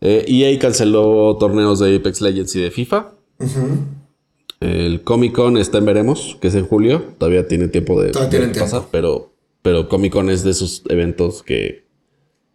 Eh, 0.00 0.24
EA 0.26 0.58
canceló 0.58 1.36
torneos 1.38 1.78
de 1.78 1.94
Apex 1.94 2.22
Legends 2.22 2.56
y 2.56 2.62
de 2.62 2.70
FIFA. 2.70 3.12
El 4.60 5.02
Comic 5.02 5.34
Con 5.34 5.58
está 5.58 5.78
en 5.78 5.84
veremos, 5.84 6.38
que 6.40 6.48
es 6.48 6.54
en 6.54 6.66
julio. 6.66 7.04
Todavía 7.18 7.46
tiene 7.46 7.68
tiempo 7.68 8.00
de, 8.00 8.10
tiempo. 8.10 8.58
pasar, 8.58 8.86
pero, 8.90 9.32
pero 9.60 9.88
Comic 9.90 10.14
Con 10.14 10.30
es 10.30 10.42
de 10.44 10.52
esos 10.52 10.82
eventos 10.88 11.42
que 11.42 11.84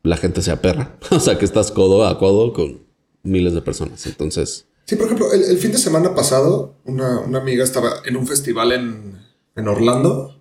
la 0.08 0.18
gente 0.18 0.42
se 0.42 0.52
aperra. 0.52 0.98
o 1.12 1.20
sea, 1.20 1.38
que 1.38 1.46
estás 1.46 1.72
codo 1.72 2.06
a 2.06 2.18
codo 2.18 2.54
con 2.54 2.86
miles 3.24 3.54
de 3.54 3.62
personas. 3.62 4.06
Entonces, 4.06 4.68
Sí, 4.88 4.96
por 4.96 5.08
ejemplo, 5.08 5.34
el, 5.34 5.44
el 5.44 5.58
fin 5.58 5.74
de 5.74 5.78
semana 5.78 6.16
pasado, 6.16 6.76
una, 6.86 7.20
una 7.20 7.40
amiga 7.40 7.62
estaba 7.62 7.96
en 8.06 8.16
un 8.16 8.26
festival 8.26 8.72
en, 8.72 9.22
en 9.58 9.68
Orlando 9.68 10.40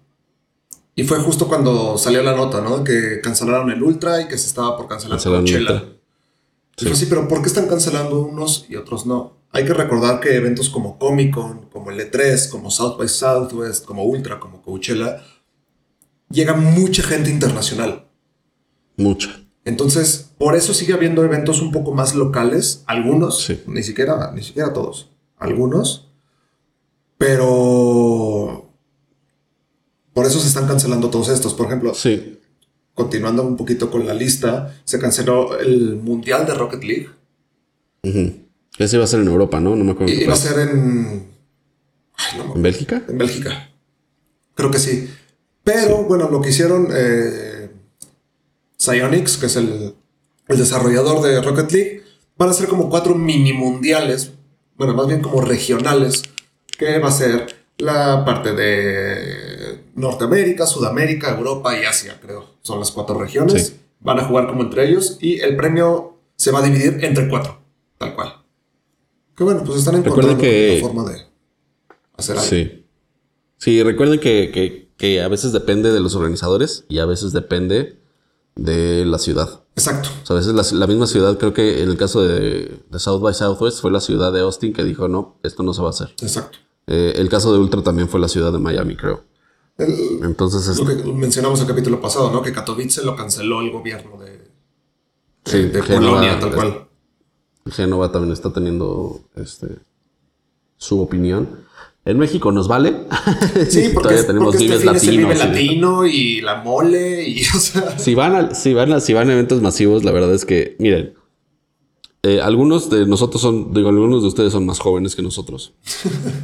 y 0.95 1.03
fue 1.03 1.19
justo 1.19 1.49
cuando 1.49 1.99
salió 1.99 2.23
la 2.23 2.37
nota, 2.37 2.61
¿no? 2.61 2.85
Que 2.85 3.21
cancelaron 3.21 3.71
el 3.73 3.83
Ultra 3.83 4.23
y 4.23 4.29
que 4.29 4.39
se 4.39 4.47
estaba 4.47 4.77
por 4.77 4.87
cancelar 4.87 5.21
Coachella. 5.21 5.85
Fue 6.79 6.93
así, 6.93 7.07
pero 7.07 7.27
¿por 7.27 7.43
qué 7.43 7.49
están 7.49 7.67
cancelando 7.67 8.21
unos 8.23 8.67
y 8.69 8.77
otros 8.77 9.05
no? 9.05 9.37
Hay 9.51 9.65
que 9.65 9.75
recordar 9.75 10.21
que 10.21 10.37
eventos 10.37 10.71
como 10.71 10.97
Comic 10.99 11.35
Con, 11.35 11.69
como 11.71 11.91
el 11.91 11.99
E3, 11.99 12.49
como 12.49 12.71
South 12.71 12.99
by 12.99 13.09
Southwest, 13.09 13.85
como 13.85 14.05
Ultra, 14.05 14.39
como 14.39 14.63
Coachella, 14.63 15.25
llega 16.31 16.55
mucha 16.55 17.03
gente 17.03 17.31
internacional. 17.31 18.07
mucha. 18.97 19.43
Entonces, 19.67 20.31
por 20.39 20.55
eso 20.57 20.73
sigue 20.73 20.95
habiendo 20.95 21.23
eventos 21.25 21.61
un 21.61 21.73
poco 21.73 21.93
más 21.93 22.15
locales, 22.15 22.83
algunos, 22.87 23.43
Sí. 23.45 23.61
ni 23.67 23.83
siquiera, 23.83 24.31
ni 24.33 24.43
siquiera 24.43 24.73
todos, 24.73 25.11
algunos, 25.39 26.09
pero 27.19 28.71
por 30.13 30.25
eso 30.27 30.39
se 30.41 30.49
están 30.49 30.67
cancelando 30.67 31.11
todos 31.11 31.29
estos. 31.29 31.53
Por 31.55 31.67
ejemplo, 31.67 31.95
Sí. 31.95 32.39
continuando 32.95 33.43
un 33.43 33.57
poquito 33.57 33.91
con 33.91 34.07
la 34.07 34.15
lista, 34.15 34.75
se 34.85 34.99
canceló 34.99 35.59
el 35.59 35.97
Mundial 35.97 36.47
de 36.47 36.55
Rocket 36.55 36.83
League. 36.85 37.11
Ese 38.79 38.97
iba 38.97 39.05
a 39.05 39.09
ser 39.09 39.21
en 39.21 39.29
Europa, 39.29 39.59
¿no? 39.61 39.75
No 39.75 39.85
me 39.85 39.93
acuerdo. 39.93 40.13
Iba 40.15 40.35
a 40.35 40.37
ser 40.37 40.61
en, 40.69 41.27
ay, 42.15 42.39
no 42.39 42.55
¿En 42.55 42.63
Bélgica? 42.63 43.03
en 43.09 43.19
Bélgica. 43.19 43.71
Creo 44.55 44.71
que 44.71 44.79
sí. 44.79 45.11
Pero 45.65 46.05
bueno, 46.05 46.31
lo 46.31 46.41
que 46.41 46.51
hicieron 46.51 46.89
eh, 46.95 47.69
Psyonix, 48.87 49.37
que 49.37 49.47
es 49.47 49.57
el, 49.57 49.95
el 50.49 50.59
desarrollador 50.59 51.23
de 51.23 51.41
Rocket 51.43 51.71
League, 51.73 52.03
van 52.39 52.49
a 52.51 52.53
ser 52.53 52.69
como 52.69 52.89
cuatro 52.91 53.15
mini 53.15 53.53
mundiales, 53.53 54.33
bueno, 54.77 54.95
más 54.95 55.07
bien 55.07 55.21
como 55.23 55.41
regionales, 55.41 56.23
que 56.79 56.99
va 56.99 57.09
a 57.09 57.13
ser 57.13 57.47
la 57.79 58.25
parte 58.25 58.53
de 58.55 59.81
Norteamérica, 59.95 60.67
Sudamérica, 60.67 61.37
Europa 61.37 61.79
y 61.79 61.85
Asia, 61.85 62.19
creo. 62.21 62.57
Son 62.63 62.79
las 62.79 62.91
cuatro 62.91 63.19
regiones. 63.19 63.67
Sí. 63.69 63.81
Van 64.01 64.19
a 64.21 64.25
jugar 64.25 64.47
como 64.47 64.63
entre 64.63 64.89
ellos 64.89 65.19
y 65.21 65.41
el 65.41 65.57
premio 65.57 66.19
se 66.37 66.51
va 66.51 66.59
a 66.61 66.63
dividir 66.63 66.99
entre 67.05 67.29
cuatro, 67.29 67.59
tal 67.99 68.15
cual. 68.15 68.43
Que 69.37 69.45
bueno, 69.45 69.63
pues 69.65 69.79
están 69.79 69.97
encontrando 69.97 70.39
que- 70.39 70.79
la 70.81 70.87
forma 70.87 71.11
de 71.11 71.23
hacer 72.17 72.37
algo. 72.37 72.49
Sí. 72.49 72.85
Sí, 73.59 73.83
recuerden 73.83 74.21
que, 74.21 74.51
que- 74.53 74.87
que 74.97 75.23
a 75.23 75.29
veces 75.29 75.53
depende 75.53 75.93
de 75.93 76.01
los 76.01 76.15
organizadores 76.15 76.85
y 76.89 76.99
a 76.99 77.07
veces 77.07 77.33
depende 77.33 77.99
de 78.57 79.05
la 79.05 79.19
ciudad. 79.19 79.61
Exacto. 79.77 80.09
O 80.23 80.27
sea, 80.27 80.35
a 80.37 80.39
veces 80.39 80.55
la, 80.55 80.79
la 80.79 80.87
misma 80.87 81.07
ciudad, 81.07 81.37
creo 81.39 81.53
que 81.53 81.83
en 81.83 81.91
el 81.91 81.97
caso 81.97 82.23
de, 82.23 82.81
de 82.91 82.99
South 82.99 83.21
by 83.21 83.35
Southwest 83.35 83.81
fue 83.81 83.91
la 83.91 84.01
ciudad 84.01 84.33
de 84.33 84.41
Austin 84.41 84.73
que 84.73 84.83
dijo, 84.83 85.07
no, 85.09 85.37
esto 85.43 85.63
no 85.63 85.73
se 85.75 85.83
va 85.83 85.89
a 85.89 85.91
hacer. 85.91 86.15
Exacto. 86.23 86.59
Eh, 86.87 87.15
el 87.17 87.29
caso 87.29 87.53
de 87.53 87.59
Ultra 87.59 87.83
también 87.83 88.09
fue 88.09 88.19
la 88.19 88.29
ciudad 88.29 88.53
de 88.53 88.59
Miami, 88.59 88.97
creo. 88.97 89.25
El- 89.77 90.21
Entonces, 90.25 90.67
lo 90.79 90.89
este, 90.91 91.03
que 91.05 91.13
mencionamos 91.13 91.61
el 91.61 91.67
capítulo 91.67 92.01
pasado, 92.01 92.31
¿no? 92.31 92.41
Que 92.41 92.53
Katowice 92.53 93.05
lo 93.05 93.15
canceló 93.15 93.61
el 93.61 93.71
gobierno 93.71 94.17
de, 94.19 94.51
sí, 95.45 95.63
de 95.65 95.83
Génova, 95.83 96.21
Polonia, 96.21 96.41
tal 96.41 96.55
cual. 96.55 96.89
Génova 97.67 98.11
también 98.11 98.33
está 98.33 98.53
teniendo 98.53 99.21
este, 99.35 99.67
su 100.79 101.01
opinión. 101.03 101.66
En 102.07 102.19
México 102.19 102.53
nos 102.53 102.69
vale. 102.69 102.95
Sí, 103.69 103.91
porque, 103.93 104.09
todavía 104.09 104.27
tenemos 104.27 104.55
porque 104.55 104.65
este 104.65 104.79
vives 104.79 105.03
fin 105.03 105.11
es 105.11 105.17
el 105.17 105.17
latinos. 105.17 105.17
Vive 105.17 105.35
y 105.35 105.39
Latino 105.39 106.07
y 106.07 106.41
la 106.41 106.63
mole 106.63 107.29
y, 107.29 107.43
o 107.55 107.59
sea... 107.59 107.99
Si 107.99 108.15
van, 108.15 108.35
a, 108.35 108.55
si, 108.55 108.73
van 108.73 108.93
a, 108.93 109.01
si 109.01 109.13
van 109.13 109.29
a 109.29 109.33
eventos 109.33 109.61
masivos, 109.61 110.05
la 110.05 110.13
verdad 110.13 110.33
es 110.33 110.45
que, 110.45 110.77
miren, 110.79 111.15
eh, 112.23 112.41
algunos 112.41 112.91
de 112.91 113.07
nosotros 113.07 113.43
son, 113.43 113.75
digo, 113.75 113.89
algunos 113.89 114.23
de 114.23 114.29
ustedes 114.29 114.53
son 114.53 114.65
más 114.67 114.79
jóvenes 114.79 115.17
que 115.17 115.23
nosotros. 115.23 115.75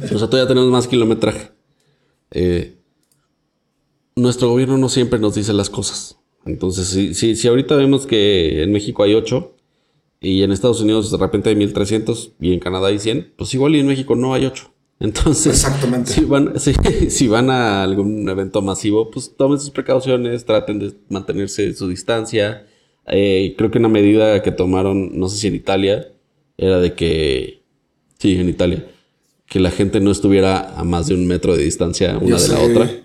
o 0.03 0.17
sea, 0.17 0.29
todavía 0.29 0.47
tenemos 0.47 0.69
más 0.69 0.87
kilometraje. 0.87 1.51
Eh, 2.31 2.77
nuestro 4.15 4.49
gobierno 4.49 4.77
no 4.77 4.89
siempre 4.89 5.17
nos 5.17 5.35
dice 5.35 5.53
las 5.53 5.69
cosas. 5.69 6.19
Entonces, 6.45 6.87
si, 6.87 7.13
si, 7.13 7.37
si 7.37 7.47
ahorita 7.47 7.75
vemos 7.77 8.05
que 8.05 8.63
en 8.63 8.71
México 8.73 9.03
hay 9.03 9.13
8 9.13 9.55
y 10.19 10.43
en 10.43 10.51
Estados 10.51 10.81
Unidos 10.81 11.09
de 11.09 11.17
repente 11.17 11.49
hay 11.49 11.55
1300 11.55 12.33
y 12.41 12.53
en 12.53 12.59
Canadá 12.59 12.87
hay 12.87 12.99
100, 12.99 13.33
pues 13.37 13.53
igual 13.53 13.77
y 13.77 13.79
en 13.79 13.87
México 13.87 14.15
no 14.15 14.33
hay 14.33 14.45
8. 14.45 14.72
Entonces, 14.99 15.53
Exactamente. 15.53 16.11
si 16.11 16.23
van, 16.25 16.59
si, 16.59 16.73
si 17.09 17.27
van 17.27 17.49
a 17.49 17.83
algún 17.83 18.27
evento 18.29 18.61
masivo, 18.61 19.11
pues 19.11 19.35
tomen 19.35 19.59
sus 19.59 19.69
precauciones, 19.69 20.45
traten 20.45 20.79
de 20.79 20.93
mantenerse 21.09 21.73
su 21.73 21.87
distancia. 21.87 22.65
Eh, 23.07 23.55
creo 23.57 23.69
que 23.69 23.79
una 23.79 23.89
medida 23.89 24.41
que 24.41 24.51
tomaron, 24.51 25.17
no 25.19 25.27
sé 25.27 25.37
si 25.37 25.47
en 25.47 25.55
Italia, 25.55 26.07
era 26.57 26.79
de 26.79 26.93
que, 26.93 27.63
sí, 28.19 28.35
en 28.35 28.49
Italia, 28.49 28.85
que 29.47 29.59
la 29.59 29.71
gente 29.71 29.99
no 29.99 30.11
estuviera 30.11 30.73
a 30.79 30.83
más 30.83 31.07
de 31.07 31.15
un 31.15 31.27
metro 31.27 31.55
de 31.55 31.63
distancia 31.63 32.17
una 32.17 32.37
Yo 32.37 32.43
de 32.43 32.47
la 32.47 32.59
otra. 32.61 33.02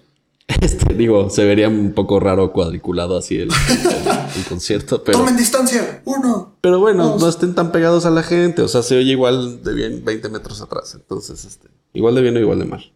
Este, 0.60 0.94
digo, 0.94 1.30
se 1.30 1.44
vería 1.44 1.68
un 1.68 1.92
poco 1.92 2.18
raro 2.20 2.52
cuadriculado 2.52 3.16
así 3.18 3.36
el, 3.36 3.48
el- 3.50 4.08
el 4.38 4.44
concierto, 4.48 5.02
pero... 5.04 5.18
¡Tomen 5.18 5.36
distancia! 5.36 6.02
¡Uno! 6.04 6.56
Pero 6.60 6.80
bueno, 6.80 7.10
Dos. 7.10 7.20
no 7.22 7.28
estén 7.28 7.54
tan 7.54 7.70
pegados 7.72 8.06
a 8.06 8.10
la 8.10 8.22
gente. 8.22 8.62
O 8.62 8.68
sea, 8.68 8.82
se 8.82 8.96
oye 8.96 9.12
igual 9.12 9.62
de 9.62 9.74
bien 9.74 10.04
20 10.04 10.28
metros 10.30 10.60
atrás. 10.60 10.94
Entonces, 10.94 11.44
este, 11.44 11.68
igual 11.92 12.14
de 12.14 12.22
bien 12.22 12.36
o 12.36 12.40
igual 12.40 12.58
de 12.58 12.64
mal. 12.64 12.92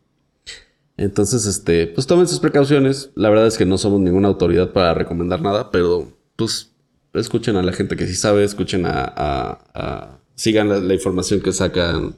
Entonces, 0.97 1.47
este, 1.47 1.87
pues 1.87 2.07
tomen 2.07 2.27
sus 2.29 2.41
precauciones. 2.41 3.11
La 3.15 3.31
verdad 3.31 3.47
es 3.47 3.57
que 3.57 3.65
no 3.67 3.79
somos 3.79 4.01
ninguna 4.01 4.29
autoridad 4.29 4.73
para 4.73 4.95
recomendar 4.95 5.41
nada, 5.41 5.71
pero 5.71 6.09
pues 6.37 6.73
escuchen 7.15 7.57
a 7.57 7.63
la 7.63 7.73
gente 7.73 7.97
que 7.97 8.07
sí 8.07 8.15
sabe, 8.15 8.45
escuchen 8.45 8.87
a, 8.87 9.03
a- 9.17 9.59
a- 9.75 10.19
sigan 10.35 10.69
la, 10.69 10.79
la 10.81 10.95
información 10.95 11.41
que 11.41 11.53
sacan 11.53 12.17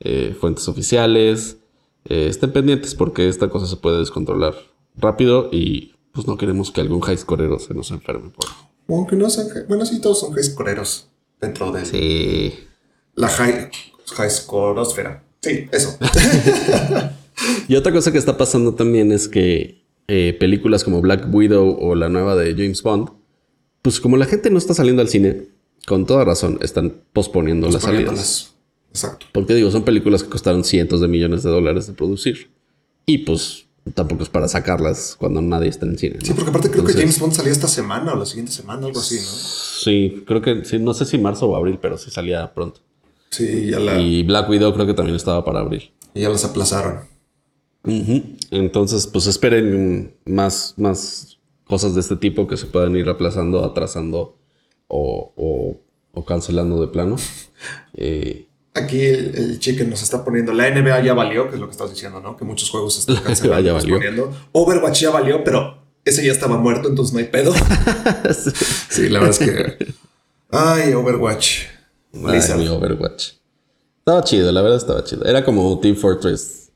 eh, 0.00 0.36
fuentes 0.38 0.66
oficiales. 0.68 1.56
Eh, 2.04 2.26
estén 2.28 2.52
pendientes 2.52 2.94
porque 2.94 3.28
esta 3.28 3.48
cosa 3.48 3.66
se 3.66 3.76
puede 3.76 3.98
descontrolar 3.98 4.54
rápido 4.96 5.48
y 5.52 5.94
pues 6.12 6.26
no 6.26 6.36
queremos 6.36 6.70
que 6.70 6.80
algún 6.80 7.00
high 7.00 7.16
scorero 7.16 7.58
se 7.58 7.74
nos 7.74 7.90
enferme 7.90 8.30
por. 8.30 8.44
Aunque 8.88 9.16
no 9.16 9.30
sean... 9.30 9.46
Bueno, 9.68 9.86
sí, 9.86 10.00
todos 10.00 10.20
son 10.20 10.32
high 10.32 10.44
scoreros 10.44 11.08
dentro 11.40 11.72
de 11.72 11.84
Sí. 11.86 12.54
la 13.14 13.28
high, 13.28 13.70
high 14.16 14.30
scorosfera. 14.30 15.24
Sí, 15.40 15.66
eso. 15.72 15.96
Y 17.66 17.76
otra 17.76 17.92
cosa 17.92 18.12
que 18.12 18.18
está 18.18 18.36
pasando 18.36 18.74
también 18.74 19.10
es 19.10 19.26
que 19.26 19.82
eh, 20.06 20.36
películas 20.38 20.84
como 20.84 21.00
Black 21.00 21.26
Widow 21.32 21.78
o 21.80 21.94
la 21.94 22.08
nueva 22.08 22.36
de 22.36 22.52
James 22.52 22.82
Bond, 22.82 23.08
pues 23.80 24.00
como 24.00 24.16
la 24.16 24.26
gente 24.26 24.50
no 24.50 24.58
está 24.58 24.74
saliendo 24.74 25.00
al 25.02 25.08
cine, 25.08 25.48
con 25.86 26.04
toda 26.06 26.24
razón 26.24 26.58
están 26.60 27.02
posponiendo 27.12 27.68
las 27.70 27.82
salidas. 27.82 28.51
Exacto. 28.92 29.26
Porque 29.32 29.54
digo, 29.54 29.70
son 29.70 29.84
películas 29.84 30.22
que 30.22 30.28
costaron 30.28 30.64
cientos 30.64 31.00
de 31.00 31.08
millones 31.08 31.42
de 31.42 31.50
dólares 31.50 31.86
de 31.86 31.94
producir. 31.94 32.50
Y 33.06 33.18
pues 33.18 33.66
tampoco 33.94 34.22
es 34.22 34.28
para 34.28 34.46
sacarlas 34.48 35.16
cuando 35.18 35.40
nadie 35.42 35.68
está 35.68 35.86
en 35.86 35.92
el 35.92 35.98
cine. 35.98 36.16
¿no? 36.20 36.24
Sí, 36.26 36.32
porque 36.34 36.50
aparte 36.50 36.70
creo 36.70 36.84
que 36.84 36.92
James 36.92 37.18
Bond 37.18 37.32
salía 37.32 37.52
esta 37.52 37.66
semana 37.68 38.12
o 38.12 38.16
la 38.16 38.26
siguiente 38.26 38.52
semana, 38.52 38.86
algo 38.86 39.00
así, 39.00 39.16
¿no? 39.16 39.22
Sí, 39.22 40.22
creo 40.26 40.40
que 40.42 40.64
sí, 40.64 40.78
no 40.78 40.94
sé 40.94 41.04
si 41.06 41.18
marzo 41.18 41.48
o 41.48 41.56
abril, 41.56 41.78
pero 41.80 41.96
sí 41.98 42.10
salía 42.10 42.52
pronto. 42.54 42.80
Sí, 43.30 43.70
ya, 43.70 43.80
la, 43.80 43.98
Y 43.98 44.22
Black 44.24 44.48
Widow 44.50 44.72
creo 44.74 44.86
que 44.86 44.94
también 44.94 45.16
estaba 45.16 45.44
para 45.44 45.60
abril. 45.60 45.90
ya 46.14 46.28
las 46.28 46.44
aplazaron. 46.44 47.00
Entonces, 48.50 49.06
pues 49.06 49.26
esperen 49.26 50.14
más, 50.26 50.74
más 50.76 51.38
cosas 51.66 51.94
de 51.94 52.00
este 52.00 52.16
tipo 52.16 52.46
que 52.46 52.56
se 52.56 52.66
puedan 52.66 52.94
ir 52.96 53.08
aplazando, 53.08 53.64
atrasando 53.64 54.36
o, 54.88 55.32
o- 55.36 55.80
o 56.14 56.24
cancelando 56.24 56.80
de 56.80 56.88
plano. 56.88 57.16
Eh, 57.94 58.48
Aquí 58.74 59.04
el, 59.04 59.34
el 59.36 59.58
chicken 59.58 59.90
nos 59.90 60.02
está 60.02 60.24
poniendo. 60.24 60.52
La 60.52 60.70
NBA 60.70 61.02
ya 61.02 61.12
valió, 61.14 61.48
que 61.48 61.56
es 61.56 61.60
lo 61.60 61.66
que 61.66 61.72
estás 61.72 61.90
diciendo, 61.90 62.20
¿no? 62.20 62.36
Que 62.36 62.44
muchos 62.44 62.70
juegos 62.70 62.98
están 62.98 63.16
cancelando. 63.22 63.60
Ya 63.62 63.72
valió. 63.74 64.32
Overwatch 64.52 65.00
ya 65.00 65.10
valió, 65.10 65.44
pero 65.44 65.82
ese 66.04 66.24
ya 66.24 66.32
estaba 66.32 66.56
muerto, 66.56 66.88
entonces 66.88 67.12
no 67.12 67.20
hay 67.20 67.26
pedo. 67.26 67.54
sí, 68.88 69.08
la 69.08 69.20
verdad 69.20 69.30
es 69.30 69.38
que. 69.38 69.94
Ay, 70.50 70.94
Overwatch. 70.94 71.64
ay, 72.14 72.40
mi 72.58 72.68
Overwatch. 72.68 73.32
Estaba 73.98 74.24
chido, 74.24 74.50
la 74.50 74.62
verdad 74.62 74.78
estaba 74.78 75.04
chido. 75.04 75.24
Era 75.24 75.44
como 75.44 75.78
Team 75.78 75.94
Fortress. 75.96 76.70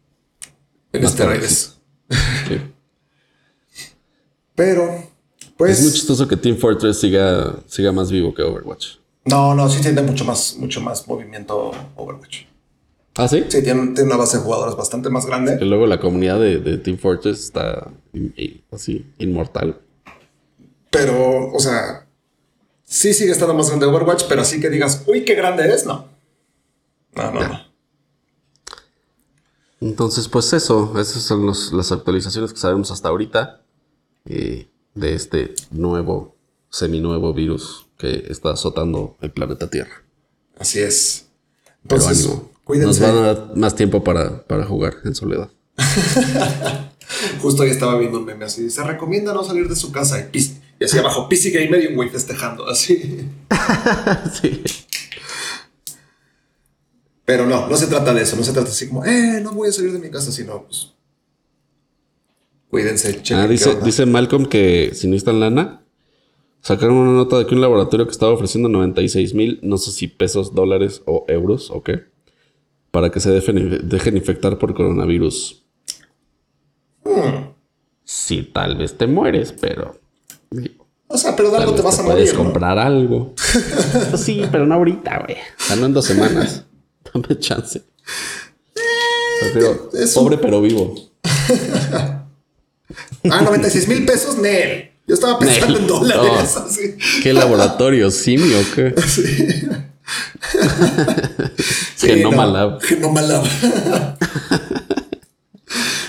en 0.92 1.04
esteroides. 1.04 1.72
Sí. 2.48 2.60
Pero, 4.54 5.10
pues. 5.56 5.78
Es 5.78 5.82
muy 5.82 5.92
chistoso 5.92 6.28
que 6.28 6.36
Team 6.36 6.56
Fortress 6.56 7.00
siga, 7.00 7.56
siga 7.66 7.90
más 7.90 8.12
vivo 8.12 8.32
que 8.32 8.42
Overwatch. 8.42 8.98
No, 9.26 9.54
no, 9.54 9.68
sí 9.68 9.80
tiene 9.82 10.02
mucho 10.02 10.24
más, 10.24 10.56
mucho 10.58 10.80
más 10.80 11.06
movimiento 11.08 11.72
Overwatch. 11.96 12.44
¿Ah, 13.16 13.26
sí? 13.28 13.44
Sí, 13.48 13.62
tiene, 13.62 13.86
tiene 13.94 14.04
una 14.04 14.16
base 14.16 14.36
de 14.38 14.42
jugadores 14.44 14.76
bastante 14.76 15.08
más 15.10 15.26
grande. 15.26 15.58
Que 15.58 15.64
luego 15.64 15.86
la 15.86 15.98
comunidad 15.98 16.38
de, 16.38 16.58
de 16.58 16.78
Team 16.78 16.98
Fortress 16.98 17.40
está 17.40 17.90
in- 18.12 18.32
in- 18.36 18.62
así, 18.70 19.04
inmortal. 19.18 19.80
Pero, 20.90 21.50
o 21.52 21.58
sea, 21.58 22.06
sí 22.84 23.14
sigue 23.14 23.32
estando 23.32 23.54
más 23.54 23.68
grande 23.68 23.86
Overwatch, 23.86 24.24
pero 24.28 24.42
así 24.42 24.60
que 24.60 24.68
digas, 24.70 25.02
uy, 25.06 25.24
qué 25.24 25.34
grande 25.34 25.72
es, 25.74 25.86
no. 25.86 26.06
No, 27.14 27.32
no, 27.32 27.40
no. 27.40 27.60
Entonces, 29.80 30.28
pues 30.28 30.52
eso, 30.52 30.92
esas 31.00 31.22
son 31.22 31.46
los- 31.46 31.72
las 31.72 31.92
actualizaciones 31.92 32.52
que 32.52 32.58
sabemos 32.58 32.90
hasta 32.90 33.08
ahorita 33.08 33.62
eh, 34.28 34.68
de 34.94 35.14
este 35.14 35.54
nuevo, 35.70 36.34
seminuevo 36.68 37.32
virus 37.32 37.85
que 37.98 38.26
está 38.28 38.50
azotando 38.50 39.16
el 39.20 39.30
planeta 39.30 39.68
Tierra. 39.70 40.02
Así 40.58 40.80
es. 40.80 41.26
Pero 41.86 42.00
Entonces, 42.02 42.24
ánimo, 42.26 42.42
nos 42.50 42.64
cuídense. 42.64 43.00
van 43.02 43.16
a 43.16 43.20
dar 43.20 43.56
más 43.56 43.74
tiempo 43.76 44.02
para, 44.04 44.42
para 44.46 44.64
jugar 44.64 44.94
en 45.04 45.14
soledad. 45.14 45.50
Justo 47.40 47.62
ahí 47.62 47.70
estaba 47.70 47.96
viendo 47.98 48.18
un 48.18 48.24
meme 48.24 48.44
así. 48.46 48.68
Se 48.70 48.82
recomienda 48.82 49.32
no 49.32 49.44
salir 49.44 49.68
de 49.68 49.76
su 49.76 49.92
casa. 49.92 50.18
Y, 50.18 50.24
pis- 50.30 50.56
y 50.80 50.84
así 50.84 50.98
abajo, 50.98 51.28
PC 51.28 51.50
Gamer 51.50 51.82
y 51.82 51.86
un 51.88 51.94
güey 51.96 52.08
festejando. 52.08 52.66
Así. 52.68 53.28
sí. 54.42 54.62
Pero 57.24 57.46
no, 57.46 57.68
no 57.68 57.76
se 57.76 57.86
trata 57.86 58.14
de 58.14 58.22
eso. 58.22 58.36
No 58.36 58.42
se 58.44 58.52
trata 58.52 58.68
así 58.70 58.88
como, 58.88 59.04
eh, 59.04 59.40
no 59.42 59.52
voy 59.52 59.68
a 59.68 59.72
salir 59.72 59.92
de 59.92 59.98
mi 59.98 60.10
casa, 60.10 60.30
sino 60.32 60.64
pues. 60.64 60.92
Cuídense, 62.70 63.22
chequen 63.22 63.36
Ah, 63.38 63.46
dice, 63.48 63.76
dice 63.84 64.06
Malcolm 64.06 64.46
que 64.46 64.90
si 64.94 65.06
necesitan 65.06 65.40
lana, 65.40 65.85
sacaron 66.66 66.96
una 66.96 67.12
nota 67.12 67.38
de 67.38 67.46
que 67.46 67.54
un 67.54 67.60
laboratorio 67.60 68.06
que 68.06 68.10
estaba 68.10 68.32
ofreciendo 68.32 68.68
96 68.68 69.34
mil, 69.34 69.60
no 69.62 69.78
sé 69.78 69.92
si 69.92 70.08
pesos, 70.08 70.52
dólares 70.52 71.00
o 71.06 71.24
euros 71.28 71.70
o 71.70 71.84
qué, 71.84 72.06
para 72.90 73.10
que 73.10 73.20
se 73.20 73.30
dejen, 73.30 73.88
dejen 73.88 74.16
infectar 74.16 74.58
por 74.58 74.74
coronavirus. 74.74 75.62
Hmm. 77.04 77.50
Sí, 78.02 78.42
tal 78.52 78.76
vez 78.76 78.98
te 78.98 79.06
mueres, 79.06 79.52
pero 79.52 79.96
O 81.06 81.16
sea, 81.16 81.36
pero 81.36 81.52
de 81.52 81.58
algo 81.58 81.72
te 81.74 81.82
vas 81.82 82.00
a 82.00 82.04
puedes 82.04 82.32
morir. 82.32 82.34
¿no? 82.34 82.44
comprar 82.44 82.78
algo. 82.80 83.34
Sí, 84.16 84.42
pero 84.50 84.66
no 84.66 84.74
ahorita, 84.74 85.20
güey. 85.24 85.36
O 85.36 85.62
sea, 85.62 85.76
no 85.76 85.86
en 85.86 85.92
dos 85.94 86.04
semanas. 86.04 86.64
Dame 87.14 87.38
chance. 87.38 87.82
Prefiero 89.40 89.88
es 89.92 90.16
un- 90.16 90.24
pobre 90.24 90.38
pero 90.38 90.60
vivo. 90.60 90.94
Ah, 93.30 93.42
96 93.42 93.88
mil 93.88 94.04
pesos, 94.06 94.38
Nel. 94.38 94.95
Yo 95.06 95.14
estaba 95.14 95.38
pensando 95.40 95.78
en 95.78 95.86
dólares. 95.86 96.54
No. 96.56 96.62
Así. 96.66 96.96
¿Qué 97.22 97.32
laboratorio? 97.32 98.10
¿Simio 98.10 98.58
o 98.60 98.64
qué? 98.74 98.94
Sí, 101.96 102.06
Genoma 102.08 102.46
Lab. 102.46 102.80
Genoma 102.80 103.22
Lab. 103.22 103.44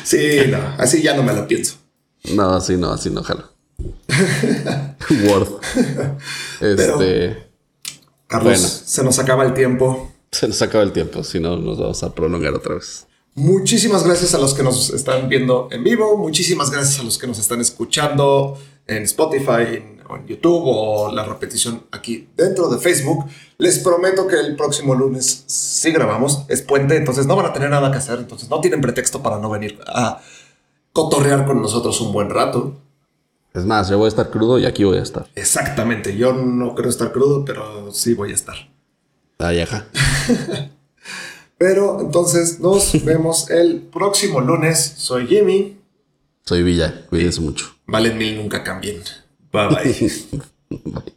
sí, 0.04 0.18
no, 0.50 0.58
así 0.78 1.02
ya 1.02 1.16
no 1.16 1.24
me 1.24 1.34
la 1.34 1.48
pienso. 1.48 1.76
No, 2.36 2.54
así 2.54 2.78
no, 2.78 2.92
así 2.92 3.10
no, 3.10 3.24
jalo. 3.24 3.52
Word. 5.26 5.48
Este. 6.62 7.48
Carlos, 8.28 8.44
Bueno. 8.62 8.68
se 8.68 9.04
nos 9.04 9.18
acaba 9.20 9.46
el 9.46 9.54
tiempo. 9.54 10.12
Se 10.32 10.48
nos 10.48 10.62
acaba 10.62 10.84
el 10.84 10.92
tiempo, 10.92 11.24
si 11.24 11.40
no 11.40 11.58
nos 11.58 11.80
vamos 11.80 12.04
a 12.04 12.14
prolongar 12.14 12.54
otra 12.54 12.76
vez. 12.76 13.08
Muchísimas 13.34 14.04
gracias 14.04 14.34
a 14.34 14.38
los 14.40 14.54
que 14.54 14.64
nos 14.64 14.90
están 14.90 15.30
viendo 15.30 15.70
en 15.72 15.84
vivo. 15.84 16.18
Muchísimas 16.18 16.70
gracias 16.70 17.00
a 17.00 17.04
los 17.04 17.18
que 17.18 17.28
nos 17.28 17.40
están 17.40 17.62
escuchando 17.62 18.60
en 18.88 19.04
Spotify, 19.04 19.76
en, 19.76 19.98
o 20.10 20.16
en 20.16 20.26
YouTube 20.26 20.64
o 20.66 21.12
la 21.12 21.24
repetición 21.24 21.84
aquí 21.92 22.30
dentro 22.36 22.70
de 22.70 22.80
Facebook. 22.80 23.26
Les 23.58 23.80
prometo 23.80 24.28
que 24.28 24.40
el 24.40 24.56
próximo 24.56 24.96
lunes 24.96 25.44
sí 25.48 25.92
grabamos. 25.92 26.46
Es 26.48 26.62
puente, 26.62 26.96
entonces 26.96 27.26
no 27.26 27.36
van 27.36 27.48
a 27.48 27.54
tener 27.54 27.70
nada 27.70 27.92
que 27.92 27.98
hacer. 27.98 28.20
Entonces 28.20 28.50
no 28.50 28.62
tienen 28.62 28.82
pretexto 28.82 29.22
para 29.22 29.40
no 29.40 29.50
venir 29.50 29.80
a 29.88 30.22
cotorrear 30.94 31.46
con 31.46 31.62
nosotros 31.62 32.00
un 32.02 32.14
buen 32.14 32.30
rato. 32.30 32.76
Es 33.54 33.66
más, 33.66 33.90
yo 33.90 33.98
voy 33.98 34.06
a 34.06 34.10
estar 34.10 34.30
crudo 34.30 34.60
y 34.60 34.66
aquí 34.66 34.84
voy 34.84 34.98
a 34.98 35.04
estar. 35.04 35.28
Exactamente. 35.36 36.16
Yo 36.16 36.34
no 36.34 36.76
creo 36.76 36.90
estar 36.90 37.12
crudo, 37.12 37.44
pero 37.44 37.92
sí 37.92 38.14
voy 38.14 38.32
a 38.32 38.36
estar. 38.36 38.56
Ay, 39.40 39.62
ajá. 39.62 39.88
Pero 41.60 42.02
entonces 42.02 42.60
nos 42.60 43.04
vemos 43.04 43.50
el 43.50 43.82
próximo 43.82 44.42
lunes. 44.42 44.94
Soy 44.98 45.26
Jimmy. 45.26 45.80
Soy 46.46 46.62
Villa, 46.62 47.06
cuídense 47.10 47.42
mucho. 47.42 47.77
Valen 47.88 48.18
mil, 48.18 48.36
nunca 48.38 48.64
cambien. 48.64 49.02
Bye 49.52 49.68
bye. 49.70 49.84
Bye. 50.70 51.12